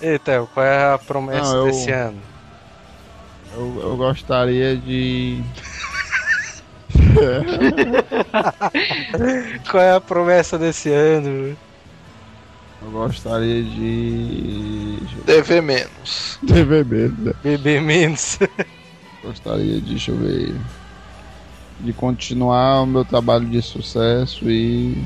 Eita, 0.00 0.46
qual 0.54 0.64
é 0.66 0.94
a 0.94 0.98
promessa 0.98 1.42
Não, 1.52 1.56
eu- 1.58 1.64
desse 1.66 1.90
ano? 1.90 2.18
Eu, 3.52 3.80
eu 3.82 3.96
gostaria 3.96 4.76
de. 4.76 5.42
Qual 9.70 9.82
é 9.82 9.94
a 9.96 10.00
promessa 10.00 10.56
desse 10.56 10.88
ano? 10.90 11.56
Eu 12.82 12.90
gostaria 12.90 13.62
de. 13.62 14.96
Dever 15.26 15.62
menos. 15.62 16.38
ver 16.42 16.84
mesmo, 16.84 17.24
né? 17.24 17.32
Beber 17.42 17.82
menos. 17.82 18.38
Gostaria 19.22 19.80
de, 19.80 19.90
deixa 19.90 20.12
eu 20.12 20.16
ver. 20.16 20.54
De 21.80 21.92
continuar 21.92 22.82
o 22.82 22.86
meu 22.86 23.04
trabalho 23.04 23.46
de 23.46 23.60
sucesso 23.60 24.50
e. 24.50 24.96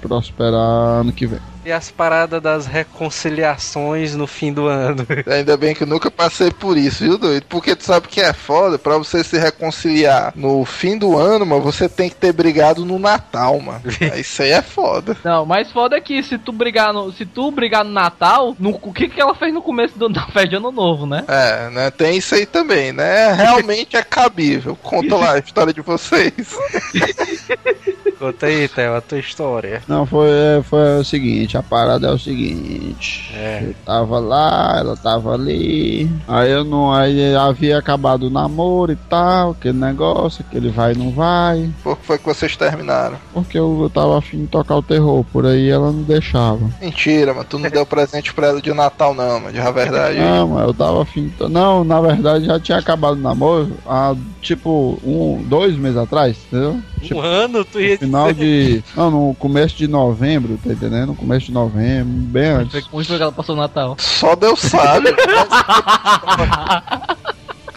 prosperar 0.00 1.00
ano 1.00 1.12
que 1.12 1.26
vem. 1.26 1.51
E 1.64 1.70
as 1.70 1.90
paradas 1.90 2.42
das 2.42 2.66
reconciliações 2.66 4.14
no 4.14 4.26
fim 4.26 4.52
do 4.52 4.66
ano. 4.66 5.06
Ainda 5.30 5.56
bem 5.56 5.74
que 5.74 5.84
eu 5.84 5.86
nunca 5.86 6.10
passei 6.10 6.50
por 6.50 6.76
isso, 6.76 7.04
viu, 7.04 7.18
doido? 7.18 7.44
Porque 7.48 7.76
tu 7.76 7.84
sabe 7.84 8.08
que 8.08 8.20
é 8.20 8.32
foda, 8.32 8.78
pra 8.78 8.98
você 8.98 9.22
se 9.22 9.38
reconciliar 9.38 10.32
no 10.34 10.64
fim 10.64 10.98
do 10.98 11.16
ano, 11.16 11.46
mas 11.46 11.62
você 11.62 11.88
tem 11.88 12.08
que 12.08 12.16
ter 12.16 12.32
brigado 12.32 12.84
no 12.84 12.98
Natal, 12.98 13.60
mano. 13.60 13.82
Isso 14.18 14.42
aí 14.42 14.50
é 14.50 14.62
foda. 14.62 15.16
Não, 15.24 15.46
mais 15.46 15.70
foda 15.70 15.96
é 15.96 16.00
que 16.00 16.22
se 16.22 16.36
tu 16.38 16.52
brigar 16.52 16.92
no, 16.92 17.12
se 17.12 17.24
tu 17.24 17.50
brigar 17.50 17.84
no 17.84 17.92
Natal, 17.92 18.56
no, 18.58 18.70
o 18.70 18.92
que 18.92 19.08
que 19.08 19.20
ela 19.20 19.34
fez 19.34 19.54
no 19.54 19.62
começo 19.62 19.98
do, 19.98 20.08
da 20.10 20.26
festa 20.26 20.48
de 20.48 20.56
ano 20.56 20.72
novo, 20.72 21.06
né? 21.06 21.24
É, 21.28 21.70
né? 21.70 21.90
Tem 21.90 22.16
isso 22.16 22.34
aí 22.34 22.46
também, 22.46 22.92
né? 22.92 23.32
Realmente 23.32 23.96
é 23.96 24.02
cabível. 24.02 24.76
Conta 24.82 25.16
lá 25.16 25.32
a 25.34 25.38
história 25.38 25.72
de 25.72 25.80
vocês. 25.80 26.32
Conta 28.18 28.46
aí, 28.46 28.68
Theo, 28.68 28.94
a 28.94 29.00
tua 29.00 29.18
história. 29.18 29.82
Não, 29.88 30.06
foi, 30.06 30.28
é, 30.30 30.62
foi 30.62 31.00
o 31.00 31.04
seguinte, 31.04 31.51
a 31.56 31.62
parada 31.62 32.08
é 32.08 32.10
o 32.12 32.18
seguinte. 32.18 33.32
É. 33.34 33.62
Eu 33.64 33.74
tava 33.84 34.18
lá, 34.18 34.76
ela 34.78 34.96
tava 34.96 35.34
ali. 35.34 36.10
Aí 36.26 36.50
eu 36.50 36.64
não. 36.64 36.92
Aí 36.92 37.34
havia 37.34 37.78
acabado 37.78 38.24
o 38.26 38.30
namoro 38.30 38.92
e 38.92 38.96
tal, 38.96 39.50
aquele 39.52 39.78
negócio, 39.78 40.44
aquele 40.46 40.68
vai 40.70 40.92
e 40.92 40.98
não 40.98 41.10
vai. 41.10 41.70
Por 41.82 41.96
que 41.98 42.06
foi 42.06 42.18
que 42.18 42.24
vocês 42.24 42.56
terminaram? 42.56 43.16
Porque 43.32 43.58
eu, 43.58 43.78
eu 43.82 43.90
tava 43.90 44.18
afim 44.18 44.40
de 44.42 44.46
tocar 44.48 44.76
o 44.76 44.82
terror, 44.82 45.24
por 45.32 45.46
aí 45.46 45.68
ela 45.68 45.90
não 45.92 46.02
deixava. 46.02 46.60
Mentira, 46.80 47.32
mano. 47.32 47.46
Tu 47.48 47.58
não 47.58 47.70
deu 47.70 47.84
presente 47.86 48.32
pra 48.32 48.48
ela 48.48 48.60
de 48.60 48.72
Natal, 48.72 49.14
não, 49.14 49.40
mano. 49.40 49.52
De 49.52 49.72
verdade. 49.72 50.18
Não, 50.18 50.48
mas 50.48 50.64
eu 50.66 50.74
tava 50.74 51.02
afim. 51.02 51.24
de 51.24 51.30
to- 51.30 51.48
Não, 51.48 51.84
na 51.84 52.00
verdade 52.00 52.44
já 52.46 52.58
tinha 52.60 52.78
acabado 52.78 53.14
o 53.14 53.20
namoro 53.22 53.70
há 53.86 54.14
tipo 54.40 54.98
um, 55.04 55.42
dois 55.46 55.76
meses 55.76 55.96
atrás, 55.96 56.36
entendeu? 56.48 56.78
Um 57.10 57.20
ano, 57.20 57.64
tu 57.64 57.80
ia 57.80 57.98
Final 57.98 58.32
de. 58.32 58.82
Não, 58.96 59.10
no 59.10 59.34
começo 59.34 59.76
de 59.76 59.88
novembro, 59.88 60.58
tá 60.62 60.72
entendendo? 60.72 61.08
No 61.08 61.14
começo 61.14 61.46
de 61.46 61.52
novembro, 61.52 62.12
bem 62.12 62.48
antes. 62.50 62.86
Onde 62.92 63.08
foi 63.08 63.16
que 63.16 63.22
ela 63.22 63.32
passou 63.32 63.54
o 63.54 63.58
Natal? 63.58 63.96
Só 63.98 64.36
Deus 64.36 64.60
sabe. 64.60 65.08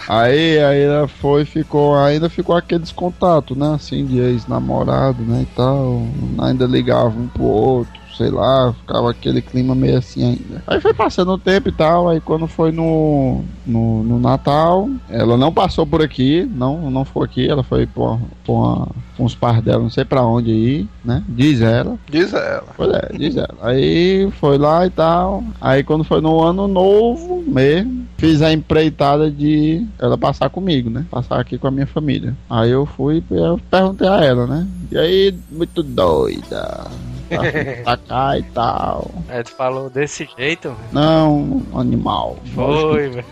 Aí, 0.08 0.60
aí 0.60 0.82
ela 0.84 1.08
foi 1.08 1.42
e 1.42 1.46
ficou, 1.46 1.96
ainda 1.98 2.30
ficou 2.30 2.56
aqueles 2.56 2.92
contatos, 2.92 3.58
né? 3.58 3.74
Assim, 3.74 4.06
de 4.06 4.20
ex-namorado, 4.20 5.24
né? 5.24 5.42
E 5.42 5.56
tal. 5.56 6.06
Ainda 6.38 6.66
ligava 6.66 7.10
um 7.10 7.28
pro 7.28 7.44
outro, 7.44 7.94
sei 8.18 8.30
lá, 8.30 8.74
ficava 8.74 9.12
aquele 9.12 9.42
clima 9.42 9.76
meio 9.76 9.98
assim 9.98 10.24
ainda. 10.24 10.64
Aí 10.68 10.80
foi 10.80 10.94
passando 10.94 11.32
o 11.32 11.38
tempo 11.38 11.70
e 11.70 11.72
tal, 11.72 12.10
aí 12.10 12.20
quando 12.20 12.48
foi 12.48 12.72
no, 12.72 13.44
no, 13.66 14.04
no 14.04 14.20
Natal, 14.20 14.90
ela 15.10 15.38
não 15.38 15.54
passou 15.54 15.86
por 15.86 16.02
aqui, 16.02 16.50
não, 16.54 16.90
não 16.90 17.06
foi 17.06 17.26
aqui, 17.26 17.48
ela 17.48 17.64
foi 17.64 17.86
por, 17.86 18.20
por 18.46 18.54
uma, 18.54 18.88
com 19.18 19.24
os 19.24 19.36
pais 19.36 19.62
dela, 19.64 19.84
não 19.84 19.90
sei 19.90 20.06
pra 20.06 20.24
onde 20.24 20.52
ir, 20.52 20.88
né? 21.04 21.24
Diz 21.28 21.62
ela. 21.62 21.98
Diz 22.10 22.34
ela. 22.34 22.68
Pois 22.76 22.92
é, 22.92 23.10
diz 23.18 23.38
ela. 23.38 23.56
Aí 23.62 24.30
foi 24.40 24.58
lá 24.58 24.86
e 24.86 24.90
tal. 24.90 25.44
Aí 25.60 25.84
quando 25.84 26.04
foi 26.04 26.22
no 26.22 26.42
ano 26.42 26.68
novo 26.68 27.44
mesmo, 27.46 28.06
fiz 28.18 28.42
a 28.42 28.52
empreitada 28.52 29.30
de 29.30 29.86
ela 30.00 30.18
passar 30.18 30.50
comigo, 30.50 30.90
né? 30.90 31.06
Passar 31.10 31.40
aqui 31.40 31.58
com 31.58 31.68
a 31.68 31.72
minha 31.72 31.88
família. 31.88 32.36
Aí 32.50 32.72
eu 32.72 32.86
fui 32.86 33.18
e 33.18 33.58
perguntei 33.70 34.08
a 34.08 34.24
ela, 34.24 34.48
né? 34.48 34.68
E 34.92 34.98
aí, 34.98 35.36
muito 35.52 35.82
doida. 35.84 36.86
Tá 37.30 37.38
pra 37.84 37.98
cá 37.98 38.38
e 38.38 38.44
tal. 38.44 39.12
Aí 39.30 39.44
tu 39.44 39.52
falou 39.52 39.90
desse 39.90 40.28
jeito, 40.38 40.70
mano. 40.70 40.80
Não, 40.92 41.80
animal. 41.80 42.38
Foi, 42.54 43.10
mano. 43.10 43.24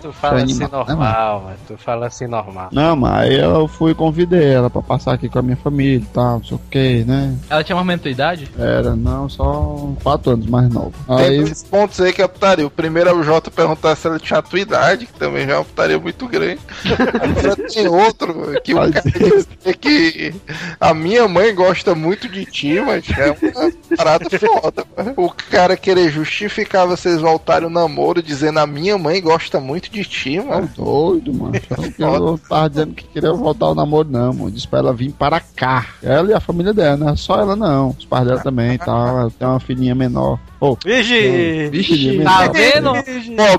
Tu 0.00 0.12
fala 0.12 0.36
assim 0.42 0.62
animal, 0.64 0.86
né, 0.86 0.94
normal, 0.94 1.42
mano. 1.42 1.56
Tu 1.66 1.76
fala 1.78 2.06
assim 2.06 2.26
normal. 2.26 2.68
Não, 2.72 2.96
mas 2.96 3.12
aí 3.18 3.38
eu 3.38 3.66
fui 3.68 3.92
e 3.92 3.94
convidei 3.94 4.52
ela 4.52 4.68
pra 4.70 4.82
passar 4.82 5.14
aqui 5.14 5.28
com 5.28 5.38
a 5.38 5.42
minha 5.42 5.56
família 5.56 5.96
e 5.98 6.12
tal, 6.12 6.38
não 6.38 6.44
sei 6.44 6.56
o 6.56 6.60
que, 6.70 7.04
né? 7.04 7.36
Ela 7.48 7.64
tinha 7.64 7.76
mais 7.76 7.84
ou 7.84 7.86
menos 7.86 8.02
tua 8.02 8.10
idade? 8.10 8.50
Era, 8.58 8.94
não, 8.94 9.28
só 9.28 9.88
quatro 10.02 10.32
anos 10.32 10.46
mais 10.46 10.68
novo. 10.68 10.92
Tem 11.06 11.16
Aí 11.16 11.40
dois 11.42 11.64
pontos 11.64 12.00
aí 12.00 12.12
que 12.12 12.22
é 12.22 12.28
putaria. 12.28 12.66
O 12.66 12.70
primeiro 12.70 13.10
é 13.10 13.12
o 13.12 13.22
Jota 13.22 13.50
perguntar 13.50 13.96
se 13.96 14.06
ela 14.06 14.18
tinha 14.18 14.38
a 14.38 14.42
tua 14.42 14.60
idade, 14.60 15.06
que 15.06 15.12
também 15.14 15.46
já 15.46 15.54
é 15.54 15.56
uma 15.56 15.64
putaria 15.64 15.98
muito 15.98 16.26
grande. 16.28 16.60
Agora 16.88 17.56
tem 17.68 17.88
outro, 17.88 18.60
que 18.62 18.74
o 18.74 18.92
cara 18.92 19.02
disse 19.10 19.74
que 19.78 20.34
a 20.80 20.94
minha 20.94 21.26
mãe 21.28 21.54
gosta 21.54 21.94
muito 21.94 22.28
de 22.28 22.44
ti, 22.44 22.80
mas 22.80 23.04
é 23.18 23.32
parada 23.96 24.26
foda. 24.30 24.84
mano. 24.96 25.14
O 25.16 25.30
cara 25.50 25.76
querer 25.76 26.10
justificar 26.10 26.86
vocês 26.86 27.20
voltarem 27.20 27.66
o 27.66 27.70
namoro 27.70 28.22
dizendo 28.22 28.58
a 28.58 28.66
minha 28.66 28.96
mãe 28.98 29.20
gosta 29.20 29.60
muito 29.60 29.90
de 29.90 30.04
ti, 30.04 30.36
Tá 30.38 30.44
mano. 30.44 30.70
doido, 30.76 31.32
mano. 31.32 31.52
Eu 31.98 32.20
não 32.20 32.38
tava 32.38 32.68
dizendo 32.70 32.94
que 32.94 33.04
queria 33.04 33.32
voltar 33.32 33.66
ao 33.66 33.74
namoro, 33.74 34.08
não, 34.10 34.32
mano. 34.32 34.50
Disse 34.50 34.66
pra 34.68 34.78
ela 34.80 34.92
vir 34.92 35.12
para 35.12 35.40
cá. 35.40 35.86
Ela 36.02 36.30
e 36.30 36.34
a 36.34 36.40
família 36.40 36.72
dela, 36.72 36.96
não 36.96 37.08
é 37.10 37.16
só 37.16 37.38
ela, 37.40 37.56
não. 37.56 37.90
Os 37.98 38.04
pais 38.04 38.26
dela 38.26 38.40
também 38.40 38.72
e 38.74 38.78
tal. 38.78 39.06
Ela 39.20 39.30
tem 39.38 39.46
uma 39.48 39.60
filhinha 39.60 39.94
menor. 39.94 40.38
Ô, 40.60 40.76
Vigi! 40.84 41.70
filhinha 41.70 42.24
Tá 42.24 42.48
vendo? 42.48 42.92
Filhinha 43.04 43.58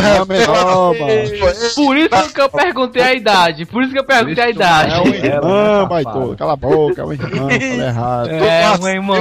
resto. 0.00 0.26
menor, 0.28 0.94
mano. 0.98 1.74
Por 1.74 1.96
isso 1.98 2.34
que 2.34 2.40
eu 2.40 2.48
perguntei 2.48 3.02
a 3.02 3.12
idade. 3.14 3.66
Por 3.66 3.82
isso 3.82 3.92
que 3.92 3.98
eu 3.98 4.04
perguntei 4.04 4.44
a 4.44 4.46
É 4.46 4.50
idade. 4.50 4.94
uma 4.94 5.14
irmã, 5.16 5.88
todo. 6.10 6.36
Cala 6.38 6.52
a 6.54 6.56
boca, 6.56 7.02
é 7.02 7.04
uma 7.04 7.12
irmã, 7.12 7.28
falei 7.48 7.80
errado. 7.80 8.28
É, 8.30 8.70
uma 8.78 8.90
irmã. 8.90 9.17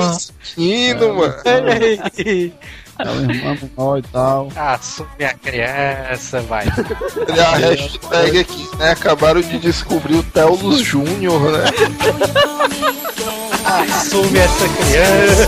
Indo, 0.58 1.14
mano. 1.14 1.36
É 3.00 3.04
uma 3.04 3.32
irmã 3.32 3.58
menor 3.62 4.00
e 4.00 4.02
tal. 4.04 4.50
Assume 4.56 5.26
a 5.26 5.34
criança, 5.36 6.42
vai. 6.42 6.66
Olha 7.30 7.48
a 7.48 7.58
hashtag 7.58 8.40
aqui, 8.40 8.70
né? 8.78 8.92
Acabaram 8.92 9.42
de 9.42 9.60
descobrir 9.60 10.16
o 10.16 10.24
Telos 10.24 10.80
Júnior, 10.80 11.40
né? 11.52 11.66
Assume 13.66 14.40
essa 14.40 14.68
criança. 14.70 15.48